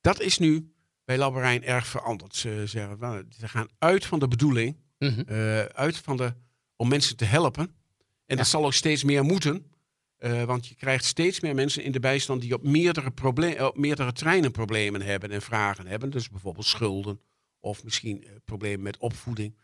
dat 0.00 0.20
is 0.20 0.38
nu 0.38 0.71
bij 1.04 1.18
Labberijn 1.18 1.64
erg 1.64 1.86
veranderd. 1.86 2.36
Ze, 2.36 2.62
zeggen, 2.66 2.98
nou, 2.98 3.24
ze 3.38 3.48
gaan 3.48 3.68
uit 3.78 4.06
van 4.06 4.18
de 4.18 4.28
bedoeling, 4.28 4.76
mm 4.98 5.08
-hmm. 5.08 5.24
uh, 5.28 5.60
uit 5.60 5.96
van 5.96 6.16
de, 6.16 6.34
om 6.76 6.88
mensen 6.88 7.16
te 7.16 7.24
helpen. 7.24 7.62
En 7.62 7.72
ja. 8.26 8.36
dat 8.36 8.46
zal 8.46 8.64
ook 8.64 8.74
steeds 8.74 9.04
meer 9.04 9.24
moeten. 9.24 9.70
Uh, 10.18 10.42
want 10.42 10.66
je 10.66 10.74
krijgt 10.74 11.04
steeds 11.04 11.40
meer 11.40 11.54
mensen 11.54 11.82
in 11.82 11.92
de 11.92 12.00
bijstand 12.00 12.40
die 12.40 12.54
op 12.54 12.62
meerdere, 12.62 13.10
probleem, 13.10 13.60
op 13.60 13.76
meerdere 13.76 14.12
terreinen 14.12 14.50
problemen 14.50 15.02
hebben 15.02 15.30
en 15.30 15.42
vragen 15.42 15.86
hebben. 15.86 16.10
Dus 16.10 16.28
bijvoorbeeld 16.28 16.66
schulden 16.66 17.20
of 17.60 17.84
misschien 17.84 18.24
uh, 18.24 18.30
problemen 18.44 18.82
met 18.82 18.96
opvoeding. 18.96 19.56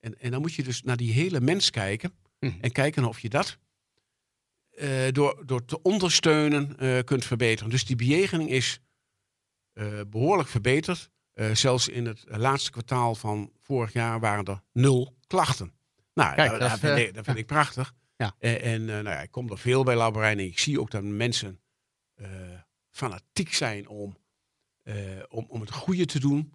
En, 0.00 0.20
en 0.20 0.30
dan 0.30 0.40
moet 0.40 0.54
je 0.54 0.62
dus 0.62 0.82
naar 0.82 0.96
die 0.96 1.12
hele 1.12 1.40
mens 1.40 1.70
kijken 1.70 2.12
mm 2.40 2.48
-hmm. 2.48 2.58
en 2.60 2.72
kijken 2.72 3.04
of 3.04 3.20
je 3.20 3.28
dat 3.28 3.58
door, 5.12 5.42
door 5.46 5.64
te 5.64 5.82
ondersteunen 5.82 6.76
kunt 7.04 7.24
verbeteren. 7.24 7.70
Dus 7.70 7.84
die 7.84 7.96
bejegening 7.96 8.50
is 8.50 8.80
behoorlijk 10.08 10.48
verbeterd. 10.48 11.10
zelfs 11.52 11.88
in 11.88 12.06
het 12.06 12.24
laatste 12.26 12.70
kwartaal 12.70 13.14
van 13.14 13.50
vorig 13.60 13.92
jaar 13.92 14.20
waren 14.20 14.44
er 14.44 14.62
nul 14.72 15.16
klachten. 15.26 15.72
Nou, 16.14 16.34
Kijk, 16.34 16.58
dat, 16.58 16.78
vind 16.78 16.98
ik, 16.98 17.14
dat, 17.14 17.24
vind 17.24 17.38
ik, 17.38 17.46
prachtig. 17.46 17.92
Ja. 18.16 18.34
En, 18.38 18.84
nou 18.84 19.04
ja, 19.04 19.20
ik 19.20 19.30
kom 19.30 19.50
er 19.50 19.58
veel 19.58 19.84
bij 19.84 19.96
Labarijn 19.96 20.38
en 20.38 20.44
ik 20.44 20.58
zie 20.58 20.80
ook 20.80 20.90
dat 20.90 21.02
mensen 21.02 21.60
fanatiek 22.90 23.54
zijn 23.54 23.88
om, 23.88 24.16
om, 25.28 25.46
om 25.48 25.60
het 25.60 25.70
goede 25.70 26.06
te 26.06 26.20
doen. 26.20 26.52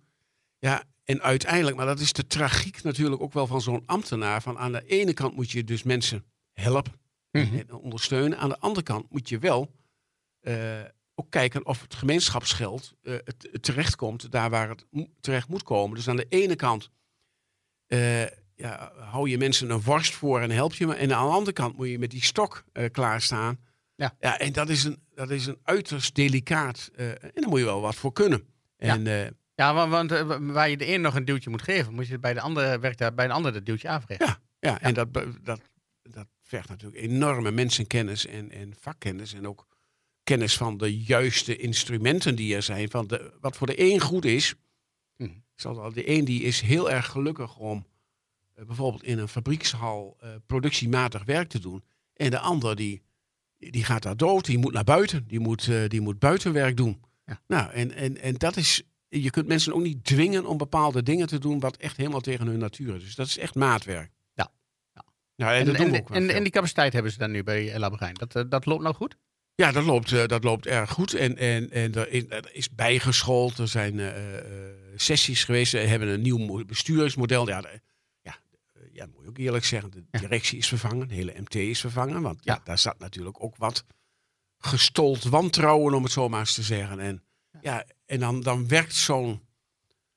Ja, 0.60 0.84
en 1.10 1.22
uiteindelijk, 1.22 1.78
maar 1.78 1.86
dat 1.86 2.00
is 2.00 2.14
de 2.14 2.28
tragiek 2.28 2.84
natuurlijk 2.84 3.22
ook 3.22 3.34
wel 3.34 3.48
van 3.48 3.62
zo'n 3.62 3.84
ambtenaar. 3.86 4.42
Van 4.42 4.58
aan 4.58 4.72
de 4.72 4.86
ene 4.86 5.14
kant 5.14 5.36
moet 5.36 5.52
je 5.52 5.64
dus 5.64 5.84
mensen 5.84 6.26
helpen 6.54 6.94
mhm. 7.32 7.58
en 7.58 7.74
ondersteunen. 7.74 8.38
Aan 8.38 8.50
de 8.50 8.60
andere 8.60 8.84
kant 8.84 9.12
moet 9.12 9.30
je 9.30 9.40
wel 9.40 9.72
uh, 10.42 10.80
ook 11.20 11.30
kijken 11.30 11.66
of 11.66 11.82
het 11.82 11.96
gemeenschapsgeld 11.96 12.94
uh, 13.02 13.14
het, 13.14 13.50
het 13.52 13.64
terechtkomt 13.64 14.32
daar 14.32 14.50
waar 14.50 14.70
het 14.70 14.86
terecht 15.22 15.48
moet 15.48 15.64
komen. 15.64 15.96
Dus 15.96 16.08
aan 16.08 16.16
de 16.16 16.26
ene 16.30 16.56
kant 16.56 16.90
uh, 17.88 18.26
ja, 18.56 18.92
hou 18.98 19.30
je 19.30 19.38
mensen 19.38 19.70
een 19.70 19.82
worst 19.82 20.14
voor 20.14 20.42
en 20.42 20.52
help 20.52 20.74
je 20.74 20.88
me. 20.88 20.96
En 20.96 21.14
aan 21.14 21.28
de 21.28 21.34
andere 21.34 21.54
kant 21.54 21.78
moet 21.78 21.90
je 21.90 22.00
met 22.00 22.12
die 22.12 22.24
stok 22.24 22.64
klaarstaan. 22.92 23.60
Ja. 23.96 24.16
ja, 24.20 24.40
en 24.40 24.54
dat 24.54 24.70
is 24.70 24.84
een, 24.84 25.02
dat 25.14 25.30
is 25.30 25.46
een 25.46 25.60
uiterst 25.64 26.16
delicaat. 26.16 26.92
en 26.96 27.32
daar 27.34 27.50
moet 27.50 27.60
je 27.60 27.66
wel 27.66 27.82
wat 27.82 27.96
voor 27.96 28.14
kunnen. 28.14 28.48
En, 28.78 29.04
ja. 29.04 29.30
Ja, 29.60 29.88
want, 29.90 30.12
eh, 30.12 30.38
waar 30.40 30.70
je 30.70 30.78
de 30.78 30.94
een 30.94 31.02
nog 31.02 31.16
een 31.16 31.26
duwtje 31.26 31.50
moet 31.50 31.62
geven, 31.62 31.94
moet 31.94 32.08
je 32.08 32.20
bij 32.20 32.34
de 32.34 32.42
andere 32.42 32.80
werkt 32.80 33.16
bij 33.16 33.28
de 33.28 33.34
ander 33.34 33.54
dat 33.54 33.66
duwtje 33.66 33.88
aanvragen. 33.88 34.26
Ja, 34.26 34.40
ja, 34.60 34.82
en 34.82 34.94
dat, 34.94 35.14
dat, 35.42 35.62
dat 36.02 36.28
vergt 36.44 36.70
natuurlijk 36.70 37.02
enorme 37.02 37.52
mensenkennis 37.52 38.26
en, 38.26 38.52
en 38.52 38.76
vakkennis. 38.80 39.34
En 39.34 39.48
ook 39.48 39.68
kennis 40.30 40.58
van 40.58 40.78
de 40.78 40.98
juiste 41.00 41.58
instrumenten 41.58 42.36
die 42.36 42.56
er 42.56 42.64
zijn. 42.64 42.90
Van 42.90 43.08
de, 43.08 43.34
wat 43.42 43.58
voor 43.58 43.68
de 43.68 43.82
een 43.82 44.00
goed 44.00 44.26
is. 44.26 44.56
Hm. 45.16 45.30
De 45.94 46.10
een 46.10 46.26
die 46.26 46.44
is 46.44 46.62
heel 46.62 46.92
erg 46.92 47.06
gelukkig 47.06 47.58
om 47.58 47.86
uh, 48.58 48.66
bijvoorbeeld 48.66 49.04
in 49.04 49.18
een 49.18 49.28
fabriekshal 49.28 50.18
uh, 50.24 50.30
productiematig 50.46 51.24
werk 51.24 51.50
te 51.50 51.60
doen. 51.60 51.84
En 52.14 52.30
de 52.30 52.40
ander 52.40 52.76
die, 52.76 53.02
die 53.58 53.84
gaat 53.84 54.04
daar 54.04 54.18
dood, 54.18 54.46
die 54.46 54.58
moet 54.58 54.74
naar 54.74 54.84
buiten, 54.84 55.28
die 55.28 55.40
moet, 55.40 55.68
uh, 55.68 55.88
die 55.88 56.02
moet 56.02 56.20
buitenwerk 56.20 56.78
doen. 56.78 57.02
Ja. 57.26 57.42
Nou, 57.48 57.72
en, 57.72 57.92
en, 57.92 58.18
en 58.18 58.34
dat 58.34 58.58
is 58.58 58.84
je 59.10 59.30
kunt 59.30 59.48
mensen 59.48 59.74
ook 59.74 59.82
niet 59.82 60.04
dwingen 60.04 60.46
om 60.46 60.58
bepaalde 60.58 61.04
dingen 61.04 61.28
te 61.28 61.40
doen 61.40 61.60
wat 61.60 61.78
echt 61.78 61.98
helemaal 61.98 62.22
tegen 62.22 62.48
hun 62.48 62.60
natuur 62.60 62.96
is. 62.96 63.04
Dus 63.04 63.16
dat 63.16 63.28
is 63.28 63.38
echt 63.38 63.56
maatwerk. 63.56 64.12
Ja. 64.34 64.52
ja. 64.94 65.04
Nou, 65.36 65.54
en, 65.54 65.76
en, 65.76 66.06
en, 66.06 66.30
en, 66.30 66.44
die 66.44 66.52
capaciteit 66.52 66.94
hebben 66.94 67.12
ze 67.12 67.18
dan 67.18 67.32
nu 67.32 67.44
bij 67.44 67.80
Labrijn. 67.80 68.14
Dat, 68.14 68.36
eh, 68.36 68.44
dat 68.50 68.66
loopt 68.66 68.84
nou 68.84 68.96
goed? 68.96 69.16
Ja, 69.60 69.72
dat 69.72 69.84
loopt, 69.84 70.12
uh, 70.12 70.26
dat 70.26 70.44
loopt 70.44 70.66
erg 70.66 70.92
goed. 70.92 71.14
En, 71.14 71.38
en, 71.38 71.72
en 71.72 71.94
er, 71.94 72.10
is, 72.10 72.24
er 72.30 72.50
is 72.52 72.70
bijgeschoold. 72.70 73.58
Er 73.58 73.68
zijn 73.68 73.98
uh, 73.98 74.14
sessies 74.96 75.44
geweest. 75.44 75.72
We 75.72 75.78
hebben 75.78 76.08
een 76.08 76.22
nieuw 76.22 76.66
bestuursmodel. 76.66 77.48
Ja, 77.48 77.62
de, 77.62 77.82
ja, 78.22 78.36
ja, 78.92 79.06
dat 79.06 79.16
moet 79.16 79.24
je 79.24 79.30
ook 79.30 79.38
eerlijk 79.38 79.66
zeggen. 79.66 79.92
De 79.92 80.20
directie 80.20 80.58
is 80.58 80.68
vervangen. 80.68 81.08
De 81.08 81.14
hele 81.14 81.34
MT 81.38 81.56
is 81.56 81.80
vervangen. 81.80 82.22
Want 82.22 82.40
ja. 82.44 82.62
daar 82.64 82.78
zat 82.78 83.00
natuurlijk 83.00 83.44
ook 83.44 83.56
wat 83.58 83.86
gestold 84.58 85.24
wantrouwen, 85.24 85.94
om 85.94 86.04
het 86.04 86.12
zo 86.12 86.30
maar 86.30 86.40
eens 86.40 86.54
te 86.54 86.64
zeggen. 86.64 87.00
En 87.00 87.24
ja, 87.62 87.86
en 88.06 88.20
dan, 88.20 88.42
dan 88.42 88.68
werkt 88.68 88.96
zo'n... 88.96 89.42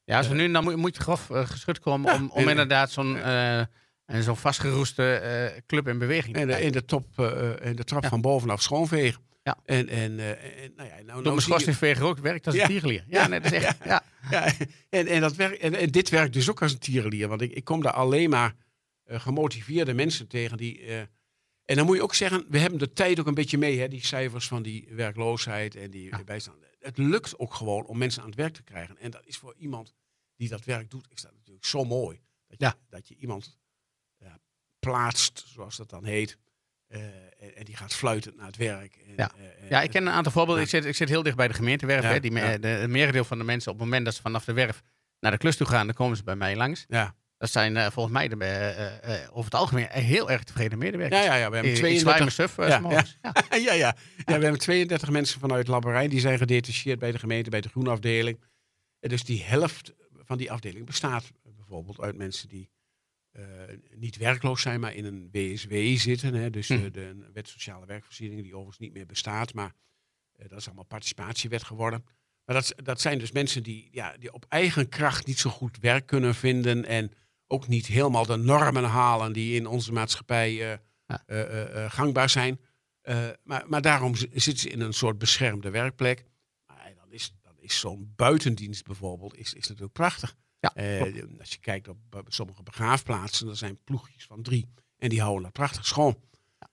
Ja, 0.04 0.22
zo 0.22 0.34
nu 0.34 0.52
dan 0.52 0.64
moet, 0.64 0.76
moet 0.76 0.96
je 0.96 1.02
grof 1.02 1.30
uh, 1.30 1.46
geschud 1.46 1.78
komen 1.78 2.14
om, 2.14 2.30
om 2.30 2.48
inderdaad 2.48 2.90
zo'n 2.90 3.16
uh, 3.16 3.62
zo'n 4.06 4.36
vastgeroeste 4.36 5.22
uh, 5.54 5.60
club 5.66 5.88
in 5.88 5.98
beweging 5.98 6.34
te 6.34 6.40
en, 6.40 6.62
in 6.62 6.72
de 6.72 6.84
top, 6.84 7.20
in 7.62 7.76
de 7.76 7.84
trap 7.84 8.06
van 8.06 8.20
bovenaf 8.20 8.62
schoonvegen. 8.62 9.30
Ja. 9.42 9.58
En, 9.64 9.88
en, 9.88 10.18
en 10.20 10.72
nou 10.76 10.88
ja, 10.88 11.02
nou, 11.02 11.22
nou 11.22 11.40
schoorsteenveger 11.40 12.04
ook 12.04 12.18
werkt 12.18 12.46
als 12.46 12.56
een 12.56 12.66
tierenlier. 12.66 13.04
Ja, 13.08 13.22
ja. 13.22 13.28
dat 13.28 13.44
is 13.44 13.52
echt, 13.52 13.84
ja. 13.84 14.02
ja. 14.30 14.52
En, 14.88 15.06
en, 15.06 15.20
dat 15.20 15.34
werkt, 15.34 15.58
en, 15.58 15.74
en, 15.74 15.90
dit 15.90 16.08
werkt 16.08 16.32
dus 16.32 16.50
ook 16.50 16.62
als 16.62 16.72
een 16.72 16.78
tierenlier. 16.78 17.28
Want 17.28 17.40
ik, 17.40 17.52
ik 17.52 17.64
kom 17.64 17.82
daar 17.82 17.92
alleen 17.92 18.30
maar 18.30 18.54
gemotiveerde 19.06 19.94
mensen 19.94 20.28
tegen 20.28 20.56
die... 20.56 20.86
en 21.64 21.76
dan 21.76 21.86
moet 21.86 21.96
je 21.96 22.02
ook 22.02 22.14
zeggen, 22.14 22.44
we 22.48 22.58
hebben 22.58 22.78
de 22.78 22.92
tijd 22.92 23.20
ook 23.20 23.26
een 23.26 23.34
beetje 23.34 23.58
mee, 23.58 23.78
hè, 23.78 23.88
die 23.88 24.04
cijfers 24.04 24.48
van 24.48 24.62
die 24.62 24.88
werkloosheid 24.90 25.76
en 25.76 25.90
die 25.90 26.24
bijstand 26.24 26.62
het 26.82 26.98
lukt 26.98 27.38
ook 27.38 27.54
gewoon 27.54 27.86
om 27.86 27.98
mensen 27.98 28.22
aan 28.22 28.28
het 28.28 28.38
werk 28.38 28.54
te 28.54 28.62
krijgen. 28.62 28.98
En 28.98 29.10
dat 29.10 29.26
is 29.26 29.36
voor 29.36 29.54
iemand 29.56 29.94
die 30.36 30.48
dat 30.48 30.64
werk 30.64 30.90
doet, 30.90 31.06
is 31.10 31.22
dat 31.22 31.32
natuurlijk 31.32 31.64
zo 31.64 31.84
mooi. 31.84 32.20
Dat 32.46 32.58
je, 32.58 32.64
ja. 32.64 32.78
dat 32.88 33.08
je 33.08 33.14
iemand 33.16 33.58
ja, 34.18 34.40
plaatst, 34.78 35.44
zoals 35.46 35.76
dat 35.76 35.90
dan 35.90 36.04
heet. 36.04 36.38
Uh, 36.92 37.00
en, 37.56 37.64
die 37.64 37.76
gaat 37.76 37.94
fluitend 37.94 38.36
naar 38.36 38.46
het 38.46 38.56
werk. 38.56 38.96
En, 39.06 39.12
ja. 39.16 39.30
Uh, 39.62 39.70
ja, 39.70 39.82
ik 39.82 39.90
ken 39.90 40.06
een 40.06 40.12
aantal 40.12 40.32
voorbeelden. 40.32 40.62
Ik, 40.62 40.68
zit, 40.68 40.84
ik 40.84 40.94
zit 40.94 41.08
heel 41.08 41.22
dicht 41.22 41.36
bij 41.36 41.48
de 41.48 41.54
gemeentewerf. 41.54 42.02
hè, 42.02 42.20
die, 42.20 42.32
ja. 42.32 42.58
de, 42.58 42.68
het 42.68 42.90
merendeel 42.90 43.24
van 43.24 43.38
de 43.38 43.44
mensen 43.44 43.72
op 43.72 43.78
het 43.78 43.86
moment 43.86 44.04
dat 44.04 44.14
ze 44.14 44.22
vanaf 44.22 44.44
de 44.44 44.52
werf 44.52 44.82
naar 45.20 45.30
de 45.30 45.38
klus 45.38 45.56
toe 45.56 45.66
gaan, 45.66 45.86
dan 45.86 45.94
komen 45.94 46.16
ze 46.16 46.22
bij 46.22 46.36
mij 46.36 46.56
langs. 46.56 46.84
Ja. 46.88 47.14
Dat 47.38 47.50
zijn 47.50 47.76
uh, 47.76 47.86
volgens 47.90 48.14
mij 48.14 48.28
de, 48.28 49.28
over 49.28 49.44
het 49.44 49.54
algemeen 49.54 49.86
heel 49.90 50.30
erg 50.30 50.42
tevreden 50.42 50.78
medewerkers. 50.78 51.24
Ja, 51.24 51.26
ja, 51.26 51.34
ja. 51.34 51.48
We 51.50 51.54
hebben 51.54 51.74
32... 51.74 52.32
Suf, 52.32 52.56
ja, 52.56 52.66
ja. 52.66 53.04
ja. 53.50 53.56
ja, 53.56 53.72
ja. 53.72 53.96
we 54.24 54.32
hebben 54.32 54.58
32 54.58 55.10
mensen 55.10 55.40
vanuit 55.40 55.68
Labberijn 55.68 56.10
die 56.10 56.20
zijn 56.20 56.38
gedetacheerd 56.38 56.98
bij 56.98 57.12
de 57.12 57.18
gemeente, 57.18 57.50
bij 57.50 57.60
de 57.60 57.68
groene 57.68 57.90
afdeling. 57.90 58.40
En 59.00 59.08
dus 59.08 59.24
die 59.24 59.42
helft 59.42 59.92
van 60.24 60.38
die 60.38 60.52
afdeling 60.52 60.86
bestaat 60.86 61.32
bijvoorbeeld 61.42 62.00
uit 62.00 62.16
mensen 62.16 62.48
die 62.48 62.68
niet 63.94 64.16
werkloos 64.16 64.62
zijn, 64.62 64.80
maar 64.80 64.94
in 64.94 65.04
een 65.04 65.28
WSW 65.32 65.74
zitten. 65.96 66.34
Hè. 66.34 66.50
Dus 66.50 66.68
hm. 66.68 66.90
de 66.90 67.28
wet 67.32 67.48
sociale 67.48 67.86
werkvoorziening, 67.86 68.42
die 68.42 68.52
overigens 68.52 68.78
niet 68.78 68.92
meer 68.92 69.06
bestaat, 69.06 69.54
maar 69.54 69.74
dat 70.48 70.58
is 70.58 70.66
allemaal 70.66 70.84
participatiewet 70.84 71.64
geworden. 71.64 72.04
Maar 72.44 72.54
dat, 72.54 72.74
dat 72.76 73.00
zijn 73.00 73.18
dus 73.18 73.32
mensen 73.32 73.62
die, 73.62 73.88
ja, 73.90 74.16
die 74.18 74.32
op 74.32 74.44
eigen 74.48 74.88
kracht 74.88 75.26
niet 75.26 75.38
zo 75.38 75.50
goed 75.50 75.78
werk 75.78 76.06
kunnen 76.06 76.34
vinden 76.34 76.84
en 76.84 77.12
ook 77.46 77.68
niet 77.68 77.86
helemaal 77.86 78.26
de 78.26 78.36
normen 78.36 78.84
halen 78.84 79.32
die 79.32 79.56
in 79.56 79.66
onze 79.66 79.92
maatschappij 79.92 80.52
uh, 80.52 80.78
uh, 81.26 81.90
gangbaar 81.90 82.28
zijn. 82.28 82.60
maar, 83.42 83.64
maar 83.66 83.82
daarom 83.82 84.14
zitten 84.16 84.58
ze 84.58 84.70
in 84.70 84.80
een 84.80 84.92
soort 84.92 85.18
beschermde 85.18 85.70
werkplek. 85.70 86.24
Maar 86.66 86.92
dan 86.96 87.12
is, 87.12 87.34
dan 87.42 87.58
is 87.58 87.78
zo'n 87.78 88.12
buitendienst 88.16 88.84
bijvoorbeeld 88.84 89.36
is, 89.36 89.54
is 89.54 89.66
natuurlijk 89.66 89.92
prachtig. 89.92 90.36
Ja, 90.62 90.98
als 91.38 91.52
je 91.52 91.58
kijkt 91.60 91.88
op 91.88 91.98
sommige 92.26 92.62
begraafplaatsen, 92.62 93.46
dan 93.46 93.56
zijn 93.56 93.78
ploegjes 93.84 94.24
van 94.24 94.42
drie. 94.42 94.68
En 94.98 95.08
die 95.08 95.20
houden 95.20 95.42
dat 95.42 95.52
prachtig 95.52 95.86
schoon. 95.86 96.16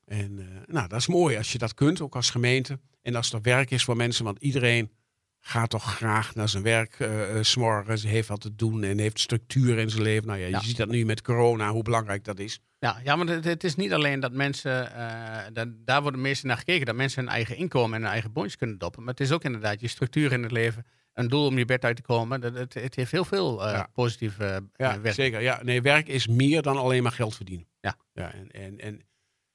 En 0.05 0.35
nou, 0.65 0.87
dat 0.87 0.99
is 0.99 1.07
mooi 1.07 1.37
als 1.37 1.51
je 1.51 1.57
dat 1.57 1.73
kunt, 1.73 2.01
ook 2.01 2.15
als 2.15 2.29
gemeente. 2.29 2.79
En 3.01 3.15
als 3.15 3.33
er 3.33 3.41
werk 3.41 3.71
is 3.71 3.83
voor 3.83 3.95
mensen, 3.95 4.25
want 4.25 4.39
iedereen 4.39 4.91
gaat 5.39 5.69
toch 5.69 5.95
graag 5.95 6.35
naar 6.35 6.49
zijn 6.49 6.63
werk 6.63 6.99
uh, 6.99 7.37
s'morgens, 7.41 8.03
heeft 8.03 8.27
wat 8.27 8.41
te 8.41 8.55
doen 8.55 8.83
en 8.83 8.99
heeft 8.99 9.19
structuur 9.19 9.77
in 9.77 9.89
zijn 9.89 10.01
leven. 10.01 10.27
Nou 10.27 10.39
ja, 10.39 10.47
je 10.47 10.65
ziet 10.65 10.77
dat 10.77 10.89
nu 10.89 11.05
met 11.05 11.21
corona, 11.21 11.71
hoe 11.71 11.83
belangrijk 11.83 12.23
dat 12.23 12.39
is. 12.39 12.59
Ja, 12.79 12.99
ja 13.03 13.15
maar 13.15 13.27
het, 13.27 13.45
het 13.45 13.63
is 13.63 13.75
niet 13.75 13.93
alleen 13.93 14.19
dat 14.19 14.31
mensen, 14.31 14.91
uh, 14.95 15.37
dat, 15.53 15.67
daar 15.85 16.01
worden 16.01 16.21
meestal 16.21 16.49
naar 16.49 16.57
gekeken, 16.57 16.85
dat 16.85 16.95
mensen 16.95 17.23
hun 17.23 17.33
eigen 17.33 17.55
inkomen 17.57 17.95
en 17.95 18.01
hun 18.01 18.11
eigen 18.11 18.31
bondjes 18.31 18.55
kunnen 18.55 18.77
doppen. 18.77 19.03
Maar 19.03 19.13
het 19.13 19.21
is 19.21 19.31
ook 19.31 19.43
inderdaad 19.43 19.81
je 19.81 19.87
structuur 19.87 20.31
in 20.31 20.43
het 20.43 20.51
leven, 20.51 20.85
een 21.19 21.27
doel 21.27 21.45
om 21.45 21.57
je 21.57 21.65
bed 21.65 21.85
uit 21.85 21.95
te 21.95 22.01
komen. 22.01 22.41
Dat, 22.41 22.53
het, 22.53 22.73
het 22.73 22.95
heeft 22.95 23.11
heel 23.11 23.25
veel 23.25 23.67
ja. 23.67 23.89
positieve 23.93 24.69
ja, 24.75 25.01
werk. 25.01 25.15
Zeker, 25.15 25.41
ja. 25.41 25.63
Nee, 25.63 25.81
werk 25.81 26.07
is 26.07 26.27
meer 26.27 26.61
dan 26.61 26.77
alleen 26.77 27.03
maar 27.03 27.11
geld 27.11 27.35
verdienen. 27.35 27.67
Ja. 27.79 27.95
ja 28.13 28.33
en, 28.33 28.51
en, 28.51 28.79
en, 28.79 29.01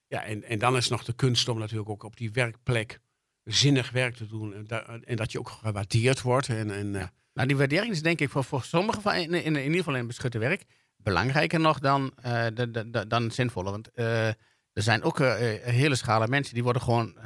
ja, 0.06 0.24
en, 0.24 0.44
en 0.44 0.58
dan 0.58 0.76
is 0.76 0.88
nog 0.88 1.04
de 1.04 1.12
kunst 1.12 1.48
om 1.48 1.58
natuurlijk 1.58 1.90
ook 1.90 2.02
op 2.02 2.16
die 2.16 2.32
werkplek 2.32 3.00
zinnig 3.44 3.90
werk 3.90 4.14
te 4.14 4.26
doen. 4.26 4.54
En, 4.54 5.04
en 5.04 5.16
dat 5.16 5.32
je 5.32 5.38
ook 5.38 5.48
gewaardeerd 5.48 6.22
wordt. 6.22 6.48
En, 6.48 6.70
en, 6.70 6.94
eh, 6.94 7.06
Nou, 7.32 7.48
die 7.48 7.56
waardering 7.56 7.92
is 7.92 8.02
denk 8.02 8.20
ik 8.20 8.30
voor, 8.30 8.44
voor 8.44 8.62
sommigen 8.62 9.02
van, 9.02 9.14
in, 9.14 9.34
in, 9.34 9.56
in 9.56 9.62
ieder 9.62 9.76
geval 9.76 9.92
in 9.92 9.98
het 9.98 10.08
beschutte 10.08 10.38
werk 10.38 10.64
belangrijker 10.96 11.60
nog 11.60 11.78
dan, 11.78 12.12
uh, 12.26 12.46
de, 12.54 12.70
de, 12.70 12.90
de, 12.90 13.06
dan 13.06 13.30
zinvolle. 13.30 13.70
Want 13.70 13.88
uh, 13.94 14.26
er 14.26 14.36
zijn 14.72 15.02
ook 15.02 15.20
uh, 15.20 15.34
hele 15.60 15.94
schalen 15.94 16.30
mensen 16.30 16.54
die 16.54 16.62
worden 16.62 16.82
gewoon 16.82 17.16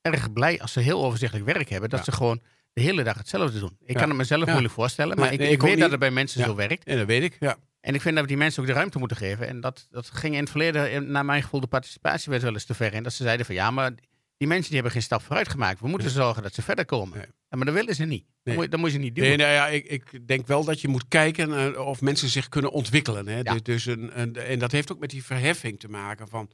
erg 0.00 0.32
blij 0.32 0.60
als 0.60 0.72
ze 0.72 0.80
heel 0.80 1.04
overzichtelijk 1.04 1.46
werk 1.46 1.68
hebben. 1.68 1.90
Dat 1.90 2.04
ze 2.04 2.12
gewoon 2.12 2.42
de 2.72 2.80
hele 2.80 3.02
dag 3.02 3.18
hetzelfde 3.18 3.58
doen. 3.58 3.76
Ik 3.84 3.96
kan 3.96 4.08
het 4.08 4.18
mezelf 4.18 4.46
moeilijk 4.46 4.74
voorstellen, 4.74 5.18
maar 5.18 5.32
ik, 5.32 5.40
ik, 5.40 5.62
weet 5.62 5.78
dat 5.78 5.90
het 5.90 6.00
bij 6.00 6.10
mensen 6.10 6.44
zo 6.44 6.54
werkt. 6.54 6.84
En 6.84 6.96
dat 6.98 7.06
weet 7.06 7.22
ik, 7.22 7.36
ja. 7.40 7.56
En 7.80 7.94
ik 7.94 8.00
vind 8.00 8.14
dat 8.14 8.24
we 8.24 8.30
die 8.30 8.38
mensen 8.38 8.62
ook 8.62 8.68
de 8.68 8.74
ruimte 8.74 8.98
moeten 8.98 9.16
geven. 9.16 9.48
En 9.48 9.60
dat, 9.60 9.86
dat 9.90 10.10
ging 10.10 10.34
in 10.34 10.40
het 10.40 10.50
verleden, 10.50 11.10
naar 11.10 11.24
mijn 11.24 11.42
gevoel, 11.42 11.60
de 11.60 11.66
participatie 11.66 12.30
werd 12.30 12.42
wel 12.42 12.52
eens 12.52 12.64
te 12.64 12.74
ver 12.74 12.94
in. 12.94 13.02
Dat 13.02 13.12
ze 13.12 13.22
zeiden 13.22 13.46
van 13.46 13.54
ja, 13.54 13.70
maar 13.70 13.92
die 14.36 14.48
mensen 14.48 14.66
die 14.66 14.74
hebben 14.74 14.92
geen 14.92 15.02
stap 15.02 15.22
vooruit 15.22 15.48
gemaakt. 15.48 15.80
We 15.80 15.88
moeten 15.88 16.10
zorgen 16.10 16.42
dat 16.42 16.54
ze 16.54 16.62
verder 16.62 16.84
komen. 16.84 17.18
Ja, 17.18 17.56
maar 17.56 17.66
dat 17.66 17.74
willen 17.74 17.94
ze 17.94 18.04
niet. 18.04 18.24
Dat, 18.42 18.54
moet, 18.54 18.70
dat 18.70 18.80
moet 18.80 18.92
je 18.92 18.98
niet 18.98 19.14
doen. 19.14 19.24
Nee, 19.24 19.36
nou 19.36 19.52
ja, 19.52 19.68
ik, 19.68 19.86
ik, 19.86 20.28
denk 20.28 20.46
wel 20.46 20.64
dat 20.64 20.80
je 20.80 20.88
moet 20.88 21.08
kijken 21.08 21.72
uh, 21.74 21.86
of 21.86 22.00
mensen 22.00 22.28
zich 22.28 22.48
kunnen 22.48 22.70
ontwikkelen. 22.70 23.28
Hè? 23.28 23.36
Ja. 23.36 23.52
Dus, 23.52 23.62
dus 23.62 23.86
een, 23.86 24.20
een, 24.20 24.36
en 24.36 24.58
dat 24.58 24.72
heeft 24.72 24.92
ook 24.92 24.98
met 24.98 25.10
die 25.10 25.24
verheffing 25.24 25.80
te 25.80 25.88
maken 25.88 26.28
van... 26.28 26.50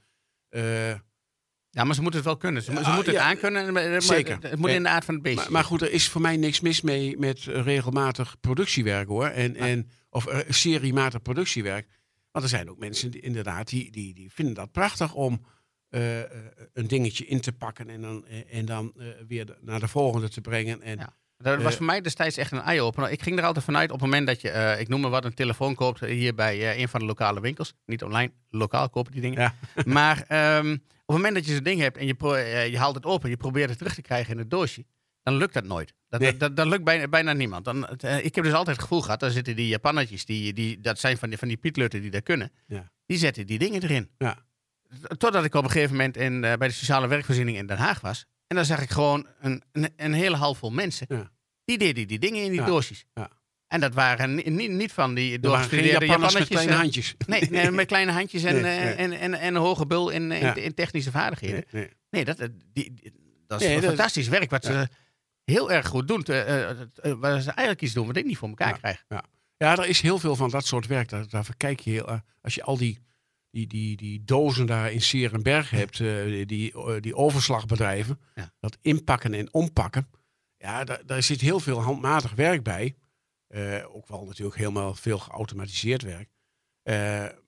Uh, 0.50 0.94
ja, 1.74 1.84
maar 1.84 1.94
ze 1.94 2.00
moeten 2.02 2.20
het 2.20 2.28
wel 2.28 2.38
kunnen. 2.38 2.62
Ze, 2.62 2.72
ze 2.84 2.90
moeten 2.90 3.12
het 3.12 3.22
aankunnen. 3.22 3.72
Maar, 3.72 4.02
Zeker. 4.02 4.38
Het 4.40 4.58
moet 4.58 4.70
in 4.70 4.82
de 4.82 4.88
aard 4.88 5.04
van 5.04 5.14
het 5.14 5.22
beest. 5.22 5.36
Maar, 5.36 5.50
maar, 5.50 5.64
goed, 5.64 5.82
er 5.82 5.92
is 5.92 6.08
voor 6.08 6.20
mij 6.20 6.36
niks 6.36 6.60
mis 6.60 6.80
mee 6.80 7.18
met 7.18 7.38
regelmatig 7.44 8.36
productiewerk 8.40 9.08
hoor. 9.08 9.26
En, 9.26 9.56
en, 9.56 9.90
of 10.10 10.26
uh, 10.28 10.38
seriematig 10.48 11.22
productiewerk. 11.22 11.88
Want 12.30 12.44
er 12.44 12.50
zijn 12.50 12.70
ook 12.70 12.78
mensen 12.78 13.10
die, 13.10 13.20
inderdaad 13.20 13.68
die, 13.68 13.90
die, 13.90 14.14
die 14.14 14.32
vinden 14.32 14.54
dat 14.54 14.72
prachtig 14.72 15.14
om 15.14 15.44
uh, 15.90 16.18
een 16.72 16.86
dingetje 16.86 17.26
in 17.26 17.40
te 17.40 17.52
pakken 17.52 17.88
en 17.88 18.00
dan, 18.00 18.26
en 18.26 18.64
dan 18.64 18.92
uh, 18.96 19.08
weer 19.26 19.58
naar 19.60 19.80
de 19.80 19.88
volgende 19.88 20.28
te 20.28 20.40
brengen. 20.40 20.82
En, 20.82 20.98
ja. 20.98 21.16
Dat 21.44 21.62
was 21.62 21.76
voor 21.76 21.86
mij 21.86 22.00
destijds 22.00 22.36
echt 22.36 22.52
een 22.52 22.60
eye-opener. 22.60 23.10
Ik 23.10 23.22
ging 23.22 23.38
er 23.38 23.44
altijd 23.44 23.64
vanuit 23.64 23.90
op 23.90 24.00
het 24.00 24.10
moment 24.10 24.26
dat 24.26 24.40
je, 24.40 24.76
ik 24.78 24.88
noem 24.88 25.00
maar 25.00 25.10
wat, 25.10 25.24
een 25.24 25.34
telefoon 25.34 25.74
koopt 25.74 26.00
hier 26.00 26.34
bij 26.34 26.80
een 26.80 26.88
van 26.88 27.00
de 27.00 27.06
lokale 27.06 27.40
winkels. 27.40 27.74
Niet 27.86 28.02
online, 28.02 28.32
lokaal 28.50 28.90
kopen 28.90 29.12
die 29.12 29.20
dingen. 29.20 29.40
Ja. 29.40 29.54
Maar 29.84 30.24
ehm, 30.28 30.72
op 30.72 31.14
het 31.14 31.16
moment 31.16 31.34
dat 31.34 31.46
je 31.46 31.54
zo'n 31.54 31.62
ding 31.62 31.80
hebt 31.80 31.96
en 31.96 32.06
je, 32.06 32.14
je 32.70 32.78
haalt 32.78 32.94
het 32.94 33.04
open, 33.04 33.30
je 33.30 33.36
probeert 33.36 33.68
het 33.68 33.78
terug 33.78 33.94
te 33.94 34.02
krijgen 34.02 34.32
in 34.32 34.38
het 34.38 34.50
doosje, 34.50 34.84
dan 35.22 35.36
lukt 35.36 35.54
dat 35.54 35.64
nooit. 35.64 35.94
Dat, 36.08 36.38
dat, 36.38 36.56
dat, 36.56 36.66
lukt 36.66 36.84
bijna, 36.84 37.08
bijna 37.08 37.32
niemand. 37.32 37.64
Dan, 37.64 37.88
ik 38.22 38.34
heb 38.34 38.44
dus 38.44 38.52
altijd 38.52 38.76
het 38.76 38.84
gevoel 38.84 39.02
gehad, 39.02 39.20
daar 39.20 39.30
zitten 39.30 39.56
die 39.56 39.68
Japannetjes, 39.68 40.24
die, 40.24 40.52
die, 40.52 40.80
dat 40.80 40.98
zijn 40.98 41.16
van 41.18 41.28
die, 41.28 41.38
van 41.38 41.48
die 41.48 41.56
pietlutten 41.56 42.00
die 42.00 42.10
dat 42.10 42.22
kunnen. 42.22 42.52
Ja. 42.66 42.90
Die 43.06 43.18
zetten 43.18 43.46
die 43.46 43.58
dingen 43.58 43.82
erin. 43.82 44.10
Ja. 44.18 44.38
Totdat 45.16 45.44
ik 45.44 45.54
op 45.54 45.64
een 45.64 45.70
gegeven 45.70 45.96
moment 45.96 46.16
in, 46.16 46.40
bij 46.40 46.56
de 46.58 46.70
sociale 46.70 47.06
werkvoorziening 47.06 47.56
in 47.56 47.66
Den 47.66 47.76
Haag 47.76 48.00
was. 48.00 48.26
En 48.46 48.56
dan 48.56 48.64
zag 48.64 48.82
ik 48.82 48.90
gewoon 48.90 49.26
een, 49.40 49.62
een, 49.72 49.92
een 49.96 50.12
hele 50.12 50.36
handvol 50.36 50.70
mensen. 50.70 51.06
Ja. 51.08 51.32
Die 51.64 51.78
deden 51.78 52.06
die 52.06 52.18
dingen 52.18 52.44
in 52.44 52.50
die 52.50 52.64
doosjes. 52.64 53.04
Ja. 53.14 53.30
En 53.66 53.80
dat 53.80 53.94
waren 53.94 54.34
niet, 54.34 54.70
niet 54.70 54.92
van 54.92 55.14
die 55.14 55.40
doorgestudeerde 55.40 56.06
Japanners 56.06 56.34
met 56.34 56.48
kleine 56.48 56.72
handjes. 56.72 57.14
Nee, 57.26 57.50
nee, 57.50 57.70
met 57.80 57.86
kleine 57.86 58.12
handjes 58.12 58.42
en, 58.42 58.64
en, 58.64 58.96
en, 58.96 59.12
en, 59.12 59.34
en, 59.34 59.54
een 59.54 59.60
hoge 59.60 59.86
bul 59.86 60.10
in, 60.10 60.32
in, 60.32 60.74
technische 60.74 61.10
vaardigheden. 61.10 61.64
Nee, 61.70 61.90
nee. 62.10 62.24
dat, 62.24 62.48
die, 62.72 62.92
dat 63.46 63.60
is 63.60 63.84
fantastisch 63.84 64.28
werk 64.28 64.50
wat 64.50 64.64
ze 64.64 64.88
heel 65.44 65.72
erg 65.72 65.86
goed 65.86 66.08
doen. 66.08 66.24
Uh, 66.28 66.70
waar 67.02 67.40
ze 67.40 67.50
eigenlijk 67.50 67.82
iets 67.82 67.92
doen 67.92 68.06
wat 68.06 68.16
ik 68.16 68.24
niet 68.24 68.38
voor 68.38 68.48
elkaar 68.48 68.78
krijg. 68.78 69.04
Ja. 69.08 69.24
ja, 69.56 69.76
er 69.76 69.86
is 69.86 70.00
heel 70.00 70.18
veel 70.18 70.36
van 70.36 70.50
dat 70.50 70.66
soort 70.66 70.86
werk. 70.86 71.08
Daar, 71.08 71.28
daar 71.28 71.46
kijk 71.56 71.80
je 71.80 71.90
heel... 71.90 72.20
als 72.40 72.54
je 72.54 72.62
al 72.62 72.76
die 72.76 73.02
die, 73.50 73.66
die, 73.66 73.96
die 73.96 74.24
dozen 74.24 74.66
daar 74.66 74.92
in 74.92 75.02
Serenberg 75.02 75.70
hebt, 75.70 75.98
uh, 75.98 76.46
die, 76.46 77.00
die 77.00 77.14
overslagbedrijven, 77.14 78.20
dat 78.60 78.78
inpakken 78.80 79.34
en 79.34 79.54
ompakken. 79.54 80.08
Ja, 80.64 80.84
daar, 80.84 81.06
daar 81.06 81.22
zit 81.22 81.40
heel 81.40 81.60
veel 81.60 81.82
handmatig 81.82 82.34
werk 82.34 82.62
bij. 82.62 82.96
Uh, 83.48 83.94
ook 83.94 84.08
wel 84.08 84.24
natuurlijk 84.24 84.56
helemaal 84.56 84.94
veel 84.94 85.18
geautomatiseerd 85.18 86.02
werk. 86.02 86.28
Uh, 86.84 86.94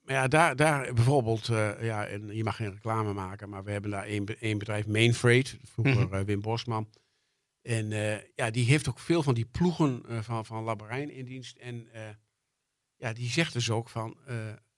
maar 0.02 0.14
ja, 0.14 0.28
daar, 0.28 0.56
daar 0.56 0.94
bijvoorbeeld, 0.94 1.46
ja, 1.80 2.06
en 2.06 2.34
je 2.34 2.44
mag 2.44 2.56
geen 2.56 2.70
reclame 2.70 3.12
maken, 3.12 3.48
maar 3.48 3.64
we 3.64 3.70
hebben 3.70 3.90
daar 3.90 4.04
één, 4.04 4.40
één 4.40 4.58
bedrijf, 4.58 4.86
Mainfreight, 4.86 5.56
vroeger 5.62 6.06
mhm. 6.06 6.24
Wim 6.24 6.40
Bosman. 6.40 6.88
En 7.62 7.88
ja, 8.34 8.50
die 8.50 8.64
heeft 8.64 8.88
ook 8.88 8.98
veel 8.98 9.22
van 9.22 9.34
die 9.34 9.46
ploegen 9.46 10.02
van, 10.24 10.46
van 10.46 10.64
Labarijn 10.64 11.10
in 11.10 11.24
dienst. 11.24 11.56
En 11.56 11.88
ja, 12.96 13.12
die 13.12 13.28
zegt 13.28 13.52
dus 13.52 13.70
ook 13.70 13.88
van, 13.88 14.16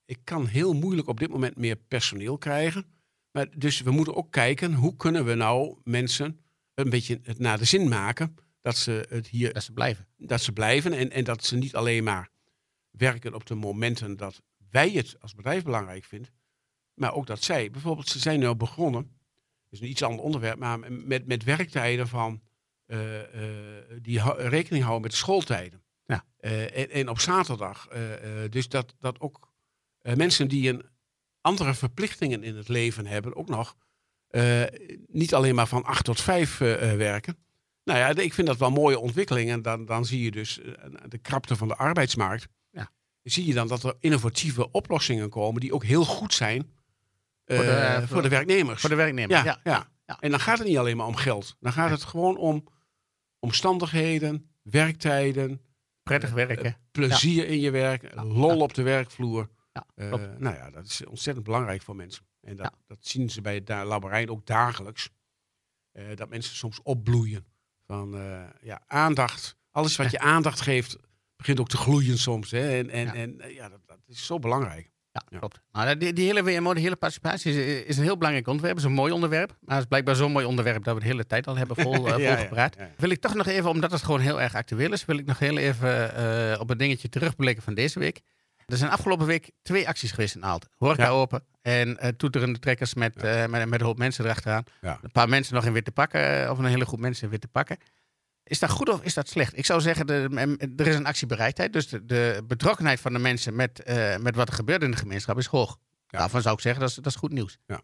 ik 0.04 0.18
kan 0.24 0.46
heel 0.46 0.72
moeilijk 0.72 1.08
op 1.08 1.18
dit 1.18 1.30
moment 1.30 1.56
meer 1.56 1.76
personeel 1.76 2.38
krijgen. 2.38 2.84
Maar 3.30 3.58
dus 3.58 3.80
we 3.80 3.90
moeten 3.90 4.14
ook 4.14 4.32
kijken, 4.32 4.74
hoe 4.74 4.96
kunnen 4.96 5.24
we 5.24 5.34
nou 5.34 5.78
mensen 5.84 6.40
een 6.78 6.90
beetje 6.90 7.20
het 7.22 7.38
naar 7.38 7.58
de 7.58 7.64
zin 7.64 7.88
maken 7.88 8.34
dat 8.60 8.76
ze 8.76 9.06
het 9.08 9.26
hier... 9.26 9.52
Dat 9.52 9.62
ze 9.62 9.72
blijven. 9.72 10.06
Dat 10.16 10.40
ze 10.40 10.52
blijven 10.52 10.92
en, 10.92 11.10
en 11.10 11.24
dat 11.24 11.44
ze 11.44 11.56
niet 11.56 11.76
alleen 11.76 12.04
maar 12.04 12.30
werken 12.90 13.34
op 13.34 13.46
de 13.46 13.54
momenten 13.54 14.16
dat 14.16 14.42
wij 14.70 14.90
het 14.90 15.16
als 15.20 15.34
bedrijf 15.34 15.62
belangrijk 15.62 16.04
vinden. 16.04 16.32
Maar 16.94 17.14
ook 17.14 17.26
dat 17.26 17.42
zij, 17.42 17.70
bijvoorbeeld, 17.70 18.08
ze 18.08 18.18
zijn 18.18 18.40
nu 18.40 18.54
begonnen, 18.54 19.02
dat 19.02 19.72
is 19.72 19.80
een 19.80 19.88
iets 19.88 20.02
ander 20.02 20.24
onderwerp, 20.24 20.58
maar 20.58 20.92
met, 20.92 21.26
met 21.26 21.44
werktijden 21.44 22.08
van, 22.08 22.42
uh, 22.86 23.14
uh, 23.14 23.22
die 24.02 24.20
rekening 24.32 24.82
houden 24.82 25.02
met 25.02 25.10
de 25.10 25.16
schooltijden. 25.16 25.82
Ja. 26.06 26.24
Uh, 26.40 26.78
en, 26.78 26.90
en, 26.90 27.08
op 27.08 27.18
zaterdag. 27.18 27.88
dus 28.50 28.68
dat, 28.68 28.94
dat 28.98 29.20
ook 29.20 29.52
mensen 30.02 30.48
die 30.48 30.68
een 30.68 30.86
andere 31.40 31.74
verplichtingen 31.74 32.42
in 32.42 32.56
het 32.56 32.68
leven 32.68 33.06
hebben, 33.06 33.36
ook 33.36 33.48
nog 33.48 33.76
niet 35.06 35.34
alleen 35.34 35.54
maar 35.54 35.66
van 35.66 35.84
acht 35.84 36.04
tot 36.04 36.20
vijf 36.20 36.60
uh, 36.60 36.76
werken. 36.92 37.36
Nou 37.84 37.98
ja, 37.98 38.22
ik 38.22 38.34
vind 38.34 38.46
dat 38.46 38.56
wel 38.56 38.68
een 38.68 38.74
mooie 38.74 38.98
ontwikkeling. 38.98 39.50
En 39.50 39.62
dan, 39.62 39.84
dan 39.84 40.04
zie 40.04 40.22
je 40.22 40.30
dus 40.30 40.60
de 41.08 41.18
krapte 41.18 41.56
van 41.56 41.68
de 41.68 41.76
arbeidsmarkt. 41.76 42.48
Ja. 42.70 42.90
Zie 43.22 43.46
je 43.46 43.54
dan 43.54 43.68
dat 43.68 43.82
er 43.82 43.94
innovatieve 44.00 44.70
oplossingen 44.70 45.28
komen 45.28 45.60
die 45.60 45.74
ook 45.74 45.84
heel 45.84 46.04
goed 46.04 46.34
zijn 46.34 46.70
voor 47.46 47.64
de, 47.64 48.02
voor 48.06 48.22
de 48.22 48.28
werknemers. 48.28 48.80
Voor 48.80 48.90
de 48.90 48.96
werknemers, 48.96 49.42
ja, 49.42 49.60
ja, 49.64 49.88
ja, 50.06 50.16
En 50.20 50.30
dan 50.30 50.40
gaat 50.40 50.58
het 50.58 50.66
niet 50.66 50.78
alleen 50.78 50.96
maar 50.96 51.06
om 51.06 51.16
geld. 51.16 51.56
Dan 51.60 51.72
gaat 51.72 51.90
het 51.90 52.04
gewoon 52.04 52.36
om 52.36 52.68
omstandigheden, 53.38 54.50
werktijden. 54.62 55.60
Prettig 56.02 56.30
werken. 56.30 56.76
plezier 56.90 57.46
in 57.46 57.60
je 57.60 57.70
werk, 57.70 58.14
lol 58.14 58.60
op 58.60 58.74
de 58.74 58.82
werkvloer. 58.82 59.48
Ja, 59.72 59.86
uh, 59.94 60.10
nou 60.38 60.56
ja, 60.56 60.70
dat 60.70 60.84
is 60.84 61.06
ontzettend 61.06 61.46
belangrijk 61.46 61.82
voor 61.82 61.96
mensen. 61.96 62.24
En 62.48 62.56
dat, 62.56 62.72
dat 62.86 62.98
zien 63.00 63.30
ze 63.30 63.40
bij 63.40 63.54
het 63.54 63.68
labyrinth 63.68 64.30
ook 64.30 64.46
dagelijks. 64.46 65.10
Uh, 65.92 66.04
dat 66.14 66.28
mensen 66.28 66.56
soms 66.56 66.82
opbloeien 66.82 67.44
van 67.86 68.14
uh, 68.14 68.40
ja, 68.62 68.82
aandacht. 68.86 69.56
Alles 69.70 69.96
wat 69.96 70.10
je 70.10 70.18
aandacht 70.34 70.60
geeft, 70.60 70.96
begint 71.36 71.60
ook 71.60 71.68
te 71.68 71.76
gloeien 71.76 72.18
soms. 72.18 72.50
Hè? 72.50 72.78
En, 72.78 72.90
en, 72.90 73.06
ja. 73.06 73.14
en 73.14 73.54
ja, 73.54 73.68
dat, 73.68 73.80
dat, 73.86 73.98
is 74.06 74.26
zo 74.26 74.38
belangrijk. 74.38 74.90
Ja, 75.12 75.38
klopt. 75.38 75.60
Nou, 75.72 75.96
die, 75.96 76.12
die, 76.12 76.26
hele 76.26 76.42
WMO, 76.42 76.74
de 76.74 76.80
hele 76.80 76.96
participatie, 76.96 77.52
is, 77.52 77.84
is, 77.84 77.96
een 77.96 78.02
heel 78.02 78.16
belangrijk 78.16 78.46
onderwerp. 78.46 78.76
Het 78.76 78.84
is 78.84 78.90
een 78.90 78.96
mooi 78.96 79.12
onderwerp. 79.12 79.56
Maar 79.60 79.74
het 79.74 79.82
is 79.82 79.88
blijkbaar 79.88 80.16
zo'n 80.16 80.32
mooi 80.32 80.46
onderwerp 80.46 80.84
dat 80.84 80.94
we 80.94 81.00
de 81.00 81.06
hele 81.06 81.26
tijd 81.26 81.46
al 81.46 81.56
hebben 81.56 81.76
vol, 81.76 82.06
uh, 82.08 82.26
volgepraat. 82.26 82.76
Wil 82.96 83.10
ik 83.10 83.20
toch 83.20 83.34
nog 83.34 83.46
even, 83.46 83.70
omdat 83.70 83.90
het 83.90 84.02
gewoon 84.02 84.20
heel 84.20 84.40
erg 84.40 84.54
actueel 84.54 84.92
is, 84.92 85.04
wil 85.04 85.18
ik 85.18 85.26
nog 85.26 85.38
heel 85.38 85.56
even 85.56 86.60
op 86.60 86.70
een 86.70 86.78
dingetje 86.78 87.08
terugblikken 87.08 87.64
van 87.64 87.74
deze 87.74 87.98
week. 87.98 88.20
Er 88.68 88.76
zijn 88.76 88.90
afgelopen 88.90 89.26
week 89.26 89.50
twee 89.62 89.88
acties 89.88 90.10
geweest 90.10 90.34
in 90.34 90.44
Aalten. 90.44 90.70
Horeca 90.76 91.02
ja. 91.02 91.10
open 91.10 91.44
en 91.62 91.88
uh, 91.88 92.08
toeterende 92.08 92.58
trekkers 92.58 92.94
met, 92.94 93.14
ja. 93.20 93.42
uh, 93.42 93.50
met, 93.50 93.68
met, 93.68 93.80
een 93.80 93.86
hoop 93.86 93.98
mensen 93.98 94.24
erachteraan. 94.24 94.64
Ja. 94.80 94.98
Een 95.02 95.10
paar 95.10 95.28
mensen 95.28 95.54
nog 95.54 95.64
in 95.64 95.72
witte 95.72 95.90
pakken, 95.90 96.44
eh, 96.44 96.50
of 96.50 96.58
een 96.58 96.64
hele 96.64 96.84
groep 96.84 97.00
mensen 97.00 97.24
in 97.24 97.30
witte 97.30 97.48
pakken. 97.48 97.76
Is 98.44 98.58
dat 98.58 98.70
goed 98.70 98.88
of 98.88 99.02
is 99.02 99.14
dat 99.14 99.28
slecht? 99.28 99.58
Ik 99.58 99.66
zou 99.66 99.80
zeggen, 99.80 100.06
de, 100.06 100.74
er 100.76 100.86
is 100.86 100.94
een 100.94 101.06
actiebereidheid. 101.06 101.72
Dus 101.72 101.88
de, 101.88 102.04
de 102.04 102.42
betrokkenheid 102.46 103.00
van 103.00 103.12
de 103.12 103.18
mensen 103.18 103.56
met, 103.56 103.82
uh, 103.86 104.16
met 104.16 104.36
wat 104.36 104.48
er 104.48 104.54
gebeurt 104.54 104.82
in 104.82 104.90
de 104.90 104.96
gemeenschap 104.96 105.38
is 105.38 105.46
hoog. 105.46 105.78
Daarvan 106.06 106.42
zou 106.42 106.54
ik 106.54 106.60
zeggen, 106.60 106.80
dat 106.80 106.90
is, 106.90 106.96
dat 106.96 107.06
is 107.06 107.14
goed 107.14 107.32
nieuws. 107.32 107.58
Ja. 107.66 107.80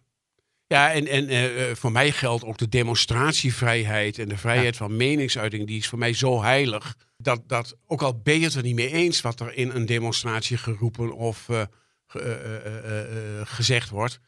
Ja, 0.66 0.92
en, 0.92 1.06
en 1.06 1.30
uh, 1.30 1.74
voor 1.74 1.92
mij 1.92 2.12
geldt 2.12 2.44
ook 2.44 2.58
de 2.58 2.68
demonstratievrijheid 2.68 4.18
en 4.18 4.28
de 4.28 4.36
vrijheid 4.36 4.76
van 4.76 4.96
meningsuiting. 4.96 5.66
Die 5.66 5.78
is 5.78 5.88
voor 5.88 5.98
mij 5.98 6.12
zo 6.12 6.42
heilig. 6.42 6.96
Dat, 7.16 7.42
dat 7.46 7.76
ook 7.86 8.02
al 8.02 8.20
ben 8.22 8.38
je 8.38 8.44
het 8.44 8.54
er 8.54 8.62
niet 8.62 8.74
mee 8.74 8.92
eens 8.92 9.20
wat 9.20 9.40
er 9.40 9.54
in 9.54 9.70
een 9.70 9.86
demonstratie 9.86 10.56
geroepen 10.56 11.12
of 11.12 11.48
uh, 11.48 11.62
gezegd 13.44 13.90
wordt. 13.90 14.18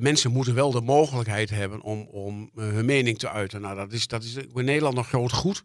mensen 0.00 0.30
moeten 0.30 0.54
wel 0.54 0.70
de 0.70 0.80
mogelijkheid 0.80 1.50
hebben 1.50 1.80
om, 1.80 2.00
om 2.02 2.50
hun 2.54 2.84
mening 2.84 3.18
te 3.18 3.30
uiten. 3.30 3.60
Nou, 3.60 3.76
dat 3.76 3.92
is, 3.92 4.06
dat 4.06 4.22
is 4.22 4.36
in 4.36 4.64
Nederland 4.64 4.94
nog 4.94 5.08
groot 5.08 5.32
goed. 5.32 5.62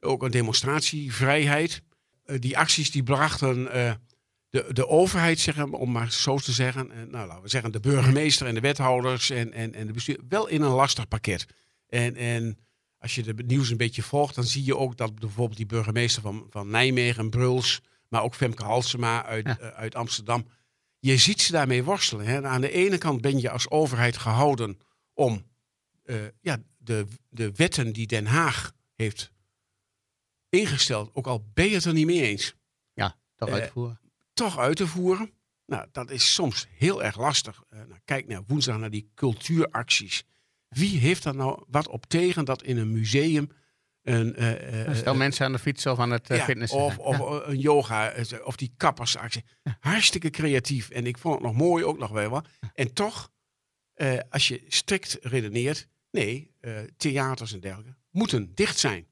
Ook 0.00 0.22
een 0.22 0.30
demonstratievrijheid. 0.30 1.82
die 2.24 2.58
acties 2.58 2.90
die 2.90 3.02
brachten 3.02 3.68
de, 4.50 4.66
de 4.72 4.88
overheid, 4.88 5.38
zeggen, 5.38 5.72
om 5.72 5.92
maar 5.92 6.12
zo 6.12 6.38
te 6.38 6.52
zeggen, 6.52 6.90
en, 6.90 7.10
nou, 7.10 7.26
laten 7.26 7.42
we 7.42 7.48
zeggen 7.48 7.72
de 7.72 7.80
burgemeester 7.80 8.46
en 8.46 8.54
de 8.54 8.60
wethouders 8.60 9.30
en, 9.30 9.52
en, 9.52 9.74
en 9.74 9.86
de 9.86 9.92
bestuur, 9.92 10.20
wel 10.28 10.48
in 10.48 10.62
een 10.62 10.70
lastig 10.70 11.08
pakket. 11.08 11.46
En, 11.86 12.16
en 12.16 12.58
als 12.98 13.14
je 13.14 13.22
het 13.22 13.46
nieuws 13.46 13.70
een 13.70 13.76
beetje 13.76 14.02
volgt, 14.02 14.34
dan 14.34 14.44
zie 14.44 14.64
je 14.64 14.76
ook 14.76 14.96
dat 14.96 15.18
bijvoorbeeld 15.18 15.56
die 15.56 15.66
burgemeester 15.66 16.22
van, 16.22 16.46
van 16.50 16.70
Nijmegen, 16.70 17.30
Bruls, 17.30 17.80
maar 18.08 18.22
ook 18.22 18.34
Femke 18.34 18.62
Halsema 18.62 19.24
uit, 19.24 19.46
eh, 19.46 19.68
uit 19.68 19.94
Amsterdam, 19.94 20.46
je 20.98 21.16
ziet 21.16 21.42
ze 21.42 21.52
daarmee 21.52 21.84
worstelen. 21.84 22.26
Hè. 22.26 22.42
Aan 22.42 22.60
de 22.60 22.70
ene 22.70 22.98
kant 22.98 23.20
ben 23.20 23.40
je 23.40 23.50
als 23.50 23.70
overheid 23.70 24.16
gehouden 24.16 24.78
om 25.14 25.46
uh, 26.04 26.16
ja, 26.40 26.62
de, 26.78 27.06
de 27.28 27.52
wetten 27.52 27.92
die 27.92 28.06
Den 28.06 28.26
Haag 28.26 28.72
heeft 28.94 29.32
ingesteld, 30.48 31.10
ook 31.14 31.26
al 31.26 31.44
ben 31.54 31.68
je 31.68 31.74
het 31.74 31.84
er 31.84 31.92
niet 31.92 32.06
mee 32.06 32.22
eens. 32.22 32.54
Ja, 32.92 33.16
uh, 33.38 33.52
uitvoeren 33.52 34.00
toch 34.40 34.58
uit 34.58 34.76
te 34.76 34.86
voeren. 34.86 35.30
Nou, 35.66 35.86
dat 35.92 36.10
is 36.10 36.34
soms 36.34 36.66
heel 36.70 37.02
erg 37.02 37.18
lastig. 37.18 37.62
Uh, 37.70 37.78
nou, 37.78 38.00
kijk 38.04 38.26
naar 38.26 38.42
woensdag 38.46 38.78
naar 38.78 38.90
die 38.90 39.10
cultuuracties. 39.14 40.24
Wie 40.68 40.98
heeft 40.98 41.24
er 41.24 41.34
nou 41.34 41.64
wat 41.68 41.88
op 41.88 42.06
tegen 42.06 42.44
dat 42.44 42.62
in 42.62 42.78
een 42.78 42.92
museum 42.92 43.50
een, 44.02 44.42
uh, 44.42 44.94
Stel 44.94 45.14
mensen 45.14 45.46
aan 45.46 45.52
de 45.52 45.58
fiets 45.58 45.86
of 45.86 45.98
aan 45.98 46.10
het 46.10 46.28
ja, 46.28 46.44
fitness. 46.44 46.72
Of, 46.72 46.98
of 46.98 47.46
een 47.46 47.58
yoga, 47.58 48.12
of 48.44 48.56
die 48.56 48.72
kappersactie. 48.76 49.44
Hartstikke 49.80 50.30
creatief. 50.30 50.90
En 50.90 51.06
ik 51.06 51.18
vond 51.18 51.34
het 51.34 51.44
nog 51.44 51.54
mooi 51.54 51.84
ook 51.84 51.98
nog 51.98 52.10
wel. 52.10 52.42
En 52.74 52.92
toch, 52.92 53.30
als 54.30 54.48
je 54.48 54.64
strikt 54.68 55.18
redeneert, 55.20 55.88
nee, 56.10 56.54
theaters 56.96 57.52
en 57.52 57.60
dergelijke 57.60 57.94
moeten 58.10 58.54
dicht 58.54 58.78
zijn. 58.78 59.06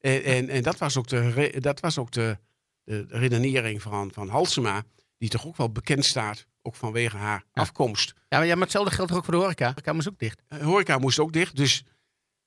En, 0.00 0.22
en, 0.24 0.48
en 0.48 0.62
dat 0.62 0.78
was 0.78 0.96
ook 0.96 1.08
de, 1.08 1.54
dat 1.60 1.80
was 1.80 1.98
ook 1.98 2.10
de, 2.10 2.38
de 2.84 3.06
redenering 3.08 3.82
van, 3.82 4.12
van 4.12 4.28
Halsema, 4.28 4.82
die 5.18 5.28
toch 5.28 5.46
ook 5.46 5.56
wel 5.56 5.72
bekend 5.72 6.04
staat, 6.04 6.46
ook 6.62 6.74
vanwege 6.76 7.16
haar 7.16 7.44
afkomst. 7.52 8.12
Ja 8.28 8.38
maar, 8.38 8.46
ja, 8.46 8.54
maar 8.54 8.62
hetzelfde 8.62 8.94
geldt 8.94 9.12
ook 9.12 9.24
voor 9.24 9.34
de 9.34 9.40
horeca. 9.40 9.66
De 9.66 9.72
horeca 9.72 9.92
moest 9.92 10.08
ook 10.08 10.18
dicht. 10.18 10.42
De 10.48 10.64
horeca 10.64 10.98
moest 10.98 11.18
ook 11.18 11.32
dicht, 11.32 11.56
dus 11.56 11.84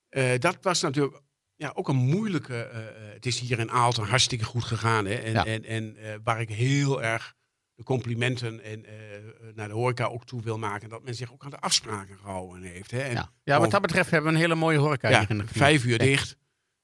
uh, 0.09 0.31
dat 0.39 0.57
was 0.61 0.81
natuurlijk 0.81 1.21
ja, 1.55 1.71
ook 1.73 1.88
een 1.88 1.95
moeilijke... 1.95 2.69
Uh, 2.73 3.13
het 3.13 3.25
is 3.25 3.39
hier 3.39 3.59
in 3.59 3.71
Aalten 3.71 4.03
hartstikke 4.03 4.45
goed 4.45 4.63
gegaan. 4.63 5.05
Hè? 5.05 5.13
En, 5.13 5.31
ja. 5.31 5.45
en, 5.45 5.63
en 5.63 5.95
uh, 5.97 6.13
waar 6.23 6.41
ik 6.41 6.49
heel 6.49 7.03
erg 7.03 7.33
de 7.75 7.83
complimenten 7.83 8.63
en, 8.63 8.86
naar 9.55 9.67
de 9.67 9.73
horeca 9.73 10.05
ook 10.05 10.25
toe 10.25 10.41
wil 10.41 10.57
maken. 10.57 10.89
Dat 10.89 11.03
men 11.03 11.15
zich 11.15 11.33
ook 11.33 11.43
aan 11.43 11.49
de 11.49 11.59
afspraken 11.59 12.17
gehouden 12.17 12.63
heeft. 12.63 12.91
Hè? 12.91 12.99
En 12.99 13.13
ja. 13.13 13.31
ja, 13.43 13.59
wat 13.59 13.71
dat 13.71 13.81
betreft 13.81 14.09
hebben 14.11 14.29
we 14.29 14.36
een 14.36 14.41
hele 14.41 14.55
mooie 14.55 14.77
horeca 14.77 15.09
ja, 15.09 15.19
hier 15.19 15.29
in 15.29 15.38
de 15.38 15.47
Vijf 15.47 15.86
uur 15.86 15.97
dicht. 15.97 16.38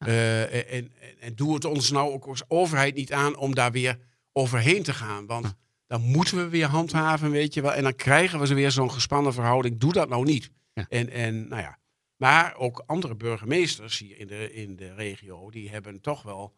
En, 0.08 0.68
en, 0.68 0.92
en 1.20 1.36
doe 1.36 1.54
het 1.54 1.66
ons 1.66 1.92
nou 1.92 2.12
ook 2.12 2.26
als 2.26 2.44
overheid 2.48 2.96
niet 2.96 3.14
aan 3.14 3.38
om 3.38 3.56
daar 3.56 3.72
weer 3.72 4.00
overheen 4.32 4.84
te 4.84 4.94
gaan. 4.94 5.26
Want 5.26 5.54
dan 5.88 6.02
moeten 6.02 6.38
we 6.38 6.50
weer 6.50 6.68
handhaven, 6.68 7.32
weet 7.32 7.54
je 7.54 7.62
wel. 7.62 7.74
En 7.74 7.84
dan 7.84 7.96
krijgen 7.96 8.40
we 8.40 8.48
ze 8.48 8.54
weer 8.54 8.72
zo'n 8.72 8.92
gespannen 8.92 9.34
verhouding. 9.34 9.80
Doe 9.80 9.94
dat 9.94 10.10
nou 10.10 10.26
niet. 10.26 10.52
En, 10.74 11.10
en 11.10 11.48
nou 11.48 11.62
ja. 11.62 11.80
Maar 12.16 12.56
ook 12.56 12.84
andere 12.86 13.16
burgemeesters 13.16 14.00
hier 14.00 14.20
in 14.20 14.28
de, 14.28 14.54
in 14.54 14.76
de 14.76 14.94
regio, 14.94 15.50
die 15.50 15.70
hebben 15.70 16.02
toch 16.02 16.22
wel 16.22 16.56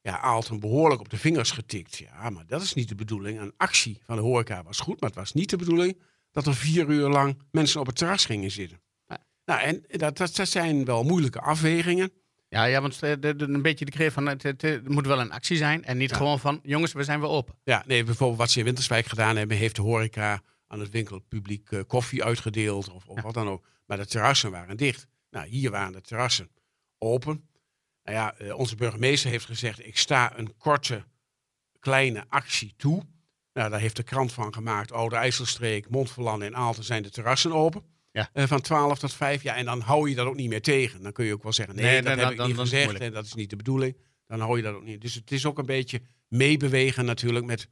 ja, 0.00 0.20
Aalten 0.20 0.60
behoorlijk 0.60 1.00
op 1.00 1.08
de 1.08 1.16
vingers 1.16 1.50
getikt. 1.50 1.96
Ja, 1.96 2.30
maar 2.30 2.46
dat 2.46 2.62
is 2.62 2.74
niet 2.74 2.88
de 2.88 2.94
bedoeling. 2.94 3.40
Een 3.40 3.54
actie 3.56 4.00
van 4.04 4.16
de 4.16 4.22
horeca 4.22 4.62
was 4.62 4.80
goed, 4.80 5.00
maar 5.00 5.08
het 5.08 5.18
was 5.18 5.32
niet 5.32 5.50
de 5.50 5.56
bedoeling 5.56 5.98
dat 6.32 6.46
er 6.46 6.54
vier 6.54 6.88
uur 6.88 7.08
lang 7.08 7.38
mensen 7.50 7.80
op 7.80 7.86
het 7.86 7.96
terras 7.96 8.24
gingen 8.24 8.50
zitten. 8.50 8.80
Nou, 9.44 9.60
en 9.60 9.84
dat, 9.86 10.16
dat, 10.16 10.36
dat 10.36 10.48
zijn 10.48 10.84
wel 10.84 11.04
moeilijke 11.04 11.40
afwegingen. 11.40 12.12
Ja, 12.48 12.64
ja 12.64 12.80
want 12.80 13.00
de, 13.00 13.18
de, 13.18 13.34
een 13.38 13.62
beetje 13.62 13.84
de 13.84 13.90
kreeg 13.90 14.12
van 14.12 14.26
het, 14.26 14.42
het, 14.42 14.88
moet 14.88 15.06
wel 15.06 15.20
een 15.20 15.32
actie 15.32 15.56
zijn 15.56 15.84
en 15.84 15.96
niet 15.96 16.12
gewoon 16.12 16.40
van 16.40 16.60
jongens, 16.62 16.92
we 16.92 17.04
zijn 17.04 17.20
weer 17.20 17.28
open. 17.28 17.54
Ja, 17.64 17.82
nee, 17.86 18.04
bijvoorbeeld 18.04 18.38
wat 18.38 18.50
ze 18.50 18.58
in 18.58 18.64
Winterswijk 18.64 19.06
gedaan 19.06 19.36
hebben, 19.36 19.56
heeft 19.56 19.76
de 19.76 19.82
horeca 19.82 20.42
aan 20.66 20.80
het 20.80 20.90
winkelpubliek 20.90 21.70
uh, 21.70 21.80
koffie 21.86 22.24
uitgedeeld 22.24 22.90
of, 22.90 23.06
of 23.06 23.22
wat 23.22 23.34
dan 23.34 23.48
ook. 23.48 23.66
Maar 23.86 23.96
de 23.96 24.06
terrassen 24.06 24.50
waren 24.50 24.76
dicht. 24.76 25.06
Nou, 25.30 25.48
hier 25.48 25.70
waren 25.70 25.92
de 25.92 26.00
terrassen 26.00 26.50
open. 26.98 27.48
Nou 28.02 28.16
ja, 28.16 28.34
uh, 28.40 28.58
onze 28.58 28.76
burgemeester 28.76 29.30
heeft 29.30 29.44
gezegd, 29.44 29.86
ik 29.86 29.98
sta 29.98 30.38
een 30.38 30.56
korte, 30.56 31.04
kleine 31.78 32.24
actie 32.28 32.74
toe. 32.76 33.02
Nou, 33.52 33.70
daar 33.70 33.80
heeft 33.80 33.96
de 33.96 34.02
krant 34.02 34.32
van 34.32 34.54
gemaakt. 34.54 34.92
Oude 34.92 35.16
IJsselstreek, 35.16 35.90
Montferland 35.90 36.42
en 36.42 36.56
Aalten 36.56 36.84
zijn 36.84 37.02
de 37.02 37.10
terrassen 37.10 37.52
open. 37.52 37.82
Ja. 38.18 38.30
Uh, 38.34 38.46
van 38.46 38.60
12 38.60 38.98
tot 38.98 39.14
5. 39.14 39.42
Ja, 39.42 39.54
en 39.54 39.64
dan 39.64 39.80
hou 39.80 40.08
je 40.08 40.14
dat 40.14 40.26
ook 40.26 40.36
niet 40.36 40.48
meer 40.48 40.62
tegen. 40.62 41.02
Dan 41.02 41.12
kun 41.12 41.24
je 41.24 41.32
ook 41.32 41.42
wel 41.42 41.52
zeggen, 41.52 41.74
nee, 41.74 41.84
nee 41.84 42.02
dat 42.02 42.18
heb 42.18 42.30
ik 42.30 42.46
niet 42.46 42.56
gezegd 42.56 43.00
en 43.00 43.12
dat 43.12 43.24
is 43.24 43.34
niet 43.34 43.50
de 43.50 43.56
bedoeling. 43.56 43.96
Dan 44.26 44.40
hou 44.40 44.56
je 44.56 44.62
dat 44.62 44.74
ook 44.74 44.84
niet. 44.84 45.00
Dus 45.00 45.14
het 45.14 45.30
is 45.30 45.46
ook 45.46 45.58
een 45.58 45.66
beetje 45.66 46.00
meebewegen 46.28 47.04
natuurlijk 47.04 47.46
met... 47.46 47.68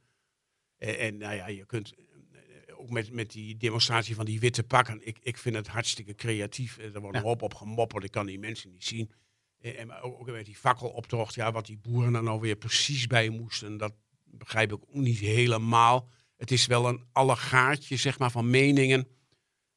Uh, 0.79 1.03
en 1.03 1.17
nou 1.17 1.35
ja, 1.35 1.47
je 1.47 1.65
kunt 1.65 1.93
uh, 1.97 2.79
ook 2.79 2.89
met, 2.89 3.11
met 3.11 3.31
die 3.31 3.57
demonstratie 3.57 4.15
van 4.15 4.25
die 4.25 4.39
witte 4.39 4.63
pakken. 4.63 5.07
Ik, 5.07 5.17
ik 5.21 5.37
vind 5.37 5.55
het 5.55 5.67
hartstikke 5.67 6.15
creatief. 6.15 6.77
Er 6.77 7.01
wordt 7.01 7.15
ja. 7.15 7.21
een 7.21 7.27
hoop 7.27 7.41
op 7.41 7.53
gemopperd. 7.53 8.03
Ik 8.03 8.11
kan 8.11 8.25
die 8.25 8.39
mensen 8.39 8.71
niet 8.71 8.85
zien. 8.85 9.11
En 9.59 9.91
ook 10.01 10.31
met 10.31 10.45
die 10.45 10.55
fakkeloptocht, 10.55 11.33
ja, 11.33 11.51
wat 11.51 11.65
die 11.65 11.77
boeren 11.77 12.15
er 12.15 12.23
nou 12.23 12.39
weer 12.39 12.55
precies 12.55 13.07
bij 13.07 13.29
moesten, 13.29 13.77
dat 13.77 13.93
begrijp 14.23 14.73
ik 14.73 14.81
ook 14.81 14.93
niet 14.93 15.19
helemaal. 15.19 16.09
Het 16.35 16.51
is 16.51 16.65
wel 16.65 16.87
een 16.87 17.03
allegaartje, 17.11 17.97
zeg 17.97 18.19
maar, 18.19 18.31
van 18.31 18.49
meningen. 18.49 19.07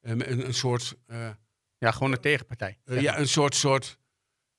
Ehm, 0.00 0.20
een, 0.20 0.46
een 0.46 0.54
soort... 0.54 0.96
Uh, 1.06 1.28
ja, 1.78 1.90
gewoon 1.90 2.12
een 2.12 2.20
tegenpartij. 2.20 2.78
Uh, 2.84 3.00
ja, 3.00 3.18
een 3.18 3.28
soort, 3.28 3.54
soort 3.54 3.98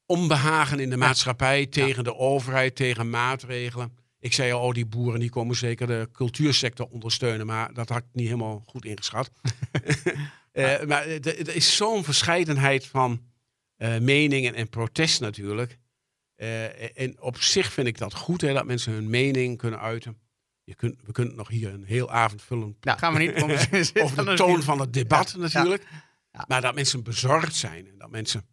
onbehagen 0.06 0.80
in 0.80 0.90
de 0.90 0.98
maatschappij 0.98 1.66
tegen 1.66 2.04
de 2.04 2.16
overheid, 2.16 2.76
tegen 2.76 3.10
maatregelen. 3.10 3.98
Ik 4.20 4.34
zei 4.34 4.52
al, 4.52 4.62
oh, 4.62 4.74
die 4.74 4.86
boeren 4.86 5.20
die 5.20 5.30
komen 5.30 5.56
zeker 5.56 5.88
de 5.88 6.10
cultuursector 6.12 6.88
ondersteunen, 6.88 7.46
maar 7.46 7.74
dat 7.74 7.90
had 7.90 7.98
ik 7.98 8.06
niet 8.12 8.26
helemaal 8.26 8.64
goed 8.66 8.86
ingeschat. 8.86 9.32
uh, 10.54 10.82
maar 10.90 11.08
er 11.08 11.56
is 11.56 11.76
zo'n 11.76 12.04
verscheidenheid 12.04 12.88
van 12.88 13.30
meningen 14.00 14.54
en 14.54 14.70
protest 14.70 15.20
natuurlijk. 15.20 15.78
en 16.96 17.22
op 17.22 17.42
zich 17.42 17.74
vind 17.74 17.88
ik 17.88 17.98
dat 17.98 18.14
goed, 18.14 18.42
hè, 18.42 18.54
dat 18.54 18.66
mensen 18.66 18.94
hun 18.94 19.10
mening 19.10 19.58
kunnen 19.58 19.80
uiten. 19.80 20.18
Je 20.72 20.78
kunt, 20.78 21.02
we 21.06 21.12
kunnen 21.12 21.36
nog 21.36 21.48
hier 21.48 21.74
een 21.74 21.84
heel 21.84 22.12
avond 22.12 22.42
vullen. 22.42 22.78
Nou, 22.82 22.98
gaan 22.98 23.14
we 23.14 23.20
niet 23.20 24.02
over 24.04 24.26
de 24.26 24.34
toon 24.36 24.64
van 24.64 24.80
het 24.80 24.94
debat 24.94 25.36
natuurlijk. 25.38 25.88
Ja. 26.32 26.46
Maar 26.48 26.62
dat 26.62 26.76
mensen 26.76 27.04
bezorgd 27.04 27.56
zijn 27.56 27.88
en 27.88 27.98
dat 27.98 28.10
mensen 28.10 28.46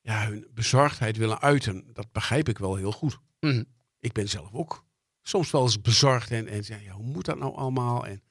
ja, 0.00 0.26
hun 0.26 0.46
bezorgdheid 0.54 1.16
willen 1.16 1.40
uiten, 1.40 1.84
dat 1.92 2.12
begrijp 2.12 2.48
ik 2.48 2.58
wel 2.58 2.76
heel 2.76 2.92
goed. 2.92 3.18
Mm. 3.40 3.64
Ik 3.98 4.12
ben 4.12 4.28
zelf 4.28 4.52
ook 4.52 4.84
soms 5.22 5.50
wel 5.50 5.62
eens 5.62 5.80
bezorgd 5.80 6.30
en, 6.30 6.48
en 6.48 6.64
zeg, 6.64 6.82
ja, 6.82 6.92
hoe 6.92 7.06
moet 7.06 7.24
dat 7.24 7.38
nou 7.38 7.56
allemaal? 7.56 8.06
En, 8.06 8.22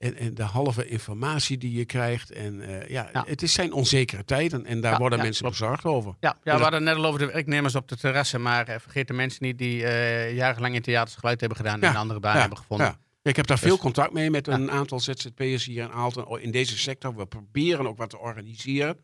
en, 0.00 0.16
en 0.16 0.34
de 0.34 0.42
halve 0.42 0.86
informatie 0.86 1.58
die 1.58 1.72
je 1.72 1.84
krijgt. 1.84 2.30
En 2.30 2.54
uh, 2.54 2.88
ja, 2.88 3.10
het 3.26 3.42
is 3.42 3.52
zijn 3.52 3.72
onzekere 3.72 4.24
tijden 4.24 4.66
en 4.66 4.80
daar 4.80 4.98
worden 4.98 5.18
mensen 5.18 5.48
bezorgd 5.48 5.84
over. 5.84 6.14
Ja, 6.20 6.36
ja 6.42 6.56
we 6.56 6.62
hadden 6.62 6.82
net 6.82 6.96
al 6.96 7.04
over 7.04 7.18
de 7.18 7.26
werknemers 7.26 7.74
op 7.74 7.88
de 7.88 7.96
terrassen, 7.96 8.42
maar 8.42 8.68
uh, 8.68 8.74
vergeet 8.78 9.06
de 9.08 9.12
mensen 9.12 9.44
niet 9.44 9.58
die 9.58 9.82
uh, 9.82 10.34
jarenlang 10.34 10.74
in 10.74 10.82
theaters 10.82 11.16
geluid 11.16 11.40
hebben 11.40 11.58
gedaan 11.58 11.82
en 11.82 11.88
een 11.88 11.96
andere 11.96 12.20
baan 12.20 12.36
hebben 12.36 12.58
gevonden. 12.58 12.96
Ik 13.22 13.36
heb 13.36 13.46
daar 13.46 13.56
dus, 13.56 13.66
veel 13.66 13.78
contact 13.78 14.12
mee 14.12 14.30
met 14.30 14.46
een 14.46 14.70
aantal 14.70 15.00
ZZP'ers 15.00 15.64
hier 15.64 15.82
in 15.82 15.92
Aalten 15.92 16.42
in 16.42 16.50
deze 16.50 16.78
sector. 16.78 17.16
We 17.16 17.26
proberen 17.26 17.86
ook 17.86 17.96
wat 17.96 18.10
te 18.10 18.18
organiseren. 18.18 18.98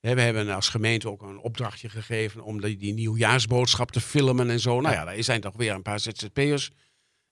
We 0.00 0.20
hebben 0.20 0.48
als 0.48 0.68
gemeente 0.68 1.10
ook 1.10 1.22
een 1.22 1.38
opdrachtje 1.38 1.88
gegeven 1.88 2.42
om 2.42 2.60
die, 2.60 2.76
die 2.76 2.94
nieuwjaarsboodschap 2.94 3.90
te 3.90 4.00
filmen 4.00 4.50
en 4.50 4.60
zo. 4.60 4.80
Nou 4.80 4.94
ja, 4.94 5.04
daar 5.04 5.22
zijn 5.22 5.40
toch 5.40 5.56
weer 5.56 5.72
een 5.72 5.82
paar 5.82 6.00
ZZP'ers 6.00 6.70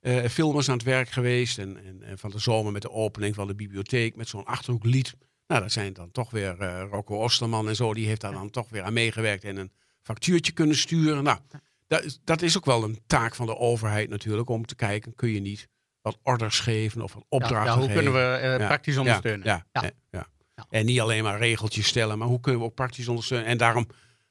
uh, 0.00 0.24
filmers 0.24 0.68
aan 0.68 0.76
het 0.76 0.84
werk 0.86 1.10
geweest. 1.10 1.58
En, 1.58 1.84
en, 1.84 2.02
en, 2.02 2.18
van 2.18 2.30
de 2.30 2.38
zomer 2.38 2.72
met 2.72 2.82
de 2.82 2.90
opening 2.90 3.34
van 3.34 3.46
de 3.46 3.54
bibliotheek 3.54 4.16
met 4.16 4.28
zo'n 4.28 4.44
achterhoeklied. 4.44 5.14
Nou, 5.46 5.62
dat 5.62 5.72
zijn 5.72 5.92
dan 5.92 6.10
toch 6.10 6.30
weer 6.30 6.56
uh, 6.60 6.82
Rocco 6.90 7.16
Osterman 7.16 7.68
en 7.68 7.76
zo. 7.76 7.94
Die 7.94 8.06
heeft 8.06 8.20
daar 8.20 8.32
dan 8.32 8.50
toch 8.50 8.68
weer 8.68 8.82
aan 8.82 8.92
meegewerkt 8.92 9.44
en 9.44 9.56
een 9.56 9.72
factuurtje 10.02 10.52
kunnen 10.52 10.76
sturen. 10.76 11.24
Nou, 11.24 11.38
dat 11.86 12.04
is, 12.04 12.20
dat 12.24 12.42
is 12.42 12.56
ook 12.56 12.64
wel 12.64 12.84
een 12.84 12.98
taak 13.06 13.34
van 13.34 13.46
de 13.46 13.56
overheid 13.56 14.08
natuurlijk. 14.08 14.48
Om 14.48 14.66
te 14.66 14.74
kijken, 14.74 15.14
kun 15.14 15.30
je 15.30 15.40
niet 15.40 15.68
wat 16.02 16.18
orders 16.22 16.60
geven 16.60 17.02
of 17.02 17.14
een 17.14 17.24
opdracht 17.28 17.66
ja, 17.66 17.72
ja, 17.72 17.78
hoe 17.78 17.92
kunnen 17.92 18.12
we 18.12 18.56
uh, 18.60 18.66
praktisch 18.66 18.96
ondersteunen? 18.96 19.46
Ja, 19.46 19.66
ja, 19.72 19.90
ja, 20.10 20.26
En 20.68 20.86
niet 20.86 21.00
alleen 21.00 21.22
maar 21.22 21.38
regeltjes 21.38 21.86
stellen, 21.86 22.18
maar 22.18 22.28
hoe 22.28 22.40
kunnen 22.40 22.60
we 22.60 22.66
ook 22.66 22.74
praktisch 22.74 23.08
ondersteunen? 23.08 23.48
En 23.48 23.58
daarom, 23.58 23.86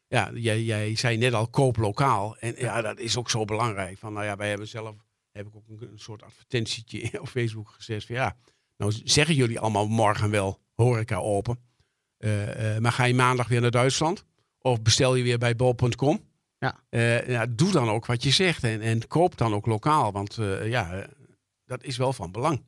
ja, 0.08 0.32
jij, 0.34 0.64
jij 0.64 0.96
zei 0.96 1.18
net 1.18 1.34
al 1.34 1.48
koop 1.48 1.78
lokaal. 1.78 2.38
En 2.38 2.54
ja, 2.58 2.82
dat 2.82 3.00
is 3.00 3.18
ook 3.18 3.30
zo 3.30 3.46
belangrijk. 3.46 3.98
Van, 3.98 4.14
nou 4.14 4.26
ja, 4.26 4.36
wij 4.36 4.50
hebben 4.50 4.68
zelf 4.68 4.96
heb 5.32 5.48
ik 5.48 5.56
ook 5.56 5.68
een, 5.68 5.92
een 5.92 6.00
soort 6.00 6.24
advertentietje 6.24 7.12
op 7.22 7.28
Facebook 7.28 7.70
gezet. 7.70 8.06
Van, 8.06 8.16
ja, 8.16 8.36
nou 8.78 8.94
zeggen 9.04 9.36
jullie 9.36 9.60
allemaal 9.60 9.88
morgen 9.88 10.30
wel 10.30 10.60
horeca 10.74 11.18
open. 11.18 11.60
Uh, 12.20 12.74
uh, 12.74 12.78
maar 12.78 12.92
ga 12.92 13.04
je 13.04 13.14
maandag 13.14 13.48
weer 13.48 13.62
naar 13.62 13.72
Duitsland? 13.72 14.26
Of 14.62 14.82
bestel 14.82 15.16
je 15.16 15.24
weer 15.24 15.38
bij 15.38 15.56
bol.com? 15.56 16.20
Ja. 16.58 16.84
Uh, 16.90 17.28
ja, 17.28 17.46
doe 17.46 17.72
dan 17.72 17.90
ook 17.90 18.06
wat 18.06 18.24
je 18.24 18.32
zegt 18.32 18.64
en, 18.64 18.82
en 18.82 19.08
koop 19.08 19.38
dan 19.38 19.54
ook 19.54 19.66
lokaal. 19.66 20.12
Want 20.12 20.38
ja, 20.64 21.08
dat 21.66 21.84
is 21.84 21.98
wel 21.98 22.14
van 22.14 22.32
belang. 22.32 22.64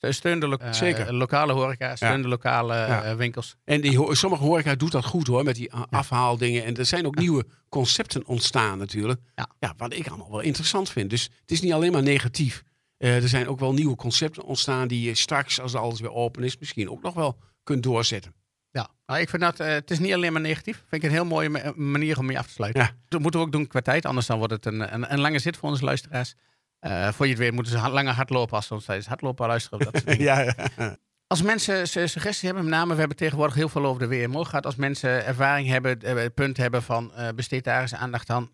Steun 0.00 0.40
de 0.40 0.48
lo 0.48 0.56
Zeker. 0.70 1.14
lokale 1.14 1.52
horeca, 1.52 1.96
steun 1.96 2.22
de 2.22 2.28
lokale 2.28 2.74
ja. 2.74 3.16
winkels. 3.16 3.56
En 3.64 3.80
die, 3.80 4.14
sommige 4.16 4.42
horeca 4.42 4.74
doet 4.74 4.92
dat 4.92 5.04
goed 5.04 5.26
hoor, 5.26 5.44
met 5.44 5.54
die 5.54 5.72
afhaaldingen. 5.72 6.64
En 6.64 6.76
er 6.76 6.86
zijn 6.86 7.06
ook 7.06 7.16
nieuwe 7.16 7.46
concepten 7.68 8.26
ontstaan 8.26 8.78
natuurlijk. 8.78 9.20
Ja. 9.58 9.74
wat 9.76 9.94
ik 9.94 10.08
allemaal 10.08 10.30
wel 10.30 10.40
interessant 10.40 10.90
vind. 10.90 11.10
Dus 11.10 11.22
het 11.40 11.50
is 11.50 11.60
niet 11.60 11.72
alleen 11.72 11.92
maar 11.92 12.02
negatief. 12.02 12.62
Uh, 12.98 13.22
er 13.22 13.28
zijn 13.28 13.48
ook 13.48 13.58
wel 13.58 13.72
nieuwe 13.72 13.96
concepten 13.96 14.44
ontstaan 14.44 14.88
die 14.88 15.02
je 15.02 15.14
straks, 15.14 15.60
als 15.60 15.74
alles 15.74 16.00
weer 16.00 16.12
open 16.12 16.42
is, 16.42 16.58
misschien 16.58 16.90
ook 16.90 17.02
nog 17.02 17.14
wel 17.14 17.38
kunt 17.62 17.82
doorzetten. 17.82 18.34
Ja, 18.70 18.88
nou, 19.06 19.20
ik 19.20 19.28
vind 19.28 19.42
dat, 19.42 19.60
uh, 19.60 19.66
het 19.66 19.90
is 19.90 19.98
niet 19.98 20.12
alleen 20.12 20.32
maar 20.32 20.40
negatief. 20.40 20.76
Vind 20.88 21.02
ik 21.02 21.08
een 21.08 21.14
heel 21.14 21.24
mooie 21.24 21.72
manier 21.76 22.18
om 22.18 22.26
mee 22.26 22.38
af 22.38 22.46
te 22.46 22.52
sluiten. 22.52 22.82
Ja. 22.82 22.90
Dat 23.08 23.20
moeten 23.20 23.40
we 23.40 23.46
ook 23.46 23.52
doen 23.52 23.66
qua 23.66 23.80
tijd, 23.80 24.06
anders 24.06 24.26
dan 24.26 24.38
wordt 24.38 24.52
het 24.52 24.66
een, 24.66 24.94
een, 24.94 25.12
een 25.12 25.20
lange 25.20 25.38
zit 25.38 25.56
voor 25.56 25.68
onze 25.68 25.84
luisteraars. 25.84 26.34
Uh, 26.80 27.08
voor 27.12 27.26
je 27.26 27.32
het 27.32 27.40
weet 27.40 27.52
moeten 27.52 27.72
ze 27.72 27.88
langer 27.88 28.12
hardlopen 28.12 28.56
als 28.56 28.66
ze 28.66 28.74
ons 28.74 28.84
tijdens 28.84 29.06
hardlopen 29.06 29.46
luisteren. 29.46 29.92
Dat 29.92 30.02
ja, 30.18 30.40
ja. 30.40 30.96
Als 31.26 31.42
mensen 31.42 31.88
suggesties 31.88 32.40
hebben, 32.40 32.62
met 32.62 32.72
name, 32.72 32.92
we 32.92 32.98
hebben 32.98 33.16
tegenwoordig 33.16 33.54
heel 33.54 33.68
veel 33.68 33.84
over 33.84 34.08
de 34.08 34.16
WMO 34.16 34.44
gehad. 34.44 34.66
Als 34.66 34.76
mensen 34.76 35.26
ervaring 35.26 35.68
hebben, 35.68 35.98
uh, 36.04 36.24
punt 36.34 36.56
hebben 36.56 36.82
van 36.82 37.12
uh, 37.16 37.28
besteed 37.34 37.64
daar 37.64 37.80
eens 37.80 37.94
aandacht 37.94 38.30
aan. 38.30 38.50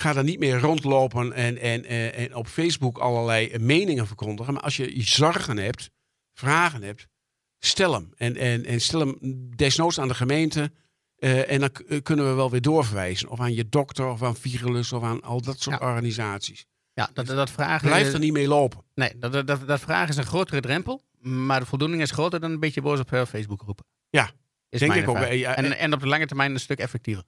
ga 0.00 0.14
er 0.16 0.24
niet 0.24 0.38
meer 0.38 0.58
rondlopen 0.58 1.32
en, 1.32 1.58
en, 1.58 1.84
en 2.14 2.34
op 2.34 2.46
Facebook 2.46 2.98
allerlei 2.98 3.58
meningen 3.58 4.06
verkondigen. 4.06 4.52
Maar 4.54 4.62
als 4.62 4.76
je 4.76 5.02
zorgen 5.02 5.56
hebt, 5.58 5.90
vragen 6.32 6.82
hebt, 6.82 7.06
stel 7.58 7.92
hem. 7.92 8.12
En, 8.16 8.36
en, 8.36 8.64
en 8.64 8.80
stel 8.80 9.00
hem 9.00 9.16
desnoods 9.56 9.98
aan 10.00 10.08
de 10.08 10.14
gemeente. 10.14 10.72
Eh, 11.16 11.50
en 11.50 11.60
dan 11.60 11.72
k- 11.72 12.00
kunnen 12.02 12.28
we 12.28 12.32
wel 12.34 12.50
weer 12.50 12.60
doorverwijzen. 12.60 13.28
Of 13.28 13.40
aan 13.40 13.54
je 13.54 13.68
dokter, 13.68 14.06
of 14.06 14.22
aan 14.22 14.36
Virulus, 14.36 14.92
of 14.92 15.02
aan 15.02 15.22
al 15.22 15.40
dat 15.40 15.60
soort 15.60 15.80
Ja. 15.80 15.86
organisaties. 15.86 16.64
Ja, 16.92 17.10
dat, 17.12 17.26
dat 17.26 17.50
vragen... 17.50 17.88
Blijf 17.88 18.12
er 18.12 18.18
niet 18.18 18.32
mee 18.32 18.48
lopen. 18.48 18.84
Nee, 18.94 19.12
dat, 19.18 19.32
dat, 19.32 19.46
dat, 19.46 19.66
dat 19.66 19.80
vragen 19.80 20.08
is 20.08 20.16
een 20.16 20.24
grotere 20.26 20.60
drempel. 20.60 21.02
Maar 21.20 21.60
de 21.60 21.66
voldoening 21.66 22.02
is 22.02 22.10
groter 22.10 22.40
dan 22.40 22.50
een 22.50 22.60
beetje 22.60 22.82
boos 22.82 23.00
op 23.00 23.12
eh, 23.12 23.24
Facebook 23.26 23.62
roepen. 23.62 23.84
Ja, 24.10 24.30
is 24.68 24.80
denk 24.80 24.94
ik 24.94 25.08
ook. 25.08 25.18
Ja, 25.18 25.56
En, 25.56 25.78
en 25.78 25.92
op 25.92 26.00
de 26.00 26.06
lange 26.06 26.26
termijn 26.26 26.52
een 26.52 26.60
stuk 26.60 26.78
effectiever. 26.78 27.24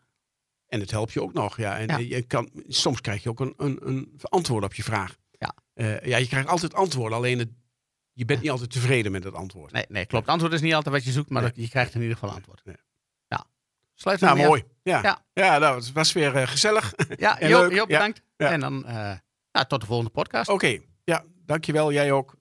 En 0.72 0.80
het 0.80 0.90
helpt 0.90 1.12
je 1.12 1.22
ook 1.22 1.32
nog. 1.32 1.56
Ja. 1.56 1.78
En 1.78 1.86
Ja. 1.86 1.96
Je 2.16 2.22
kan, 2.22 2.50
soms 2.68 3.00
krijg 3.00 3.22
je 3.22 3.28
ook 3.28 3.40
een, 3.40 3.54
een, 3.56 3.78
een 3.88 4.12
antwoord 4.22 4.64
op 4.64 4.74
je 4.74 4.82
vraag. 4.82 5.16
Ja. 5.38 5.54
Eh, 5.74 6.00
ja, 6.00 6.16
je 6.16 6.26
krijgt 6.28 6.48
altijd 6.48 6.74
antwoorden. 6.74 7.18
Alleen 7.18 7.38
het, 7.38 7.48
je 8.12 8.24
bent 8.24 8.40
niet 8.40 8.50
altijd 8.50 8.70
tevreden 8.70 9.12
met 9.12 9.24
het 9.24 9.34
antwoord. 9.34 9.72
Nee, 9.72 9.84
nee, 9.88 10.06
klopt. 10.06 10.28
Antwoord 10.28 10.52
is 10.52 10.60
niet 10.60 10.74
altijd 10.74 10.94
wat 10.94 11.04
je 11.04 11.10
zoekt, 11.10 11.30
maar 11.30 11.42
Nee. 11.42 11.50
dat- 11.50 11.60
je 11.62 11.68
krijgt 11.68 11.94
in 11.94 12.00
ieder 12.00 12.16
geval 12.16 12.34
antwoord. 12.34 12.64
Nee. 12.64 12.76
Ja. 13.28 13.44
Sluit 13.94 14.20
Nou, 14.20 14.36
mooi. 14.36 14.62
Ja, 14.82 15.02
Ja. 15.02 15.22
ja. 15.32 15.58
nou, 15.58 15.76
het 15.76 15.92
was 15.92 16.12
weer 16.12 16.36
eh, 16.36 16.46
gezellig. 16.46 16.92
Oké, 16.94 17.14
Ja, 17.18 17.38
Joop. 17.48 17.72
Joop, 17.72 17.88
bedankt. 17.88 18.22
Ja. 18.36 18.50
En 18.50 18.60
dan 18.60 18.86
eh, 18.86 18.94
nou, 19.52 19.66
tot 19.66 19.80
de 19.80 19.86
volgende 19.86 20.10
podcast. 20.10 20.50
ja, 21.04 21.24
dankjewel. 21.46 21.92
Jij 21.92 22.12
ook. 22.12 22.34